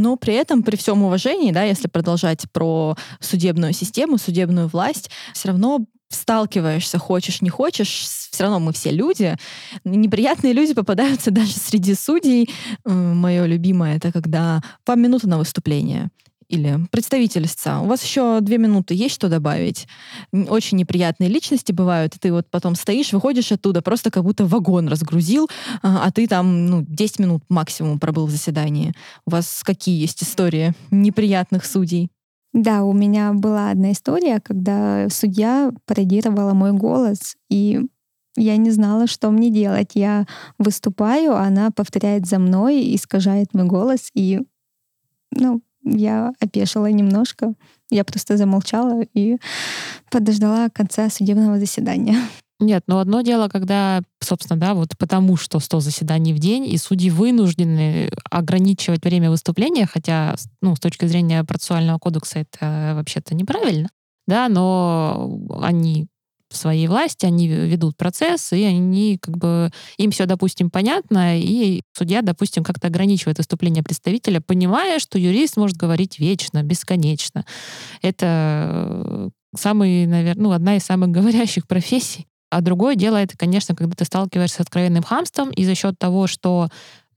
Но 0.01 0.15
при 0.15 0.33
этом, 0.33 0.63
при 0.63 0.75
всем 0.77 1.03
уважении, 1.03 1.51
да, 1.51 1.61
если 1.63 1.87
продолжать 1.87 2.45
про 2.51 2.95
судебную 3.19 3.71
систему, 3.71 4.17
судебную 4.17 4.67
власть, 4.67 5.11
все 5.33 5.49
равно 5.49 5.85
сталкиваешься, 6.09 6.97
хочешь, 6.97 7.41
не 7.41 7.49
хочешь, 7.49 8.07
все 8.31 8.43
равно 8.43 8.59
мы 8.59 8.73
все 8.73 8.89
люди. 8.89 9.37
Неприятные 9.85 10.53
люди 10.53 10.73
попадаются 10.73 11.29
даже 11.39 11.51
среди 11.51 11.93
судей. 11.93 12.49
Мое 12.83 13.45
любимое 13.45 13.97
это 13.97 14.11
когда 14.11 14.63
вам 14.87 15.01
минута 15.01 15.29
на 15.29 15.37
выступление 15.37 16.09
или 16.51 16.79
представитель 16.91 17.45
истца, 17.45 17.81
у 17.81 17.85
вас 17.85 18.03
еще 18.03 18.39
две 18.41 18.57
минуты, 18.57 18.93
есть 18.93 19.15
что 19.15 19.29
добавить? 19.29 19.87
Очень 20.31 20.77
неприятные 20.77 21.29
личности 21.29 21.71
бывают, 21.71 22.15
и 22.15 22.19
ты 22.19 22.31
вот 22.31 22.47
потом 22.49 22.75
стоишь, 22.75 23.13
выходишь 23.13 23.51
оттуда, 23.51 23.81
просто 23.81 24.11
как 24.11 24.23
будто 24.23 24.45
вагон 24.45 24.87
разгрузил, 24.87 25.49
а, 25.81 26.05
а 26.05 26.11
ты 26.11 26.27
там 26.27 26.65
ну, 26.65 26.85
10 26.87 27.19
минут 27.19 27.43
максимум 27.49 27.99
пробыл 27.99 28.25
в 28.25 28.31
заседании. 28.31 28.93
У 29.25 29.31
вас 29.31 29.61
какие 29.63 29.99
есть 29.99 30.21
истории 30.23 30.73
неприятных 30.91 31.65
судей? 31.65 32.09
Да, 32.53 32.83
у 32.83 32.91
меня 32.91 33.31
была 33.33 33.71
одна 33.71 33.93
история, 33.93 34.41
когда 34.41 35.07
судья 35.09 35.71
пародировала 35.85 36.53
мой 36.53 36.73
голос, 36.73 37.37
и 37.49 37.79
я 38.35 38.57
не 38.57 38.71
знала, 38.71 39.07
что 39.07 39.31
мне 39.31 39.49
делать. 39.49 39.91
Я 39.93 40.25
выступаю, 40.57 41.35
она 41.35 41.71
повторяет 41.71 42.27
за 42.27 42.39
мной, 42.39 42.93
искажает 42.95 43.53
мой 43.53 43.65
голос, 43.65 44.09
и 44.13 44.41
ну, 45.31 45.61
я 45.83 46.33
опешила 46.39 46.89
немножко. 46.91 47.53
Я 47.89 48.03
просто 48.05 48.37
замолчала 48.37 49.01
и 49.13 49.37
подождала 50.09 50.69
конца 50.69 51.09
судебного 51.09 51.59
заседания. 51.59 52.17
Нет, 52.61 52.83
но 52.85 52.99
одно 52.99 53.21
дело, 53.21 53.49
когда, 53.49 54.01
собственно, 54.19 54.59
да, 54.59 54.75
вот 54.75 54.95
потому 54.99 55.35
что 55.35 55.59
100 55.59 55.79
заседаний 55.79 56.31
в 56.31 56.37
день, 56.37 56.65
и 56.67 56.77
судьи 56.77 57.09
вынуждены 57.09 58.11
ограничивать 58.29 59.03
время 59.03 59.31
выступления, 59.31 59.87
хотя, 59.91 60.35
ну, 60.61 60.75
с 60.75 60.79
точки 60.79 61.05
зрения 61.05 61.43
процессуального 61.43 61.97
кодекса 61.97 62.39
это 62.39 62.93
вообще-то 62.95 63.33
неправильно, 63.33 63.89
да, 64.27 64.47
но 64.47 65.39
они 65.63 66.07
в 66.51 66.57
своей 66.57 66.87
власти, 66.87 67.25
они 67.25 67.47
ведут 67.47 67.97
процесс, 67.97 68.51
и 68.53 68.63
они 68.63 69.17
как 69.21 69.37
бы 69.37 69.71
им 69.97 70.11
все, 70.11 70.25
допустим, 70.25 70.69
понятно, 70.69 71.39
и 71.39 71.81
судья, 71.97 72.21
допустим, 72.21 72.63
как-то 72.63 72.87
ограничивает 72.87 73.37
выступление 73.37 73.83
представителя, 73.83 74.41
понимая, 74.41 74.99
что 74.99 75.17
юрист 75.17 75.57
может 75.57 75.77
говорить 75.77 76.19
вечно, 76.19 76.63
бесконечно. 76.63 77.45
Это 78.01 78.67
э, 78.69 79.29
самый, 79.55 80.05
наверное, 80.05 80.43
ну, 80.43 80.51
одна 80.51 80.75
из 80.75 80.83
самых 80.83 81.09
говорящих 81.11 81.67
профессий. 81.67 82.27
А 82.49 82.59
другое 82.61 82.95
дело 82.95 83.15
это, 83.15 83.37
конечно, 83.37 83.75
когда 83.75 83.95
ты 83.95 84.03
сталкиваешься 84.03 84.57
с 84.57 84.59
откровенным 84.59 85.03
хамством, 85.03 85.51
и 85.51 85.63
за 85.63 85.73
счет 85.73 85.97
того, 85.97 86.27
что 86.27 86.67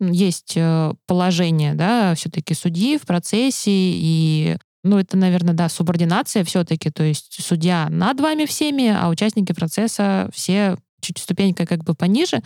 есть 0.01 0.55
э, 0.57 0.93
положение, 1.07 1.74
да, 1.74 2.14
все-таки 2.14 2.55
судьи 2.55 2.99
в 2.99 3.03
процессе, 3.03 3.70
и 3.70 4.57
ну, 4.85 4.99
это, 4.99 5.16
наверное, 5.16 5.55
да, 5.55 5.68
субординация 5.68 6.45
все-таки, 6.45 6.91
то 6.91 7.03
есть 7.03 7.43
судья 7.43 7.89
над 7.91 8.20
вами 8.20 8.45
всеми, 8.45 8.89
а 8.89 9.09
участники 9.09 9.53
процесса 9.53 10.28
все 10.32 10.76
чуть 11.05 11.19
ступенька 11.19 11.67
как 11.67 11.85
бы 11.85 11.95
пониже, 11.95 12.41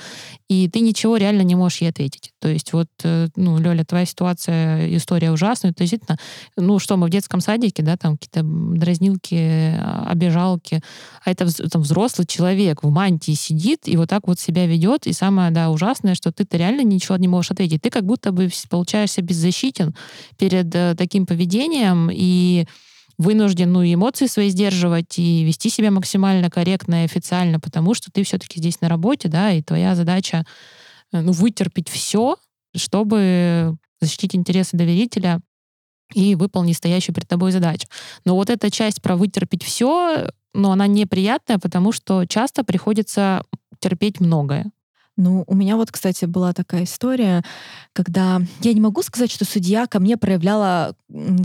и 0.49 0.69
ты 0.69 0.81
ничего 0.81 1.17
реально 1.17 1.43
не 1.43 1.55
можешь 1.55 1.81
ей 1.81 1.89
ответить. 1.89 2.33
То 2.41 2.49
есть 2.49 2.73
вот, 2.73 2.89
э, 3.05 3.29
ну, 3.37 3.59
Лёля, 3.59 3.85
твоя 3.85 4.05
ситуация, 4.05 4.95
история 4.97 5.31
ужасная, 5.31 5.73
то 5.73 5.83
действительно, 5.83 6.19
ну, 6.57 6.79
что 6.79 6.97
мы 6.97 7.07
в 7.07 7.11
детском 7.11 7.41
садике, 7.41 7.83
да, 7.83 7.97
там 7.97 8.17
какие-то 8.17 8.43
дразнилки, 8.43 9.75
а, 9.79 10.07
обижалки, 10.11 10.83
а 11.25 11.31
это 11.31 11.47
там 11.69 11.83
взрослый 11.83 12.27
человек 12.27 12.83
в 12.83 12.91
мантии 12.91 13.33
сидит 13.33 13.89
и 13.89 13.97
вот 13.97 14.09
так 14.09 14.27
вот 14.27 14.39
себя 14.39 14.67
ведет, 14.67 15.07
и 15.07 15.13
самое, 15.13 15.51
да, 15.51 15.71
ужасное, 15.71 16.15
что 16.15 16.33
ты-то 16.33 16.57
реально 16.57 16.83
ничего 16.83 17.17
не 17.17 17.29
можешь 17.29 17.53
ответить. 17.53 17.83
Ты 17.83 17.91
как 17.91 18.05
будто 18.05 18.33
бы 18.33 18.51
получаешься 18.69 19.23
беззащитен 19.23 19.95
перед 20.37 20.75
э, 20.75 20.95
таким 20.97 21.27
поведением, 21.27 22.11
и 22.13 22.67
вынужден 23.19 23.73
ну, 23.73 23.85
эмоции 23.85 24.27
свои 24.27 24.49
сдерживать 24.49 25.19
и 25.19 25.45
вести 25.45 25.69
себя 25.69 25.91
максимально 25.91 26.51
корректно 26.51 27.03
и 27.03 27.05
официально, 27.05 27.59
потому 27.61 27.95
что 27.95 28.11
ты 28.12 28.23
все-таки 28.23 28.61
здесь 28.61 28.81
на 28.81 28.89
работе, 28.89 29.29
да, 29.29 29.53
и 29.53 29.62
твоя 29.62 29.95
задача 29.95 30.47
э, 31.12 31.21
ну, 31.21 31.33
вытерпеть 31.33 31.89
все, 31.89 32.37
чтобы 32.77 33.77
защитить 34.01 34.37
интересы 34.37 34.77
доверителя 34.77 35.41
и 36.14 36.37
выполнить 36.37 36.77
стоящую 36.77 37.14
перед 37.14 37.29
тобой 37.29 37.51
задачу. 37.51 37.89
Но 38.25 38.37
вот 38.37 38.51
эта 38.51 38.71
часть 38.71 39.03
про 39.03 39.16
вытерпеть 39.16 39.64
все, 39.64 40.31
но 40.55 40.73
она 40.73 40.87
неприятная, 40.87 41.59
потому 41.59 41.93
что 41.93 42.25
часто 42.25 42.64
приходится 42.64 43.43
терпеть 43.81 44.21
многое. 44.21 44.71
Ну, 45.19 45.43
у 45.49 45.55
меня 45.57 45.75
вот, 45.75 45.91
кстати, 45.91 46.27
была 46.27 46.53
такая 46.53 46.85
история, 46.85 47.43
когда 47.93 48.41
я 48.61 48.73
не 48.73 48.81
могу 48.81 49.03
сказать, 49.03 49.33
что 49.33 49.45
судья 49.45 49.89
ко 49.89 49.99
мне 49.99 50.16
проявляла 50.16 50.95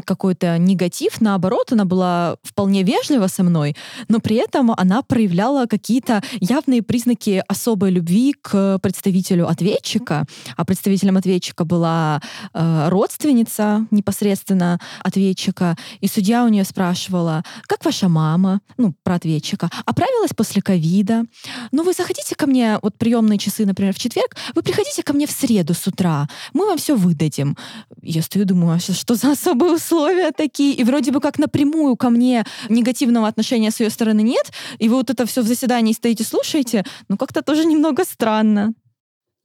какой-то 0.06 0.60
негатив, 0.60 1.22
наоборот, 1.22 1.72
она 1.72 1.84
была 1.84 2.36
вполне 2.44 2.84
вежлива 2.84 3.26
со 3.26 3.42
мной, 3.42 3.76
но 4.10 4.20
при 4.20 4.36
этом 4.36 4.72
она 4.72 5.02
проявляла 5.02 5.66
какие-то 5.66 6.22
явные 6.40 6.84
признаки 6.84 7.44
особой 7.48 7.90
любви 7.90 8.36
к 8.40 8.78
представителю 8.80 9.48
ответчика, 9.48 10.26
а 10.56 10.66
представителем 10.66 11.18
ответчика 11.18 11.66
была 11.66 12.22
э, 12.54 12.90
родственница 12.90 13.88
непосредственно 13.90 14.80
ответчика, 15.00 15.76
и 16.00 16.08
судья 16.08 16.46
у 16.46 16.48
нее 16.48 16.64
спрашивала, 16.64 17.44
как 17.64 17.84
ваша 17.86 18.08
мама, 18.08 18.62
ну, 18.78 18.94
про 19.02 19.16
ответчика, 19.16 19.72
оправилась 19.86 20.34
после 20.36 20.62
ковида, 20.62 21.24
ну, 21.72 21.84
вы 21.84 21.94
заходите 21.94 22.36
ко 22.36 22.46
мне, 22.46 22.78
вот 22.84 23.00
приемные 23.00 23.40
часы 23.40 23.63
например, 23.66 23.94
в 23.94 24.00
четверг, 24.00 24.36
вы 24.56 24.62
приходите 24.64 25.04
ко 25.04 25.14
мне 25.14 25.28
в 25.28 25.32
среду 25.32 25.74
с 25.74 25.88
утра, 25.88 26.28
мы 26.54 26.66
вам 26.66 26.78
все 26.78 26.96
выдадим. 26.96 27.58
Я 28.02 28.22
стою, 28.22 28.46
думаю, 28.46 28.78
а 28.78 28.80
что 28.80 29.16
за 29.16 29.32
особые 29.32 29.74
условия 29.74 30.32
такие? 30.32 30.74
И 30.74 30.84
вроде 30.84 31.12
бы 31.12 31.20
как 31.20 31.40
напрямую 31.40 31.96
ко 31.98 32.10
мне 32.10 32.46
негативного 32.70 33.28
отношения 33.28 33.72
с 33.72 33.80
ее 33.80 33.90
стороны 33.90 34.22
нет, 34.22 34.52
и 34.80 34.90
вы 34.90 34.96
вот 34.96 35.10
это 35.10 35.26
все 35.26 35.42
в 35.42 35.48
заседании 35.48 35.94
стоите, 35.94 36.24
слушаете, 36.24 36.84
ну 37.10 37.18
как-то 37.18 37.42
тоже 37.42 37.66
немного 37.66 38.04
странно. 38.06 38.74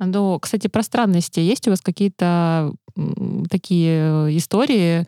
Ну, 0.01 0.39
кстати, 0.39 0.69
про 0.69 0.83
странности. 0.83 1.41
Есть 1.41 1.67
у 1.67 1.71
вас 1.71 1.81
какие-то 1.81 2.73
такие 3.51 4.37
истории, 4.39 5.07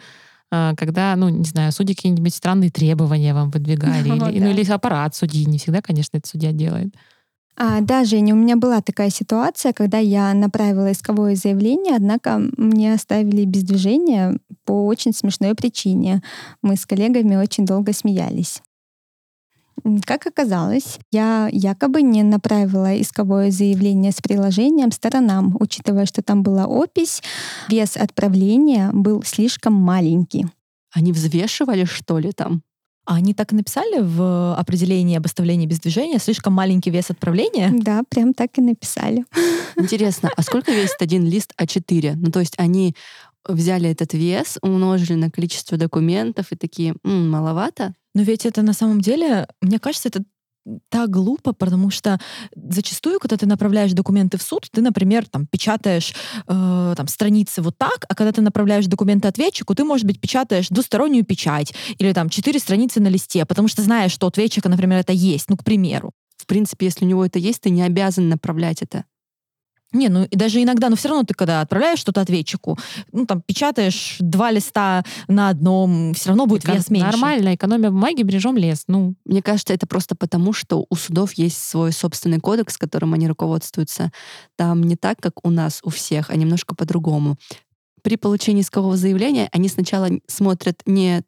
а, 0.53 0.75
когда, 0.75 1.15
ну, 1.17 1.29
не 1.29 1.45
знаю, 1.45 1.71
судьи 1.71 1.95
какие-нибудь 1.95 2.35
странные 2.35 2.71
требования 2.71 3.35
вам 3.35 3.51
выдвигали, 3.51 4.09
ну, 4.09 4.29
или, 4.29 4.39
да. 4.39 4.47
ну, 4.47 4.51
или 4.51 4.71
аппарат 4.71 5.15
судьи, 5.15 5.45
не 5.45 5.59
всегда, 5.59 5.81
конечно, 5.81 6.17
это 6.17 6.29
судья 6.29 6.53
делает. 6.53 6.95
А, 7.57 7.81
да, 7.81 8.05
Женя, 8.05 8.35
у 8.35 8.39
меня 8.39 8.57
была 8.57 8.81
такая 8.81 9.11
ситуация, 9.11 9.73
когда 9.73 9.99
я 9.99 10.33
направила 10.35 10.91
исковое 10.93 11.35
заявление, 11.35 11.97
однако 11.97 12.41
мне 12.57 12.95
оставили 12.95 13.45
без 13.45 13.65
движения 13.65 14.39
по 14.65 14.87
очень 14.87 15.13
смешной 15.13 15.55
причине. 15.55 16.23
Мы 16.63 16.77
с 16.77 16.87
коллегами 16.87 17.37
очень 17.37 17.67
долго 17.67 17.93
смеялись. 17.93 18.63
Как 20.05 20.27
оказалось, 20.27 20.99
я 21.11 21.49
якобы 21.51 22.03
не 22.03 22.23
направила 22.23 23.01
исковое 23.01 23.51
заявление 23.51 24.13
с 24.13 24.21
приложением 24.21 24.93
сторонам, 24.93 25.57
учитывая, 25.59 26.07
что 26.07 26.23
там 26.23 26.43
была 26.43 26.67
опись, 26.67 27.23
вес 27.69 27.97
отправления 27.97 28.91
был 28.93 29.23
слишком 29.23 29.73
маленький. 29.73 30.47
Они 30.93 31.13
взвешивали, 31.13 31.85
что 31.85 32.19
ли, 32.19 32.33
там? 32.33 32.63
А 33.07 33.15
они 33.17 33.35
так 33.35 33.53
и 33.53 33.57
написали 33.57 34.01
в 34.01 34.55
определении 34.55 35.17
об 35.17 35.27
оставлении 35.27 35.67
без 35.67 35.81
движения 35.81 36.19
слишком 36.19 36.53
маленький 36.53 36.91
вес 36.91 37.11
отправления? 37.11 37.71
Да, 37.73 38.03
прям 38.09 38.35
так 38.35 38.57
и 38.59 38.61
написали. 38.61 39.25
Интересно, 39.77 40.31
а 40.37 40.43
сколько 40.43 40.71
весит 40.73 41.01
один 41.01 41.27
лист 41.27 41.53
А4? 41.61 42.15
Ну, 42.17 42.31
то 42.31 42.41
есть 42.41 42.55
они 42.59 42.95
взяли 43.49 43.89
этот 43.91 44.13
вес, 44.13 44.59
умножили 44.63 45.15
на 45.15 45.31
количество 45.31 45.79
документов 45.79 46.53
и 46.53 46.57
такие, 46.57 46.95
М, 47.05 47.31
маловато? 47.31 47.95
Но 48.15 48.23
ведь 48.23 48.45
это 48.45 48.63
на 48.63 48.73
самом 48.73 49.01
деле, 49.01 49.49
мне 49.61 49.79
кажется, 49.79 50.09
это 50.09 50.23
так 50.89 51.11
глупо, 51.11 51.53
потому 51.53 51.91
что 51.91 52.19
зачастую, 52.55 53.19
когда 53.19 53.37
ты 53.37 53.47
направляешь 53.47 53.93
документы 53.93 54.39
в 54.39 54.43
суд, 54.43 54.69
ты, 54.71 54.83
например, 54.83 55.27
там 55.29 55.47
печатаешь 55.47 56.15
э, 56.47 56.95
там 56.97 57.09
страницы 57.09 57.63
вот 57.63 57.79
так, 57.79 58.05
а 58.09 58.15
когда 58.15 58.33
ты 58.33 58.41
направляешь 58.41 58.87
документы 58.87 59.29
ответчику, 59.29 59.75
ты, 59.75 59.85
может 59.85 60.07
быть, 60.07 60.21
печатаешь 60.21 60.69
двустороннюю 60.69 61.25
печать 61.25 61.75
или 61.99 62.13
там 62.13 62.29
четыре 62.29 62.59
страницы 62.59 63.01
на 63.01 63.09
листе, 63.09 63.45
потому 63.47 63.69
что 63.69 63.83
знаешь, 63.83 64.13
что 64.13 64.27
у 64.27 64.29
ответчика, 64.29 64.69
например, 64.69 64.99
это 64.99 65.13
есть, 65.13 65.49
ну, 65.49 65.57
к 65.57 65.65
примеру. 65.65 66.13
В 66.37 66.47
принципе, 66.47 66.87
если 66.87 67.05
у 67.05 67.09
него 67.09 67.25
это 67.25 67.39
есть, 67.39 67.61
ты 67.61 67.71
не 67.71 67.83
обязан 67.83 68.29
направлять 68.29 68.83
это. 68.83 69.05
Не, 69.93 70.09
ну 70.09 70.25
и 70.25 70.37
даже 70.37 70.63
иногда, 70.63 70.89
но 70.89 70.97
все 70.97 71.09
равно 71.09 71.25
ты 71.25 71.35
когда 71.35 71.61
отправляешь 71.61 71.99
что-то 71.99 72.21
ответчику, 72.21 72.79
ну 73.13 73.27
там 73.27 73.43
печатаешь 73.43 74.17
два 74.21 74.53
листа 74.53 75.05
на 75.27 75.49
одном, 75.49 76.15
все 76.15 76.29
равно 76.29 76.47
будет 76.47 76.63
Так, 76.63 76.77
вес 76.77 76.91
меньше. 76.91 77.09
Нормально, 77.09 77.55
экономия 77.57 77.91
бумаги, 77.91 78.23
бережем 78.23 78.57
лес. 78.57 78.85
Ну, 78.87 79.15
Мне 79.25 79.43
кажется, 79.43 79.75
это 79.75 79.87
просто 79.87 80.15
потому, 80.15 80.53
что 80.53 80.87
у 80.89 80.95
судов 80.95 81.33
есть 81.33 81.63
свой 81.63 81.93
собственный 81.93 82.39
кодекс, 82.39 82.79
которым 82.79 83.15
они 83.15 83.27
руководствуются. 83.27 84.13
Там 84.57 84.83
не 84.83 84.95
так, 84.97 85.19
как 85.21 85.45
у 85.45 85.51
нас, 85.51 85.81
у 85.83 85.91
всех, 85.91 86.31
а 86.31 86.37
немножко 86.37 86.75
по-другому. 86.77 87.37
При 88.03 88.17
получении 88.17 88.63
искового 88.63 88.97
заявления 88.97 89.49
они 89.53 89.69
сначала 89.69 90.09
смотрят 90.27 90.83
не 90.87 91.23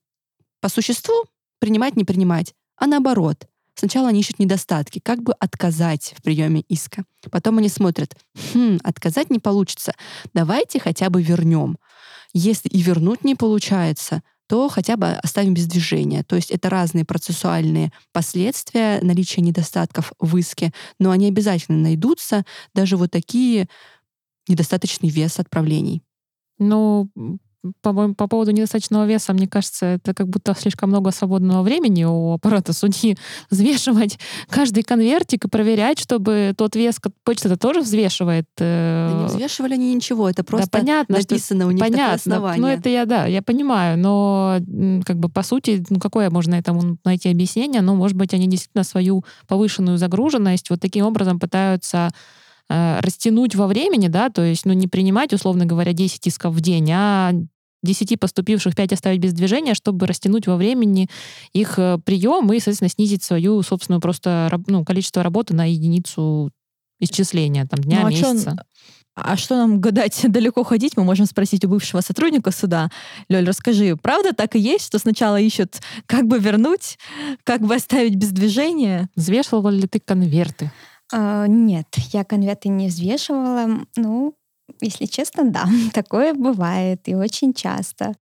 по 0.60 0.68
существу, 0.68 1.24
принимать, 1.58 1.96
не 1.96 2.04
принимать, 2.04 2.54
а 2.76 2.86
наоборот. 2.86 3.46
Сначала 3.74 4.08
они 4.08 4.20
ищут 4.20 4.38
недостатки, 4.38 5.00
как 5.02 5.22
бы 5.22 5.32
отказать 5.32 6.14
в 6.16 6.22
приеме 6.22 6.62
иска. 6.68 7.04
Потом 7.30 7.58
они 7.58 7.68
смотрят, 7.68 8.16
хм, 8.52 8.78
отказать 8.82 9.30
не 9.30 9.38
получится, 9.38 9.94
давайте 10.34 10.78
хотя 10.78 11.10
бы 11.10 11.22
вернем. 11.22 11.78
Если 12.34 12.68
и 12.68 12.80
вернуть 12.82 13.24
не 13.24 13.34
получается, 13.34 14.22
то 14.48 14.68
хотя 14.68 14.96
бы 14.96 15.08
оставим 15.12 15.54
без 15.54 15.66
движения. 15.66 16.22
То 16.24 16.36
есть 16.36 16.50
это 16.50 16.68
разные 16.68 17.04
процессуальные 17.04 17.92
последствия 18.12 19.00
наличия 19.00 19.40
недостатков 19.40 20.12
в 20.18 20.36
иске, 20.36 20.72
но 20.98 21.10
они 21.10 21.28
обязательно 21.28 21.78
найдутся, 21.78 22.44
даже 22.74 22.96
вот 22.96 23.10
такие 23.10 23.68
недостаточный 24.48 25.08
вес 25.08 25.38
отправлений. 25.38 26.02
ну, 26.58 27.08
по, 27.80 27.92
по 28.14 28.26
поводу 28.26 28.50
недостаточного 28.50 29.06
веса, 29.06 29.32
мне 29.32 29.46
кажется, 29.46 29.86
это 29.86 30.14
как 30.14 30.28
будто 30.28 30.54
слишком 30.58 30.90
много 30.90 31.10
свободного 31.12 31.62
времени 31.62 32.04
у 32.04 32.32
аппарата 32.32 32.72
судьи 32.72 33.16
взвешивать 33.50 34.18
каждый 34.48 34.82
конвертик 34.82 35.44
и 35.44 35.48
проверять, 35.48 35.98
чтобы 36.00 36.54
тот 36.56 36.74
вес, 36.76 36.96
почта-то 37.24 37.56
тоже 37.56 37.80
взвешивает. 37.80 38.46
э, 38.58 39.08
Да 39.12 39.18
не 39.20 39.26
взвешивали 39.26 39.74
они 39.74 39.94
ничего, 39.94 40.28
это 40.28 40.42
просто 40.44 40.68
да, 40.72 40.78
понятно, 40.78 41.20
что- 41.20 41.34
написано 41.34 41.66
у 41.66 41.70
них 41.70 41.78
такое 41.80 41.92
Понятно. 41.92 42.14
основание. 42.14 42.60
Ну, 42.60 42.66
это 42.68 42.88
я, 42.88 43.04
да, 43.06 43.26
я 43.26 43.42
понимаю, 43.42 43.98
но 43.98 44.58
как 45.04 45.18
бы 45.18 45.28
по 45.28 45.42
сути, 45.42 45.84
ну, 45.88 46.00
какое 46.00 46.30
можно 46.30 46.54
этому 46.56 46.98
найти 47.04 47.28
объяснение? 47.30 47.80
Ну, 47.80 47.94
может 47.94 48.16
быть, 48.16 48.34
они 48.34 48.48
действительно 48.48 48.84
свою 48.84 49.24
повышенную 49.46 49.98
загруженность 49.98 50.68
вот 50.70 50.80
таким 50.80 51.06
образом 51.06 51.38
пытаются 51.38 52.10
э, 52.68 53.00
растянуть 53.00 53.54
во 53.54 53.66
времени, 53.66 54.08
да, 54.08 54.30
то 54.30 54.42
есть, 54.42 54.64
ну, 54.64 54.72
не 54.72 54.88
принимать, 54.88 55.32
условно 55.32 55.66
говоря, 55.66 55.92
10 55.92 56.26
исков 56.26 56.54
в 56.54 56.60
день, 56.60 56.90
а 56.92 57.32
10 57.82 58.18
поступивших 58.18 58.74
5 58.76 58.92
оставить 58.92 59.20
без 59.20 59.32
движения, 59.32 59.74
чтобы 59.74 60.06
растянуть 60.06 60.46
во 60.46 60.56
времени 60.56 61.08
их 61.52 61.78
э, 61.78 61.98
прием 62.04 62.52
и, 62.52 62.58
соответственно, 62.58 62.88
снизить 62.90 63.22
свою 63.24 63.62
собственную 63.62 64.00
просто 64.00 64.50
ну, 64.66 64.84
количество 64.84 65.22
работы 65.22 65.54
на 65.54 65.64
единицу 65.70 66.50
исчисления, 67.00 67.66
там, 67.66 67.80
дня, 67.80 68.00
Ну, 68.02 68.06
а 68.06 68.12
чё- 68.12 68.32
месяца. 68.32 68.56
А 69.14 69.36
что 69.36 69.56
нам 69.56 69.80
гадать, 69.80 70.18
далеко 70.28 70.62
ходить, 70.64 70.96
мы 70.96 71.04
можем 71.04 71.26
спросить 71.26 71.64
у 71.64 71.68
бывшего 71.68 72.00
сотрудника 72.00 72.50
суда. 72.50 72.90
Лёль, 73.28 73.44
расскажи, 73.46 73.96
правда 73.96 74.32
так 74.32 74.56
и 74.56 74.58
есть, 74.58 74.86
что 74.86 74.98
сначала 74.98 75.38
ищут, 75.38 75.80
как 76.06 76.26
бы 76.26 76.38
вернуть, 76.38 76.98
как 77.44 77.60
бы 77.60 77.74
оставить 77.74 78.14
без 78.14 78.30
движения? 78.30 79.10
Взвешивал 79.16 79.68
ли 79.68 79.86
ты 79.86 80.00
конверты? 80.00 80.70
А, 81.12 81.46
Нет, 81.46 81.88
я 82.12 82.24
конверты 82.24 82.70
не 82.70 82.88
взвешивала. 82.88 83.80
Ну, 83.96 84.34
если 84.84 85.06
честно, 85.06 85.44
да, 85.50 85.66
такое 85.94 86.34
бывает 86.34 87.08
и 87.08 87.14
очень 87.14 87.54
часто. 87.54 88.14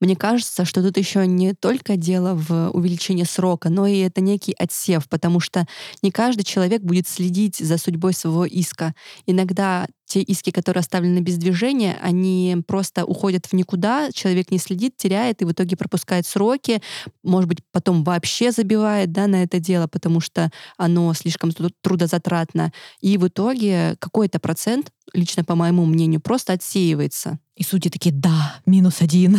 Мне 0.00 0.14
кажется, 0.14 0.64
что 0.64 0.82
тут 0.82 0.98
еще 0.98 1.26
не 1.26 1.54
только 1.54 1.96
дело 1.96 2.34
в 2.34 2.70
увеличении 2.70 3.24
срока, 3.24 3.70
но 3.70 3.86
и 3.86 3.98
это 3.98 4.20
некий 4.20 4.54
отсев, 4.58 5.08
потому 5.08 5.40
что 5.40 5.66
не 6.02 6.10
каждый 6.10 6.44
человек 6.44 6.82
будет 6.82 7.08
следить 7.08 7.56
за 7.56 7.78
судьбой 7.78 8.12
своего 8.12 8.44
иска. 8.44 8.94
Иногда 9.26 9.86
те 10.06 10.20
иски, 10.20 10.50
которые 10.50 10.80
оставлены 10.80 11.20
без 11.20 11.36
движения, 11.36 11.98
они 12.00 12.56
просто 12.66 13.04
уходят 13.04 13.46
в 13.46 13.52
никуда, 13.54 14.10
человек 14.12 14.50
не 14.50 14.58
следит, 14.58 14.96
теряет 14.96 15.42
и 15.42 15.44
в 15.44 15.52
итоге 15.52 15.76
пропускает 15.76 16.26
сроки, 16.26 16.80
может 17.24 17.48
быть, 17.48 17.58
потом 17.72 18.04
вообще 18.04 18.52
забивает 18.52 19.12
да, 19.12 19.26
на 19.26 19.42
это 19.42 19.58
дело, 19.58 19.88
потому 19.88 20.20
что 20.20 20.50
оно 20.76 21.12
слишком 21.14 21.50
тру- 21.52 21.70
трудозатратно. 21.82 22.72
И 23.00 23.18
в 23.18 23.26
итоге 23.26 23.96
какой-то 23.98 24.38
процент, 24.38 24.92
лично 25.12 25.42
по 25.42 25.54
моему 25.54 25.84
мнению, 25.86 26.20
просто 26.20 26.52
отсеивается. 26.52 27.38
И 27.56 27.64
судьи 27.64 27.90
такие, 27.90 28.14
да, 28.14 28.60
минус 28.66 29.00
один. 29.00 29.38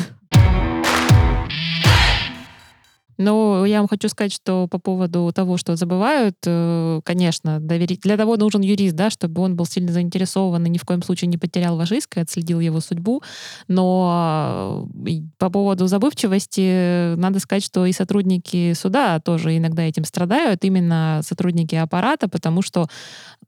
Ну, 3.18 3.66
я 3.66 3.80
вам 3.80 3.88
хочу 3.88 4.10
сказать, 4.10 4.34
что 4.34 4.68
по 4.68 4.78
поводу 4.78 5.32
того, 5.34 5.58
что 5.58 5.76
забывают, 5.76 6.36
э, 6.46 7.02
конечно, 7.04 7.60
доверить. 7.60 8.02
Для 8.02 8.16
того 8.16 8.38
нужен 8.38 8.62
юрист, 8.62 8.96
да, 8.96 9.10
чтобы 9.10 9.42
он 9.42 9.56
был 9.56 9.66
сильно 9.66 9.92
заинтересован 9.92 10.66
и 10.66 10.70
ни 10.70 10.78
в 10.78 10.86
коем 10.86 11.02
случае 11.02 11.30
не 11.30 11.38
потерял 11.38 11.78
ваш 11.78 11.92
иск 11.92 12.18
и 12.18 12.20
отследил 12.20 12.60
его 12.60 12.80
судьбу. 12.80 13.24
Но 13.68 14.88
э, 15.08 15.22
по 15.40 15.50
поводу 15.50 15.88
забывчивости 15.88 16.62
э, 16.62 17.16
надо 17.16 17.40
сказать, 17.40 17.64
что 17.64 17.86
и 17.88 17.92
сотрудники 17.92 18.74
суда 18.74 19.20
тоже 19.20 19.58
иногда 19.58 19.84
этим 19.84 20.04
страдают, 20.04 20.64
именно 20.64 21.22
сотрудники 21.24 21.76
аппарата, 21.76 22.28
потому 22.28 22.62
что 22.62 22.88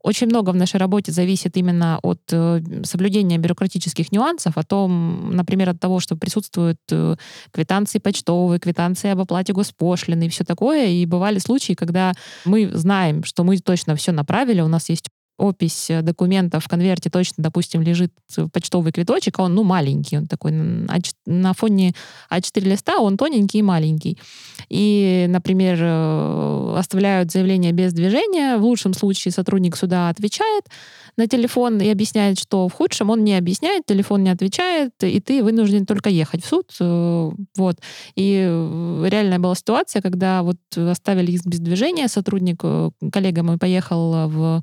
очень 0.02 0.26
много 0.26 0.50
в 0.50 0.56
нашей 0.56 0.76
работе 0.76 1.12
зависит 1.12 1.56
именно 1.56 1.98
от 2.02 2.20
э, 2.32 2.60
соблюдения 2.84 3.38
бюрократических 3.38 4.12
нюансов, 4.12 4.56
о 4.56 4.62
том, 4.62 5.34
например, 5.34 5.70
от 5.70 5.80
того, 5.80 6.00
что 6.00 6.16
присутствуют 6.16 6.78
э, 6.90 7.16
квитанции 7.52 7.98
почтовые, 7.98 8.60
квитанции 8.60 9.10
об 9.10 9.20
оплате 9.20 9.52
госпошлины 9.52 10.26
и 10.26 10.28
все 10.28 10.44
такое. 10.44 10.86
И 10.88 11.04
бывали 11.06 11.38
случаи, 11.38 11.74
когда 11.74 12.12
мы 12.44 12.70
знаем, 12.72 13.24
что 13.24 13.44
мы 13.44 13.58
точно 13.58 13.94
все 13.96 14.12
направили, 14.12 14.60
у 14.60 14.68
нас 14.68 14.88
есть 14.88 15.08
опись 15.40 15.90
э, 15.90 16.02
документов 16.02 16.64
в 16.64 16.68
конверте 16.68 17.10
точно, 17.10 17.42
допустим, 17.42 17.82
лежит 17.82 18.12
почтовый 18.52 18.92
квиточек, 18.92 19.38
а 19.38 19.42
он, 19.44 19.54
ну, 19.54 19.62
маленький, 19.64 20.18
он 20.18 20.26
такой 20.26 20.52
н- 20.52 20.86
А4 20.86 21.12
на 21.26 21.52
фоне 21.54 21.94
А4 22.30 22.60
листа, 22.68 22.98
он 22.98 23.16
тоненький 23.16 23.58
и 23.58 23.62
маленький. 23.62 24.18
И, 24.68 25.26
например, 25.28 25.78
э, 25.80 26.74
оставляют 26.78 27.32
заявление 27.32 27.72
без 27.72 27.92
движения, 27.92 28.56
в 28.58 28.62
лучшем 28.64 28.94
случае 28.94 29.32
сотрудник 29.32 29.76
суда 29.76 30.08
отвечает 30.08 30.64
на 31.16 31.26
телефон 31.26 31.80
и 31.80 31.88
объясняет, 31.88 32.38
что 32.38 32.68
в 32.68 32.72
худшем 32.72 33.10
он 33.10 33.24
не 33.24 33.36
объясняет, 33.36 33.84
телефон 33.86 34.22
не 34.22 34.30
отвечает, 34.30 34.92
и 35.02 35.20
ты 35.20 35.42
вынужден 35.42 35.86
только 35.86 36.10
ехать 36.10 36.44
в 36.44 36.48
суд. 36.48 36.66
э, 36.80 37.30
Вот. 37.56 37.76
И 38.16 38.24
реальная 39.10 39.38
была 39.38 39.54
ситуация, 39.54 40.02
когда 40.02 40.42
вот 40.42 40.56
оставили 40.76 41.32
иск 41.32 41.46
без 41.46 41.58
движения, 41.60 42.08
сотрудник, 42.08 42.62
коллега 43.12 43.42
мой 43.42 43.58
поехал 43.58 44.28
в 44.28 44.62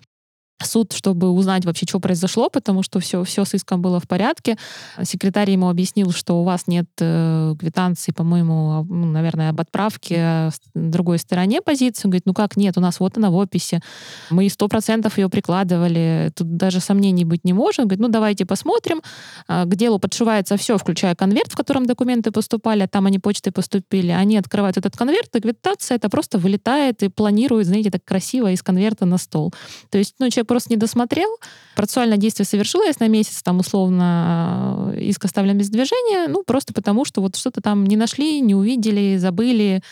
суд, 0.64 0.94
чтобы 0.94 1.30
узнать 1.30 1.66
вообще, 1.66 1.86
что 1.88 2.00
произошло, 2.00 2.50
потому 2.50 2.84
что 2.84 3.00
все, 3.00 3.24
все 3.24 3.46
с 3.46 3.54
иском 3.54 3.82
было 3.82 4.00
в 4.00 4.08
порядке. 4.08 4.58
Секретарь 5.04 5.52
ему 5.52 5.70
объяснил, 5.70 6.12
что 6.12 6.42
у 6.42 6.44
вас 6.44 6.68
нет 6.68 6.88
э, 7.00 7.56
квитанции, 7.60 8.12
по-моему, 8.12 8.86
ну, 8.90 9.06
наверное, 9.06 9.50
об 9.50 9.62
отправке 9.62 10.16
э, 10.18 10.50
другой 10.74 11.20
стороне 11.20 11.62
позиции. 11.62 12.08
Он 12.08 12.12
говорит, 12.12 12.26
ну 12.26 12.34
как 12.34 12.58
нет, 12.58 12.78
у 12.78 12.82
нас 12.82 13.00
вот 13.00 13.18
она 13.18 13.30
в 13.30 13.36
описи. 13.36 13.82
Мы 14.30 14.50
сто 14.50 14.68
процентов 14.68 15.18
ее 15.18 15.30
прикладывали, 15.30 16.32
тут 16.36 16.58
даже 16.58 16.80
сомнений 16.80 17.26
быть 17.26 17.44
не 17.44 17.54
может. 17.54 17.80
Он 17.80 17.86
говорит, 17.86 18.02
ну 18.02 18.08
давайте 18.08 18.46
посмотрим. 18.46 19.02
А, 19.48 19.66
К 19.66 19.76
делу 19.76 20.00
подшивается 20.00 20.58
все, 20.58 20.78
включая 20.78 21.16
конверт, 21.16 21.52
в 21.52 21.56
котором 21.56 21.86
документы 21.86 22.32
поступали, 22.32 22.84
а 22.84 22.88
там 22.88 23.06
они 23.06 23.20
почтой 23.20 23.54
поступили. 23.54 24.12
Они 24.12 24.38
открывают 24.38 24.78
этот 24.78 24.98
конверт, 24.98 25.36
и 25.36 25.40
квитанция 25.40 25.98
это 25.98 26.10
просто 26.10 26.40
вылетает 26.40 27.04
и 27.04 27.10
планирует, 27.10 27.68
знаете, 27.68 27.92
так 27.92 28.04
красиво 28.04 28.52
из 28.52 28.64
конверта 28.64 29.06
на 29.06 29.18
стол. 29.18 29.54
То 29.90 29.98
есть, 29.98 30.16
ну, 30.20 30.30
человек 30.30 30.47
просто 30.48 30.72
не 30.72 30.78
досмотрел, 30.78 31.30
процессуальное 31.76 32.18
действие 32.18 32.46
совершилось 32.46 33.00
на 33.00 33.08
месяц, 33.08 33.44
там, 33.44 33.60
условно, 33.60 34.94
э, 34.96 35.02
иск 35.02 35.26
оставлен 35.26 35.58
без 35.58 35.70
движения, 35.70 36.28
ну, 36.28 36.44
просто 36.44 36.74
потому, 36.74 37.06
что 37.06 37.22
вот 37.22 37.36
что-то 37.36 37.62
там 37.62 37.86
не 37.86 37.96
нашли, 37.96 38.42
не 38.42 38.56
увидели, 38.56 39.18
забыли. 39.18 39.84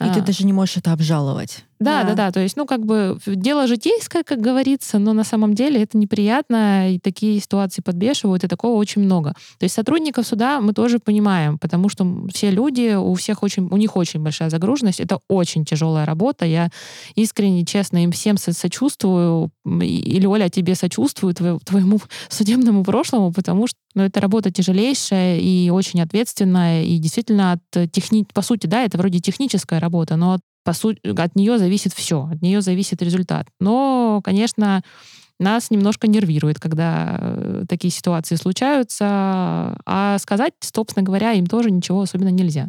И 0.00 0.04
ты 0.12 0.20
А, 0.20 0.22
даже 0.22 0.44
не 0.44 0.52
можешь 0.52 0.76
это 0.78 0.92
обжаловать. 0.92 1.64
Да, 1.82 2.02
Да. 2.02 2.08
да, 2.10 2.14
да. 2.14 2.32
То 2.32 2.40
есть, 2.40 2.56
ну, 2.56 2.66
как 2.66 2.84
бы 2.84 3.18
дело 3.26 3.66
житейское, 3.66 4.22
как 4.22 4.40
говорится, 4.40 4.98
но 4.98 5.12
на 5.12 5.24
самом 5.24 5.54
деле 5.54 5.82
это 5.82 5.98
неприятно, 5.98 6.92
и 6.94 6.98
такие 6.98 7.40
ситуации 7.40 7.82
подбешивают, 7.82 8.44
и 8.44 8.48
такого 8.48 8.76
очень 8.76 9.02
много. 9.02 9.34
То 9.58 9.64
есть 9.64 9.74
сотрудников 9.74 10.26
суда 10.26 10.60
мы 10.60 10.72
тоже 10.72 10.98
понимаем, 10.98 11.58
потому 11.58 11.88
что 11.88 12.06
все 12.32 12.50
люди, 12.50 12.94
у 12.94 13.14
всех 13.14 13.42
очень, 13.42 13.68
у 13.70 13.76
них 13.76 13.96
очень 13.96 14.20
большая 14.20 14.50
загруженность, 14.50 15.00
это 15.00 15.18
очень 15.28 15.64
тяжелая 15.64 16.06
работа. 16.06 16.44
Я 16.46 16.70
искренне, 17.14 17.64
честно, 17.64 18.02
им 18.04 18.12
всем 18.12 18.36
со- 18.36 18.52
сочувствую, 18.52 19.50
и 19.82 20.26
Оля 20.26 20.48
тебе 20.48 20.74
сочувствую, 20.74 21.34
твоему, 21.34 22.00
судебному 22.28 22.84
прошлому, 22.84 23.32
потому 23.32 23.66
что 23.66 23.76
ну, 23.94 24.02
это 24.02 24.20
работа 24.20 24.50
тяжелейшая 24.50 25.38
и 25.38 25.68
очень 25.70 26.00
ответственная, 26.00 26.84
и 26.84 26.98
действительно 26.98 27.52
от 27.52 27.90
техни... 27.92 28.24
по 28.32 28.42
сути, 28.42 28.66
да, 28.66 28.84
это 28.84 28.96
вроде 28.98 29.18
техническая 29.20 29.80
работа, 29.80 30.16
но 30.16 30.34
от 30.34 30.40
по 30.64 30.72
сути, 30.72 31.00
от 31.06 31.36
нее 31.36 31.58
зависит 31.58 31.92
все, 31.92 32.28
от 32.32 32.42
нее 32.42 32.60
зависит 32.60 33.02
результат. 33.02 33.48
Но, 33.60 34.20
конечно, 34.24 34.82
нас 35.38 35.70
немножко 35.70 36.06
нервирует, 36.06 36.60
когда 36.60 37.16
э, 37.20 37.64
такие 37.68 37.90
ситуации 37.90 38.36
случаются, 38.36 39.06
а 39.84 40.16
сказать, 40.20 40.52
собственно 40.60 41.04
говоря, 41.04 41.32
им 41.32 41.46
тоже 41.46 41.70
ничего 41.70 42.02
особенно 42.02 42.30
нельзя. 42.30 42.68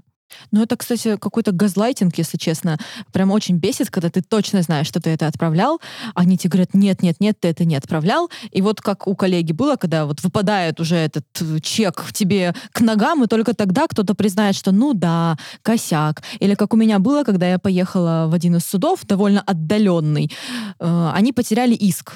Ну, 0.51 0.63
это, 0.63 0.77
кстати, 0.77 1.17
какой-то 1.17 1.51
газлайтинг, 1.51 2.17
если 2.17 2.37
честно. 2.37 2.77
Прям 3.11 3.31
очень 3.31 3.57
бесит, 3.57 3.89
когда 3.89 4.09
ты 4.09 4.21
точно 4.21 4.61
знаешь, 4.61 4.87
что 4.87 4.99
ты 4.99 5.09
это 5.09 5.27
отправлял, 5.27 5.81
а 6.13 6.21
они 6.21 6.37
тебе 6.37 6.51
говорят, 6.51 6.73
нет, 6.73 7.01
нет, 7.01 7.17
нет, 7.19 7.39
ты 7.39 7.47
это 7.49 7.65
не 7.65 7.75
отправлял. 7.75 8.29
И 8.51 8.61
вот 8.61 8.81
как 8.81 9.07
у 9.07 9.15
коллеги 9.15 9.51
было, 9.51 9.75
когда 9.75 10.05
вот 10.05 10.23
выпадает 10.23 10.79
уже 10.79 10.95
этот 10.95 11.25
э, 11.41 11.59
чек 11.61 12.11
тебе 12.13 12.53
к 12.71 12.81
ногам, 12.81 13.23
и 13.23 13.27
только 13.27 13.53
тогда 13.53 13.87
кто-то 13.87 14.13
признает, 14.15 14.55
что 14.55 14.71
ну 14.71 14.93
да, 14.93 15.37
косяк. 15.61 16.23
Или 16.39 16.55
как 16.55 16.73
у 16.73 16.77
меня 16.77 16.99
было, 16.99 17.23
когда 17.23 17.49
я 17.49 17.59
поехала 17.59 18.27
в 18.29 18.33
один 18.33 18.55
из 18.55 18.65
судов, 18.65 19.05
довольно 19.05 19.41
отдаленный, 19.41 20.31
э, 20.79 21.11
они 21.13 21.33
потеряли 21.33 21.73
иск. 21.73 22.13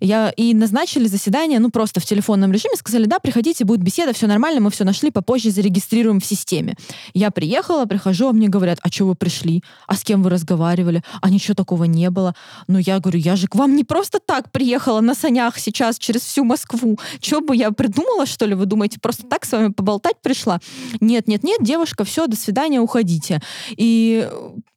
Я, 0.00 0.30
и 0.30 0.54
назначили 0.54 1.06
заседание, 1.06 1.58
ну, 1.58 1.70
просто 1.70 2.00
в 2.00 2.04
телефонном 2.04 2.52
режиме, 2.52 2.76
сказали, 2.76 3.06
да, 3.06 3.18
приходите, 3.18 3.64
будет 3.64 3.82
беседа, 3.82 4.12
все 4.12 4.26
нормально, 4.26 4.60
мы 4.60 4.70
все 4.70 4.84
нашли, 4.84 5.10
попозже 5.10 5.50
зарегистрируем 5.50 6.20
в 6.20 6.24
системе. 6.24 6.74
Я 7.14 7.30
приехала, 7.30 7.84
прихожу, 7.86 8.28
а 8.28 8.32
мне 8.32 8.48
говорят, 8.48 8.78
а 8.82 8.88
что 8.88 9.06
вы 9.06 9.14
пришли? 9.14 9.62
А 9.86 9.96
с 9.96 10.04
кем 10.04 10.22
вы 10.22 10.30
разговаривали? 10.30 11.02
А 11.20 11.30
ничего 11.30 11.54
такого 11.54 11.84
не 11.84 12.10
было. 12.10 12.34
Ну, 12.68 12.78
я 12.78 12.98
говорю, 13.00 13.18
я 13.18 13.36
же 13.36 13.46
к 13.48 13.54
вам 13.54 13.76
не 13.76 13.84
просто 13.84 14.18
так 14.18 14.50
приехала 14.50 15.00
на 15.00 15.14
санях 15.14 15.58
сейчас 15.58 15.98
через 15.98 16.22
всю 16.22 16.44
Москву. 16.44 16.98
Что 17.20 17.40
бы 17.40 17.56
я 17.56 17.70
придумала, 17.70 18.26
что 18.26 18.46
ли, 18.46 18.54
вы 18.54 18.66
думаете, 18.66 18.98
просто 19.00 19.26
так 19.26 19.44
с 19.44 19.52
вами 19.52 19.68
поболтать 19.68 20.16
пришла? 20.22 20.60
Нет, 21.00 21.28
нет, 21.28 21.42
нет, 21.42 21.58
девушка, 21.62 22.04
все, 22.04 22.26
до 22.26 22.36
свидания, 22.36 22.80
уходите. 22.80 23.40
И, 23.76 24.28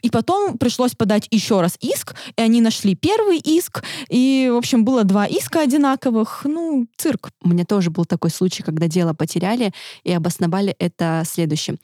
и 0.01 0.09
потом 0.09 0.57
пришлось 0.57 0.91
подать 0.95 1.27
еще 1.31 1.61
раз 1.61 1.77
иск, 1.81 2.15
и 2.35 2.41
они 2.41 2.61
нашли 2.61 2.95
первый 2.95 3.39
иск, 3.39 3.83
и, 4.09 4.49
в 4.51 4.57
общем, 4.57 4.85
было 4.85 5.03
два 5.09 5.25
иска 5.25 5.61
одинаковых. 5.61 6.41
Ну, 6.45 6.87
цирк. 6.95 7.31
У 7.41 7.49
меня 7.49 7.65
тоже 7.65 7.89
был 7.89 8.05
такой 8.05 8.29
случай, 8.29 8.63
когда 8.63 8.87
дело 8.87 9.13
потеряли 9.13 9.73
и 10.03 10.11
обосновали 10.13 10.75
это 10.79 11.23
следующим. 11.25 11.77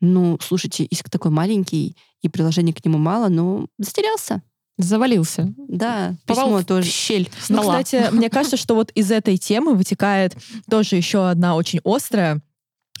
Ну, 0.00 0.36
слушайте, 0.42 0.84
иск 0.84 1.08
такой 1.08 1.30
маленький, 1.30 1.96
и 2.22 2.28
приложений 2.28 2.72
к 2.74 2.84
нему 2.84 2.98
мало, 2.98 3.28
но 3.28 3.66
затерялся. 3.78 4.42
Завалился. 4.78 5.54
Да, 5.68 6.16
Попал 6.26 6.46
письмо 6.46 6.58
в 6.58 6.64
тоже. 6.64 6.88
щель 6.90 7.30
Ну, 7.48 7.58
стола. 7.62 7.82
кстати, 7.82 8.12
мне 8.12 8.28
кажется, 8.30 8.56
что 8.56 8.74
вот 8.74 8.90
из 8.92 9.10
этой 9.10 9.36
темы 9.36 9.74
вытекает 9.74 10.36
тоже 10.68 10.96
еще 10.96 11.28
одна 11.28 11.54
очень 11.54 11.80
острая 11.84 12.40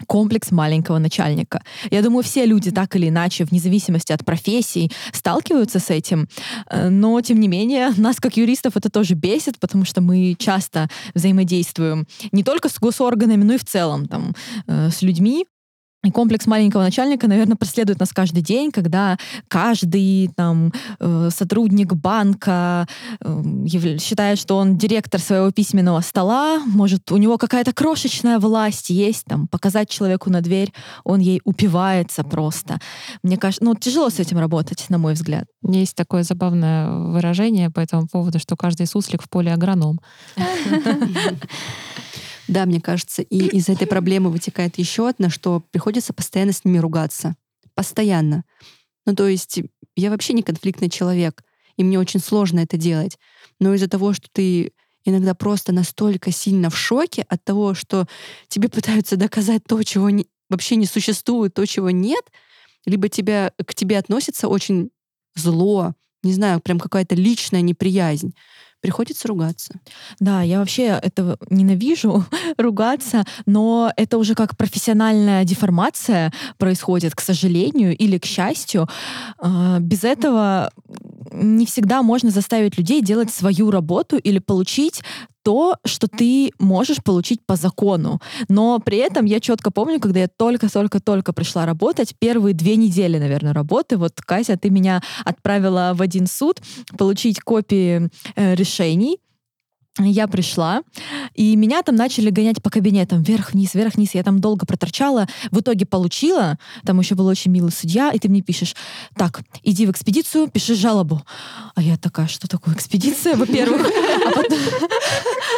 комплекс 0.06 0.50
маленького 0.50 0.98
начальника. 0.98 1.62
Я 1.90 2.02
думаю, 2.02 2.22
все 2.22 2.46
люди 2.46 2.70
так 2.70 2.96
или 2.96 3.08
иначе, 3.08 3.44
вне 3.44 3.60
зависимости 3.60 4.12
от 4.12 4.24
профессий, 4.24 4.90
сталкиваются 5.12 5.78
с 5.78 5.90
этим. 5.90 6.28
Э, 6.70 6.88
Но, 6.88 7.20
тем 7.20 7.40
не 7.40 7.48
менее, 7.48 7.90
нас, 7.96 8.20
как 8.20 8.36
юристов, 8.36 8.76
это 8.76 8.90
тоже 8.90 9.14
бесит, 9.14 9.58
потому 9.58 9.84
что 9.84 10.00
мы 10.00 10.34
часто 10.38 10.88
взаимодействуем 11.14 12.06
не 12.32 12.42
только 12.42 12.68
с 12.68 12.78
госорганами, 12.78 13.44
но 13.44 13.54
и 13.54 13.58
в 13.58 13.64
целом 13.64 14.06
там, 14.06 14.34
э, 14.66 14.90
с 14.90 15.02
людьми. 15.02 15.46
И 16.04 16.10
комплекс 16.10 16.46
маленького 16.46 16.82
начальника, 16.82 17.28
наверное, 17.28 17.56
преследует 17.56 18.00
нас 18.00 18.12
каждый 18.12 18.42
день, 18.42 18.72
когда 18.72 19.18
каждый 19.46 20.30
там, 20.34 20.72
э, 20.98 21.28
сотрудник 21.30 21.92
банка 21.94 22.88
э, 23.20 23.42
считает, 23.98 24.40
что 24.40 24.56
он 24.56 24.76
директор 24.76 25.20
своего 25.20 25.52
письменного 25.52 26.00
стола, 26.00 26.58
может, 26.66 27.12
у 27.12 27.18
него 27.18 27.38
какая-то 27.38 27.72
крошечная 27.72 28.40
власть 28.40 28.90
есть, 28.90 29.26
там, 29.26 29.46
показать 29.46 29.88
человеку 29.90 30.28
на 30.28 30.40
дверь, 30.40 30.72
он 31.04 31.20
ей 31.20 31.40
упивается 31.44 32.24
просто. 32.24 32.80
Мне 33.22 33.36
кажется, 33.36 33.64
ну, 33.64 33.76
тяжело 33.76 34.10
с 34.10 34.18
этим 34.18 34.38
работать, 34.38 34.86
на 34.88 34.98
мой 34.98 35.14
взгляд. 35.14 35.44
Есть 35.62 35.94
такое 35.94 36.24
забавное 36.24 36.90
выражение 36.90 37.70
по 37.70 37.78
этому 37.78 38.08
поводу, 38.08 38.40
что 38.40 38.56
каждый 38.56 38.88
суслик 38.88 39.22
в 39.22 39.28
поле 39.28 39.52
агроном. 39.52 40.00
Да, 42.48 42.66
мне 42.66 42.80
кажется, 42.80 43.22
и 43.22 43.38
из 43.56 43.68
этой 43.68 43.86
проблемы 43.86 44.30
вытекает 44.30 44.78
еще 44.78 45.08
одна, 45.08 45.30
что 45.30 45.62
приходится 45.70 46.12
постоянно 46.12 46.52
с 46.52 46.64
ними 46.64 46.78
ругаться. 46.78 47.36
Постоянно. 47.74 48.44
Ну, 49.06 49.14
то 49.14 49.26
есть 49.26 49.60
я 49.96 50.10
вообще 50.10 50.32
не 50.32 50.42
конфликтный 50.42 50.90
человек, 50.90 51.42
и 51.76 51.84
мне 51.84 51.98
очень 51.98 52.20
сложно 52.20 52.60
это 52.60 52.76
делать. 52.76 53.18
Но 53.60 53.74
из-за 53.74 53.88
того, 53.88 54.12
что 54.12 54.28
ты 54.32 54.72
иногда 55.04 55.34
просто 55.34 55.72
настолько 55.72 56.30
сильно 56.30 56.70
в 56.70 56.76
шоке 56.76 57.24
от 57.28 57.42
того, 57.44 57.74
что 57.74 58.06
тебе 58.48 58.68
пытаются 58.68 59.16
доказать 59.16 59.62
то, 59.66 59.82
чего 59.82 60.10
не- 60.10 60.28
вообще 60.48 60.76
не 60.76 60.86
существует, 60.86 61.54
то, 61.54 61.66
чего 61.66 61.90
нет, 61.90 62.24
либо 62.86 63.08
тебя, 63.08 63.52
к 63.64 63.74
тебе 63.74 63.98
относятся 63.98 64.48
очень 64.48 64.90
зло, 65.34 65.94
не 66.22 66.32
знаю, 66.32 66.60
прям 66.60 66.78
какая-то 66.78 67.14
личная 67.14 67.62
неприязнь, 67.62 68.34
приходится 68.82 69.28
ругаться. 69.28 69.74
Да, 70.20 70.42
я 70.42 70.58
вообще 70.58 71.00
этого 71.02 71.38
ненавижу, 71.48 72.26
ругаться, 72.58 73.24
но 73.46 73.92
это 73.96 74.18
уже 74.18 74.34
как 74.34 74.56
профессиональная 74.56 75.44
деформация 75.44 76.32
происходит, 76.58 77.14
к 77.14 77.20
сожалению 77.20 77.96
или 77.96 78.18
к 78.18 78.26
счастью. 78.26 78.88
А, 79.38 79.78
Без 79.78 80.04
этого 80.04 80.70
не 81.32 81.64
всегда 81.64 82.02
можно 82.02 82.30
заставить 82.30 82.76
людей 82.76 83.00
делать 83.02 83.32
свою 83.32 83.70
работу 83.70 84.18
или 84.18 84.38
получить 84.38 85.02
то, 85.42 85.76
что 85.84 86.08
ты 86.08 86.52
можешь 86.58 87.02
получить 87.02 87.40
по 87.46 87.56
закону. 87.56 88.20
Но 88.48 88.78
при 88.78 88.98
этом 88.98 89.24
я 89.24 89.40
четко 89.40 89.70
помню, 89.70 90.00
когда 90.00 90.20
я 90.20 90.28
только-только-только 90.28 91.32
пришла 91.32 91.66
работать, 91.66 92.14
первые 92.18 92.54
две 92.54 92.76
недели, 92.76 93.18
наверное, 93.18 93.52
работы, 93.52 93.96
вот, 93.96 94.20
Катя, 94.20 94.56
ты 94.56 94.70
меня 94.70 95.02
отправила 95.24 95.92
в 95.94 96.02
один 96.02 96.26
суд 96.26 96.60
получить 96.96 97.40
копии 97.40 98.10
э, 98.36 98.54
решений, 98.54 99.18
я 99.98 100.26
пришла, 100.26 100.82
и 101.34 101.54
меня 101.54 101.82
там 101.82 101.96
начали 101.96 102.30
гонять 102.30 102.62
по 102.62 102.70
кабинетам 102.70 103.22
вверх-вниз, 103.22 103.74
вверх-вниз. 103.74 104.14
Я 104.14 104.22
там 104.22 104.40
долго 104.40 104.64
проторчала, 104.64 105.26
в 105.50 105.60
итоге 105.60 105.84
получила. 105.84 106.58
Там 106.86 106.98
еще 107.00 107.14
был 107.14 107.26
очень 107.26 107.50
милый 107.50 107.70
судья, 107.72 108.10
и 108.10 108.18
ты 108.18 108.28
мне 108.30 108.40
пишешь, 108.40 108.74
так, 109.16 109.42
иди 109.62 109.86
в 109.86 109.90
экспедицию, 109.90 110.48
пиши 110.48 110.74
жалобу. 110.74 111.20
А 111.74 111.82
я 111.82 111.98
такая, 111.98 112.26
что 112.26 112.48
такое 112.48 112.74
экспедиция, 112.74 113.36
во-первых? 113.36 113.86
А 114.26 114.30
потом- 114.30 114.58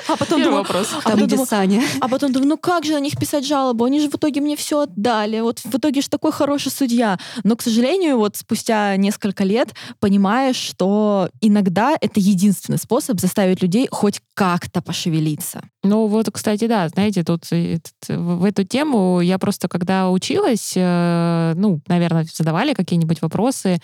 А 0.06 0.16
потом 0.16 0.38
Первый 0.38 0.44
думаю, 0.44 0.62
вопрос. 0.64 0.88
а 0.90 1.00
Там, 1.02 1.12
потом 1.12 1.28
думаю, 1.28 1.46
Саня. 1.46 1.82
а 2.00 2.08
потом 2.08 2.32
думаю, 2.32 2.48
ну 2.50 2.56
как 2.58 2.84
же 2.84 2.92
на 2.92 3.00
них 3.00 3.16
писать 3.18 3.46
жалобу? 3.46 3.84
Они 3.84 4.00
же 4.00 4.10
в 4.10 4.14
итоге 4.16 4.40
мне 4.42 4.54
все 4.54 4.80
отдали. 4.82 5.40
Вот 5.40 5.60
в 5.60 5.74
итоге 5.76 6.02
же 6.02 6.08
такой 6.10 6.30
хороший 6.30 6.70
судья. 6.70 7.18
Но, 7.42 7.56
к 7.56 7.62
сожалению, 7.62 8.18
вот 8.18 8.36
спустя 8.36 8.96
несколько 8.96 9.44
лет 9.44 9.72
понимаешь, 10.00 10.56
что 10.56 11.30
иногда 11.40 11.94
это 11.98 12.20
единственный 12.20 12.78
способ 12.78 13.18
заставить 13.18 13.62
людей 13.62 13.88
хоть 13.90 14.20
как-то 14.34 14.82
пошевелиться. 14.82 15.62
Ну 15.84 16.08
вот, 16.08 16.28
кстати, 16.32 16.66
да, 16.66 16.88
знаете, 16.88 17.22
тут 17.22 17.44
этот, 17.52 17.92
в 18.08 18.44
эту 18.44 18.64
тему 18.64 19.20
я 19.20 19.38
просто, 19.38 19.68
когда 19.68 20.10
училась, 20.10 20.72
э, 20.74 21.52
ну, 21.56 21.80
наверное, 21.86 22.26
задавали 22.30 22.74
какие-нибудь 22.74 23.22
вопросы 23.22 23.80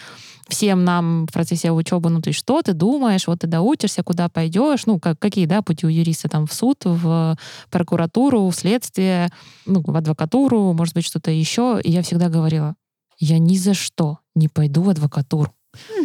всем 0.48 0.84
нам 0.84 1.26
в 1.26 1.32
процессе 1.32 1.70
учебы, 1.70 2.10
ну, 2.10 2.20
ты 2.20 2.32
что 2.32 2.62
ты 2.62 2.72
думаешь, 2.72 3.28
вот 3.28 3.40
ты 3.40 3.46
доучишься, 3.46 4.02
куда 4.02 4.28
пойдешь, 4.28 4.86
ну, 4.86 4.98
как, 4.98 5.18
какие, 5.20 5.46
да, 5.46 5.62
пути 5.62 5.86
у 5.86 5.88
юриста 5.88 6.28
там 6.28 6.46
в 6.48 6.52
суд, 6.52 6.78
в 6.84 7.36
прокуратуру, 7.70 8.48
в 8.48 8.54
следствие, 8.54 9.28
ну, 9.66 9.82
в 9.86 9.96
адвокатуру, 9.96 10.72
может 10.72 10.94
быть, 10.94 11.06
что-то 11.06 11.30
еще. 11.30 11.80
И 11.84 11.92
я 11.92 12.02
всегда 12.02 12.28
говорила, 12.28 12.74
я 13.18 13.38
ни 13.38 13.54
за 13.54 13.74
что 13.74 14.18
не 14.34 14.48
пойду 14.48 14.82
в 14.82 14.90
адвокатуру. 14.90 15.52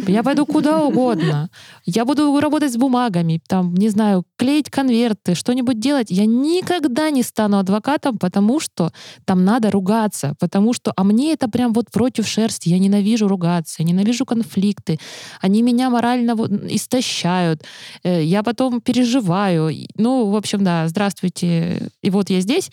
Я 0.06 0.22
пойду 0.22 0.46
куда 0.46 0.82
угодно. 0.82 1.50
Я 1.84 2.04
буду 2.04 2.38
работать 2.40 2.72
с 2.72 2.76
бумагами, 2.76 3.40
там, 3.46 3.74
не 3.74 3.88
знаю, 3.88 4.24
клеить 4.36 4.70
конверты, 4.70 5.34
что-нибудь 5.34 5.80
делать. 5.80 6.10
Я 6.10 6.26
никогда 6.26 7.10
не 7.10 7.22
стану 7.22 7.58
адвокатом, 7.58 8.18
потому 8.18 8.60
что 8.60 8.92
там 9.24 9.44
надо 9.44 9.70
ругаться, 9.70 10.34
потому 10.38 10.72
что, 10.72 10.92
а 10.96 11.04
мне 11.04 11.32
это 11.32 11.48
прям 11.48 11.72
вот 11.72 11.90
против 11.90 12.26
шерсти. 12.26 12.68
Я 12.68 12.78
ненавижу 12.78 13.28
ругаться, 13.28 13.76
я 13.78 13.84
ненавижу 13.84 14.24
конфликты. 14.24 14.98
Они 15.40 15.62
меня 15.62 15.90
морально 15.90 16.34
вот 16.34 16.50
истощают. 16.50 17.62
Э, 18.04 18.22
Я 18.22 18.42
потом 18.42 18.80
переживаю. 18.80 19.70
Ну, 19.96 20.30
в 20.30 20.36
общем, 20.36 20.64
да, 20.64 20.88
здравствуйте. 20.88 21.90
И 22.02 22.10
вот 22.10 22.30
я 22.30 22.40
здесь 22.40 22.70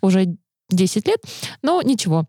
уже 0.00 0.36
10 0.70 1.06
лет, 1.06 1.20
но 1.62 1.82
ничего. 1.82 2.26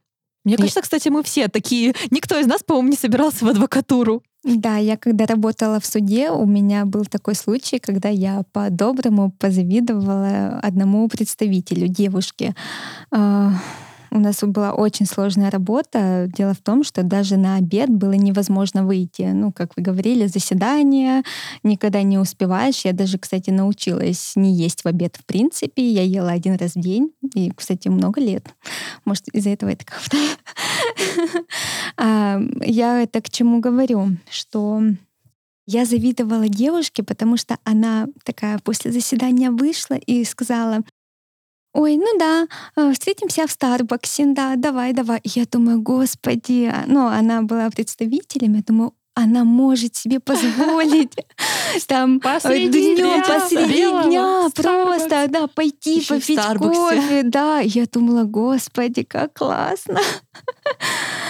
Мне 0.47 0.55
кажется, 0.55 0.81
кстати, 0.81 1.09
мы 1.09 1.23
все 1.23 1.49
такие. 1.49 1.93
Никто 2.09 2.39
из 2.39 2.47
нас, 2.47 2.63
по-моему, 2.63 2.89
не 2.89 2.95
собирался 2.95 3.43
в 3.43 3.49
адвокатуру. 3.49 4.23
Да, 4.45 4.77
я 4.77 4.95
когда 4.95 5.25
работала 5.25 5.81
в 5.81 5.85
суде, 5.85 6.31
у 6.31 6.45
меня 6.45 6.85
был 6.85 7.03
такой 7.03 7.35
случай, 7.35 7.79
когда 7.79 8.07
я 8.07 8.43
по-доброму 8.53 9.29
позавидовала 9.29 10.59
одному 10.63 11.09
представителю 11.09 11.89
девушки. 11.89 12.55
У 14.17 14.19
нас 14.19 14.39
была 14.41 14.73
очень 14.73 15.05
сложная 15.05 15.51
работа. 15.51 16.27
Дело 16.35 16.55
в 16.55 16.57
том, 16.57 16.83
что 16.83 17.03
даже 17.03 17.37
на 17.37 17.57
обед 17.57 17.87
было 17.91 18.13
невозможно 18.13 18.83
выйти. 18.83 19.29
Ну, 19.31 19.51
как 19.51 19.77
вы 19.77 19.83
говорили, 19.83 20.25
заседание, 20.25 21.21
никогда 21.61 22.01
не 22.01 22.17
успеваешь. 22.17 22.83
Я 22.83 22.93
даже, 22.93 23.19
кстати, 23.19 23.51
научилась 23.51 24.31
не 24.35 24.55
есть 24.55 24.83
в 24.83 24.87
обед 24.87 25.17
в 25.17 25.25
принципе. 25.25 25.87
Я 25.87 26.01
ела 26.01 26.31
один 26.31 26.55
раз 26.55 26.73
в 26.73 26.79
день. 26.79 27.11
И, 27.35 27.51
кстати, 27.51 27.89
много 27.89 28.19
лет. 28.19 28.47
Может, 29.05 29.27
из-за 29.27 29.51
этого 29.51 29.69
это 29.69 29.85
как-то... 29.85 30.17
А, 31.97 32.39
я 32.61 33.03
это 33.03 33.21
к 33.21 33.29
чему 33.29 33.59
говорю? 33.59 34.17
Что 34.31 34.81
я 35.67 35.85
завидовала 35.85 36.47
девушке, 36.47 37.03
потому 37.03 37.37
что 37.37 37.57
она 37.65 38.07
такая 38.23 38.57
после 38.59 38.91
заседания 38.91 39.51
вышла 39.51 39.95
и 39.95 40.23
сказала, 40.23 40.81
Ой, 41.77 41.95
ну 41.97 42.17
да, 42.17 42.47
э, 42.75 42.91
встретимся 42.91 43.45
в 43.45 43.51
Старбаксе, 43.51 44.25
да, 44.25 44.55
давай, 44.55 44.93
давай. 44.93 45.21
Я 45.23 45.45
думаю, 45.45 45.79
господи, 45.79 46.71
а, 46.73 46.85
ну, 46.87 47.05
она 47.05 47.43
была 47.43 47.69
представителем, 47.69 48.55
я 48.55 48.63
думаю, 48.63 48.93
она 49.17 49.43
может 49.43 49.95
себе 49.95 50.19
позволить 50.19 51.11
там 51.87 52.19
посреди 52.19 52.95
днем, 52.95 53.23
посреди 53.23 54.07
дня 54.07 54.47
просто, 54.53 55.25
да, 55.27 55.47
пойти 55.47 56.05
попить 56.07 56.39
кофе, 56.59 57.23
да. 57.23 57.59
Я 57.59 57.87
думала, 57.91 58.25
господи, 58.25 59.01
как 59.01 59.33
классно. 59.33 59.99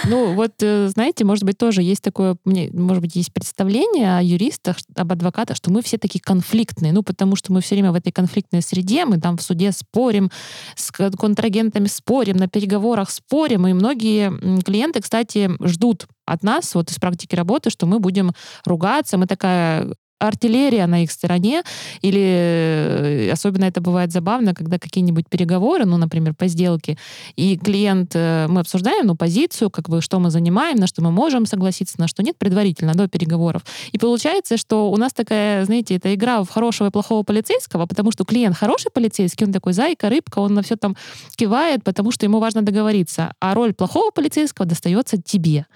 Ну 0.04 0.34
вот, 0.34 0.52
э, 0.60 0.88
знаете, 0.88 1.24
может 1.24 1.44
быть, 1.44 1.56
тоже 1.56 1.82
есть 1.82 2.02
такое, 2.02 2.36
мне, 2.44 2.70
может 2.72 3.02
быть, 3.02 3.16
есть 3.16 3.32
представление 3.32 4.18
о 4.18 4.22
юристах, 4.22 4.76
об 4.94 5.12
адвокатах, 5.12 5.56
что 5.56 5.70
мы 5.70 5.82
все 5.82 5.96
такие 5.98 6.20
конфликтные, 6.20 6.92
ну 6.92 7.02
потому 7.02 7.36
что 7.36 7.52
мы 7.52 7.60
все 7.60 7.74
время 7.74 7.92
в 7.92 7.94
этой 7.94 8.12
конфликтной 8.12 8.62
среде, 8.62 9.06
мы 9.06 9.18
там 9.18 9.36
в 9.36 9.42
суде 9.42 9.72
спорим, 9.72 10.30
с 10.76 10.90
контрагентами 10.92 11.86
спорим, 11.86 12.36
на 12.36 12.48
переговорах 12.48 13.10
спорим, 13.10 13.66
и 13.66 13.72
многие 13.72 14.62
клиенты, 14.62 15.00
кстати, 15.00 15.50
ждут 15.62 16.06
от 16.32 16.42
нас, 16.42 16.74
вот 16.74 16.90
из 16.90 16.98
практики 16.98 17.34
работы, 17.34 17.70
что 17.70 17.86
мы 17.86 17.98
будем 17.98 18.32
ругаться. 18.64 19.18
Мы 19.18 19.26
такая 19.26 19.94
артиллерия 20.18 20.86
на 20.86 21.02
их 21.02 21.10
стороне, 21.10 21.62
или 22.02 22.20
э, 22.20 23.30
особенно 23.32 23.64
это 23.64 23.80
бывает 23.80 24.12
забавно, 24.12 24.54
когда 24.54 24.78
какие-нибудь 24.78 25.28
переговоры, 25.28 25.84
ну, 25.84 25.96
например, 25.96 26.34
по 26.34 26.48
сделке, 26.48 26.96
и 27.36 27.56
клиент, 27.56 28.12
э, 28.14 28.46
мы 28.48 28.60
обсуждаем, 28.60 29.06
ну, 29.06 29.14
позицию, 29.14 29.70
как 29.70 29.88
бы, 29.88 30.00
что 30.00 30.18
мы 30.18 30.30
занимаем, 30.30 30.76
на 30.76 30.86
что 30.86 31.02
мы 31.02 31.10
можем 31.10 31.46
согласиться, 31.46 32.00
на 32.00 32.08
что 32.08 32.22
нет, 32.22 32.36
предварительно, 32.38 32.94
до 32.94 33.08
переговоров. 33.08 33.62
И 33.92 33.98
получается, 33.98 34.56
что 34.56 34.90
у 34.90 34.96
нас 34.96 35.12
такая, 35.12 35.64
знаете, 35.64 35.96
это 35.96 36.14
игра 36.14 36.42
в 36.42 36.48
хорошего 36.48 36.88
и 36.88 36.90
плохого 36.90 37.22
полицейского, 37.22 37.86
потому 37.86 38.12
что 38.12 38.24
клиент 38.24 38.56
хороший 38.56 38.90
полицейский, 38.90 39.46
он 39.46 39.52
такой 39.52 39.72
зайка, 39.72 40.08
рыбка, 40.08 40.40
он 40.40 40.54
на 40.54 40.62
все 40.62 40.76
там 40.76 40.96
кивает, 41.36 41.84
потому 41.84 42.12
что 42.12 42.26
ему 42.26 42.38
важно 42.38 42.62
договориться. 42.62 43.32
А 43.40 43.54
роль 43.54 43.72
плохого 43.72 44.10
полицейского 44.10 44.66
достается 44.66 45.20
тебе. 45.20 45.66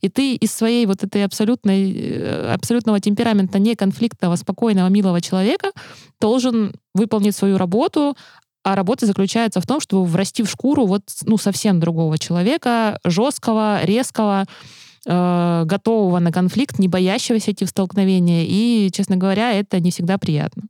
И 0.00 0.08
ты 0.08 0.34
из 0.34 0.52
своей 0.52 0.86
вот 0.86 1.02
этой 1.02 1.24
абсолютной, 1.24 1.92
э, 1.92 2.52
абсолютного 2.54 3.00
темперамента 3.00 3.58
не 3.58 3.74
конфликтного, 3.88 4.36
спокойного, 4.36 4.88
милого 4.88 5.20
человека 5.20 5.72
должен 6.20 6.72
выполнить 6.94 7.34
свою 7.34 7.58
работу, 7.58 8.16
а 8.64 8.74
работа 8.74 9.06
заключается 9.06 9.60
в 9.60 9.66
том, 9.66 9.80
чтобы 9.80 10.04
врасти 10.04 10.42
в 10.42 10.50
шкуру 10.50 10.86
вот 10.86 11.02
ну 11.24 11.38
совсем 11.38 11.80
другого 11.80 12.18
человека, 12.18 12.98
жесткого, 13.04 13.84
резкого, 13.84 14.44
э, 15.06 15.62
готового 15.64 16.18
на 16.18 16.32
конфликт, 16.32 16.78
не 16.78 16.88
боящегося 16.88 17.52
идти 17.52 17.64
в 17.64 17.68
столкновение. 17.68 18.46
И, 18.46 18.90
честно 18.92 19.16
говоря, 19.16 19.52
это 19.52 19.80
не 19.80 19.90
всегда 19.90 20.18
приятно. 20.18 20.64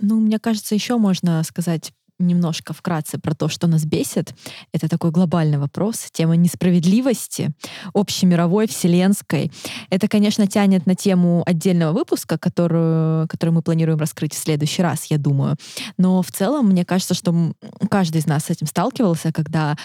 Ну, 0.00 0.20
мне 0.20 0.38
кажется, 0.38 0.74
еще 0.74 0.96
можно 0.96 1.42
сказать 1.44 1.92
немножко 2.18 2.72
вкратце 2.72 3.18
про 3.18 3.34
то, 3.34 3.48
что 3.48 3.66
нас 3.66 3.84
бесит. 3.84 4.34
Это 4.72 4.88
такой 4.88 5.10
глобальный 5.10 5.58
вопрос, 5.58 6.08
тема 6.12 6.36
несправедливости, 6.36 7.50
общемировой, 7.92 8.66
вселенской. 8.66 9.50
Это, 9.90 10.08
конечно, 10.08 10.46
тянет 10.46 10.86
на 10.86 10.94
тему 10.94 11.42
отдельного 11.46 11.92
выпуска, 11.92 12.38
которую, 12.38 13.28
который 13.28 13.50
мы 13.50 13.62
планируем 13.62 13.98
раскрыть 13.98 14.34
в 14.34 14.38
следующий 14.38 14.82
раз, 14.82 15.06
я 15.06 15.18
думаю. 15.18 15.56
Но 15.98 16.22
в 16.22 16.30
целом, 16.30 16.68
мне 16.68 16.84
кажется, 16.84 17.14
что 17.14 17.52
каждый 17.90 18.18
из 18.18 18.26
нас 18.26 18.44
с 18.44 18.50
этим 18.50 18.66
сталкивался, 18.66 19.32
когда 19.32 19.76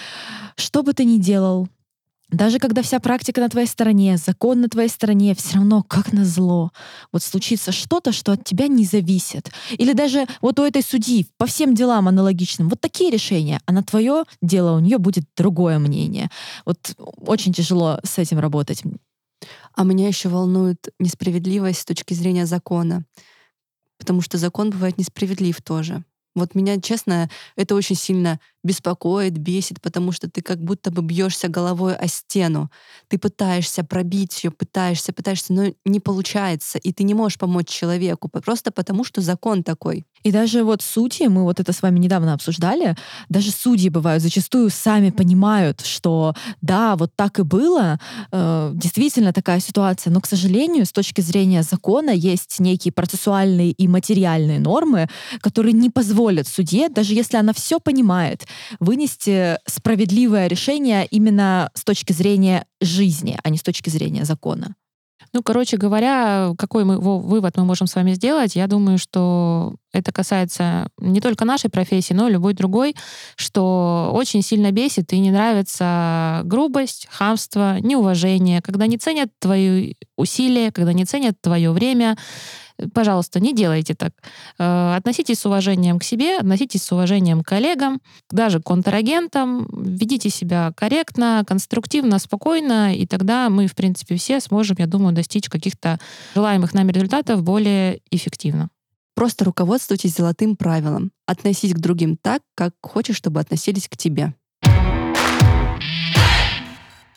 что 0.56 0.84
бы 0.84 0.94
ты 0.94 1.06
ни 1.06 1.18
делал, 1.18 1.68
даже 2.32 2.60
когда 2.60 2.82
вся 2.82 3.00
практика 3.00 3.42
на 3.42 3.50
твоей 3.50 3.68
стороне, 3.68 4.18
закон 4.18 4.62
на 4.62 4.70
твоей 4.70 4.90
стороне, 4.90 5.34
все 5.34 5.56
равно, 5.56 5.84
как 5.84 6.14
на 6.14 6.26
зло, 6.26 6.72
вот 7.12 7.24
случится 7.24 7.72
что-то, 7.72 8.12
что 8.12 8.34
от 8.34 8.44
тебя 8.44 8.68
не 8.68 8.86
зависит. 8.86 9.52
Или 9.72 9.94
даже 9.94 10.28
вот 10.42 10.60
у 10.60 10.64
этой 10.64 10.84
судьи 10.84 11.28
по 11.38 11.46
всем 11.48 11.74
делам 11.74 12.08
аналогичным, 12.08 12.70
вот 12.70 12.82
такие 12.82 13.10
решения, 13.10 13.60
а 13.66 13.72
на 13.72 13.84
твое 13.84 14.24
дело 14.42 14.76
у 14.76 14.80
нее 14.80 15.00
будет 15.00 15.26
другое 15.36 15.80
мнение. 15.80 16.30
Вот 16.66 16.96
очень 16.98 17.54
тяжело 17.54 18.00
с 18.04 18.20
этим 18.20 18.40
работать. 18.40 18.84
А 19.74 19.84
меня 19.84 20.08
еще 20.08 20.30
волнует 20.30 20.90
несправедливость 21.00 21.82
с 21.82 21.86
точки 21.86 22.14
зрения 22.14 22.46
закона. 22.46 23.06
Потому 23.98 24.22
что 24.22 24.38
закон 24.38 24.70
бывает 24.70 24.98
несправедлив 24.98 25.62
тоже. 25.62 26.04
Вот 26.40 26.56
меня, 26.56 26.80
честно, 26.82 27.30
это 27.56 27.76
очень 27.76 27.96
сильно 27.96 28.40
беспокоит, 28.64 29.38
бесит, 29.38 29.82
потому 29.82 30.12
что 30.12 30.30
ты 30.30 30.42
как 30.42 30.60
будто 30.64 30.92
бы 30.92 31.02
бьешься 31.02 31.48
головой 31.48 31.96
о 31.96 32.08
стену. 32.08 32.70
Ты 33.08 33.18
пытаешься 33.20 33.84
пробить 33.84 34.44
ее, 34.44 34.52
пытаешься, 34.52 35.14
пытаешься, 35.14 35.54
но 35.54 35.74
не 35.86 36.00
получается, 36.00 36.78
и 36.80 36.92
ты 36.94 37.04
не 37.04 37.14
можешь 37.14 37.38
помочь 37.38 37.68
человеку 37.70 38.30
просто 38.30 38.72
потому, 38.72 39.04
что 39.04 39.22
закон 39.22 39.64
такой. 39.64 40.06
И 40.24 40.32
даже 40.32 40.64
вот 40.64 40.82
судьи, 40.82 41.28
мы 41.28 41.44
вот 41.44 41.60
это 41.60 41.74
с 41.74 41.82
вами 41.82 42.00
недавно 42.00 42.34
обсуждали, 42.34 42.96
даже 43.30 43.52
судьи 43.52 43.90
бывают 43.90 44.22
зачастую 44.22 44.70
сами 44.70 45.10
понимают, 45.10 45.82
что 45.82 46.34
да, 46.62 46.96
вот 46.96 47.12
так 47.16 47.40
и 47.40 47.44
было, 47.44 48.00
э, 48.32 48.72
действительно 48.74 49.34
такая 49.34 49.60
ситуация, 49.60 50.12
но, 50.12 50.22
к 50.22 50.28
сожалению, 50.28 50.86
с 50.86 50.92
точки 50.92 51.22
зрения 51.22 51.64
закона 51.64 52.12
есть 52.12 52.60
некие 52.60 52.92
процессуальные 52.92 53.72
и 53.72 53.88
материальные 53.88 54.60
нормы, 54.60 55.08
которые 55.42 55.74
не 55.74 55.90
позволят 55.90 56.48
судье, 56.48 56.90
даже 56.90 57.14
если 57.14 57.38
она 57.38 57.54
все 57.54 57.80
понимает, 57.80 58.46
вынести 58.80 59.58
справедливое 59.66 60.48
решение 60.48 61.06
именно 61.06 61.70
с 61.74 61.84
точки 61.84 62.14
зрения 62.14 62.66
жизни, 62.82 63.38
а 63.44 63.50
не 63.50 63.58
с 63.58 63.64
точки 63.64 63.90
зрения 63.90 64.26
закона. 64.26 64.76
Ну, 65.34 65.44
короче 65.44 65.78
говоря, 65.78 66.54
какой 66.58 66.86
мы, 66.86 66.98
вывод 66.98 67.56
мы 67.58 67.66
можем 67.66 67.88
с 67.88 67.96
вами 67.96 68.14
сделать? 68.14 68.56
Я 68.56 68.68
думаю, 68.68 68.98
что 68.98 69.76
это 69.92 70.12
касается 70.12 70.90
не 71.00 71.22
только 71.22 71.46
нашей 71.46 71.70
профессии, 71.70 72.14
но 72.14 72.28
и 72.28 72.32
любой 72.32 72.54
другой, 72.54 72.96
что 73.36 74.12
очень 74.14 74.42
сильно 74.42 74.72
бесит 74.72 75.12
и 75.14 75.20
не 75.20 75.32
нравится 75.32 76.42
грубость, 76.46 77.08
хамство, 77.10 77.80
неуважение, 77.80 78.62
когда 78.62 78.88
не 78.88 78.98
ценят 78.98 79.30
твои 79.40 79.94
усилия, 80.16 80.72
когда 80.72 80.94
не 80.94 81.06
ценят 81.06 81.36
твое 81.42 81.72
время, 81.72 82.18
Пожалуйста, 82.94 83.40
не 83.40 83.54
делайте 83.54 83.94
так. 83.94 84.14
Э, 84.58 84.96
относитесь 84.96 85.40
с 85.40 85.46
уважением 85.46 86.00
к 86.00 86.04
себе, 86.04 86.38
относитесь 86.38 86.84
с 86.84 86.92
уважением 86.92 87.44
к 87.44 87.48
коллегам, 87.48 88.00
даже 88.32 88.60
к 88.60 88.64
контрагентам, 88.64 89.68
ведите 89.72 90.30
себя 90.30 90.72
корректно, 90.76 91.44
конструктивно, 91.46 92.20
спокойно, 92.20 92.96
и 92.96 93.06
тогда 93.06 93.50
мы, 93.50 93.68
в 93.68 93.76
принципе, 93.76 94.16
все 94.16 94.40
сможем, 94.40 94.78
я 94.80 94.88
думаю, 94.88 95.14
достичь 95.14 95.50
каких-то 95.50 96.00
желаемых 96.36 96.74
нами 96.74 96.92
результатов 96.92 97.44
более 97.44 98.00
эффективно. 98.12 98.70
Просто 99.20 99.44
руководствуйтесь 99.44 100.16
золотым 100.16 100.56
правилом. 100.56 101.12
Относись 101.26 101.74
к 101.74 101.80
другим 101.80 102.16
так, 102.16 102.42
как 102.56 102.74
хочешь, 102.82 103.18
чтобы 103.18 103.42
относились 103.42 103.90
к 103.90 103.98
тебе. 103.98 104.34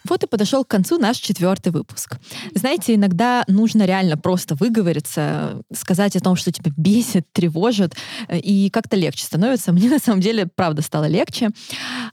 Вот 0.08 0.22
и 0.22 0.26
подошел 0.26 0.64
к 0.64 0.68
концу 0.68 0.98
наш 0.98 1.18
четвертый 1.18 1.72
выпуск. 1.72 2.16
Знаете, 2.54 2.94
иногда 2.94 3.44
нужно 3.48 3.84
реально 3.84 4.16
просто 4.16 4.54
выговориться, 4.54 5.62
сказать 5.72 6.16
о 6.16 6.20
том, 6.20 6.36
что 6.36 6.52
тебя 6.52 6.72
бесит, 6.76 7.26
тревожит, 7.32 7.94
э, 8.28 8.38
и 8.38 8.70
как-то 8.70 8.96
легче 8.96 9.24
становится. 9.24 9.72
Мне 9.72 9.88
на 9.88 9.98
самом 9.98 10.20
деле, 10.20 10.46
правда, 10.46 10.82
стало 10.82 11.06
легче. 11.06 11.50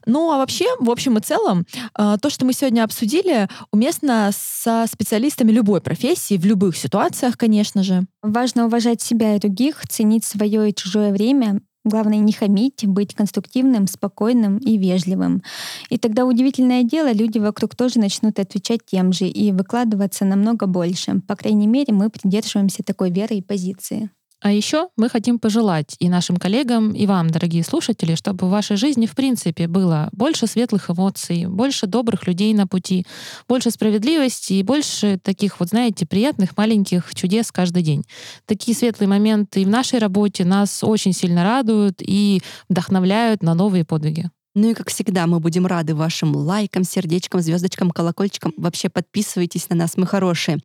Ну, 0.06 0.30
а 0.30 0.38
вообще, 0.38 0.66
в 0.78 0.90
общем 0.90 1.18
и 1.18 1.20
целом, 1.20 1.66
э, 1.98 2.16
то, 2.20 2.30
что 2.30 2.44
мы 2.44 2.52
сегодня 2.52 2.84
обсудили, 2.84 3.48
уместно 3.72 4.30
со 4.32 4.86
специалистами 4.90 5.52
любой 5.52 5.80
профессии, 5.80 6.36
в 6.36 6.44
любых 6.44 6.76
ситуациях, 6.76 7.36
конечно 7.36 7.82
же. 7.82 8.04
Важно 8.22 8.66
уважать 8.66 9.00
себя 9.00 9.36
и 9.36 9.40
других, 9.40 9.82
ценить 9.88 10.24
свое 10.24 10.70
и 10.70 10.74
чужое 10.74 11.12
время, 11.12 11.60
Главное 11.84 12.18
не 12.18 12.32
хамить, 12.32 12.86
быть 12.86 13.14
конструктивным, 13.14 13.86
спокойным 13.86 14.58
и 14.58 14.76
вежливым. 14.76 15.42
И 15.88 15.96
тогда 15.96 16.26
удивительное 16.26 16.82
дело, 16.82 17.10
люди 17.10 17.38
вокруг 17.38 17.74
тоже 17.74 17.98
начнут 17.98 18.38
отвечать 18.38 18.80
тем 18.84 19.12
же 19.12 19.26
и 19.26 19.50
выкладываться 19.50 20.26
намного 20.26 20.66
больше. 20.66 21.20
По 21.26 21.36
крайней 21.36 21.66
мере, 21.66 21.94
мы 21.94 22.10
придерживаемся 22.10 22.82
такой 22.82 23.10
веры 23.10 23.36
и 23.36 23.42
позиции. 23.42 24.10
А 24.42 24.52
еще 24.52 24.88
мы 24.96 25.10
хотим 25.10 25.38
пожелать 25.38 25.96
и 25.98 26.08
нашим 26.08 26.38
коллегам, 26.38 26.92
и 26.92 27.06
вам, 27.06 27.28
дорогие 27.28 27.62
слушатели, 27.62 28.14
чтобы 28.14 28.46
в 28.46 28.50
вашей 28.50 28.76
жизни, 28.76 29.04
в 29.04 29.14
принципе, 29.14 29.68
было 29.68 30.08
больше 30.12 30.46
светлых 30.46 30.88
эмоций, 30.88 31.44
больше 31.44 31.86
добрых 31.86 32.26
людей 32.26 32.54
на 32.54 32.66
пути, 32.66 33.06
больше 33.48 33.70
справедливости 33.70 34.54
и 34.54 34.62
больше 34.62 35.18
таких, 35.22 35.60
вот 35.60 35.68
знаете, 35.68 36.06
приятных 36.06 36.56
маленьких 36.56 37.14
чудес 37.14 37.52
каждый 37.52 37.82
день. 37.82 38.02
Такие 38.46 38.74
светлые 38.74 39.08
моменты 39.08 39.62
в 39.62 39.68
нашей 39.68 39.98
работе 39.98 40.46
нас 40.46 40.82
очень 40.82 41.12
сильно 41.12 41.44
радуют 41.44 41.96
и 42.00 42.40
вдохновляют 42.70 43.42
на 43.42 43.54
новые 43.54 43.84
подвиги. 43.84 44.30
Ну 44.54 44.70
и 44.70 44.74
как 44.74 44.88
всегда, 44.88 45.26
мы 45.26 45.38
будем 45.38 45.66
рады 45.66 45.94
вашим 45.94 46.34
лайкам, 46.34 46.84
сердечкам, 46.84 47.42
звездочкам, 47.42 47.90
колокольчикам. 47.90 48.54
Вообще 48.56 48.88
подписывайтесь 48.88 49.68
на 49.68 49.76
нас, 49.76 49.98
мы 49.98 50.06
хорошие. 50.06 50.60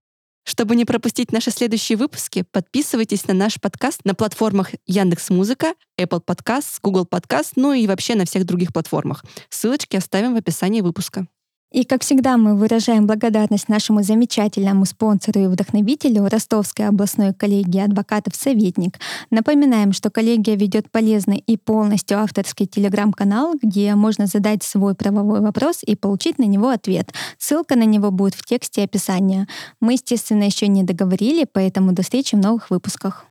Чтобы 0.45 0.75
не 0.75 0.85
пропустить 0.85 1.31
наши 1.31 1.49
следующие 1.49 1.97
выпуски, 1.97 2.43
подписывайтесь 2.51 3.27
на 3.27 3.33
наш 3.33 3.59
подкаст 3.59 4.01
на 4.05 4.13
платформах 4.13 4.69
Яндекс 4.85 5.31
Музыка, 5.31 5.73
Apple 5.99 6.23
Podcast, 6.23 6.77
Google 6.83 7.07
Podcast, 7.09 7.53
ну 7.55 7.73
и 7.73 7.87
вообще 7.87 8.13
на 8.13 8.25
всех 8.25 8.45
других 8.45 8.71
платформах. 8.71 9.25
Ссылочки 9.49 9.95
оставим 9.95 10.35
в 10.35 10.37
описании 10.37 10.81
выпуска. 10.81 11.27
И, 11.75 11.83
как 11.83 12.03
всегда, 12.03 12.37
мы 12.37 12.55
выражаем 12.55 13.05
благодарность 13.05 13.67
нашему 13.67 14.01
замечательному 14.01 14.85
спонсору 14.85 15.41
и 15.41 15.47
вдохновителю 15.47 16.29
Ростовской 16.29 16.87
областной 16.87 17.33
коллегии 17.33 17.81
адвокатов 17.81 18.33
«Советник». 18.33 18.97
Напоминаем, 19.29 19.91
что 19.91 20.09
коллегия 20.09 20.55
ведет 20.55 20.89
полезный 20.89 21.43
и 21.45 21.57
полностью 21.57 22.19
авторский 22.19 22.65
телеграм-канал, 22.65 23.55
где 23.61 23.93
можно 23.95 24.25
задать 24.25 24.63
свой 24.63 24.95
правовой 24.95 25.41
вопрос 25.41 25.81
и 25.85 25.97
получить 25.97 26.39
на 26.39 26.45
него 26.45 26.69
ответ. 26.69 27.11
Ссылка 27.37 27.75
на 27.75 27.83
него 27.83 28.09
будет 28.09 28.35
в 28.35 28.45
тексте 28.45 28.83
описания. 28.83 29.45
Мы, 29.81 29.93
естественно, 29.93 30.43
еще 30.43 30.69
не 30.69 30.83
договорили, 30.83 31.45
поэтому 31.51 31.91
до 31.91 32.03
встречи 32.03 32.35
в 32.35 32.39
новых 32.39 32.69
выпусках. 32.69 33.25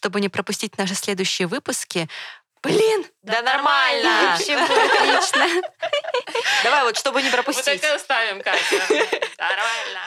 Чтобы 0.00 0.22
не 0.22 0.30
пропустить 0.30 0.78
наши 0.78 0.94
следующие 0.94 1.46
выпуски, 1.46 2.08
Блин! 2.62 3.06
Да 3.22 3.42
нормально! 3.42 4.32
Вообще 4.38 4.54
отлично. 4.54 5.46
Давай 6.62 6.84
вот, 6.84 6.96
чтобы 6.96 7.22
не 7.22 7.30
пропустить. 7.30 7.82
оставим, 7.84 8.40
Катя. 8.42 8.86
Нормально. 9.38 10.00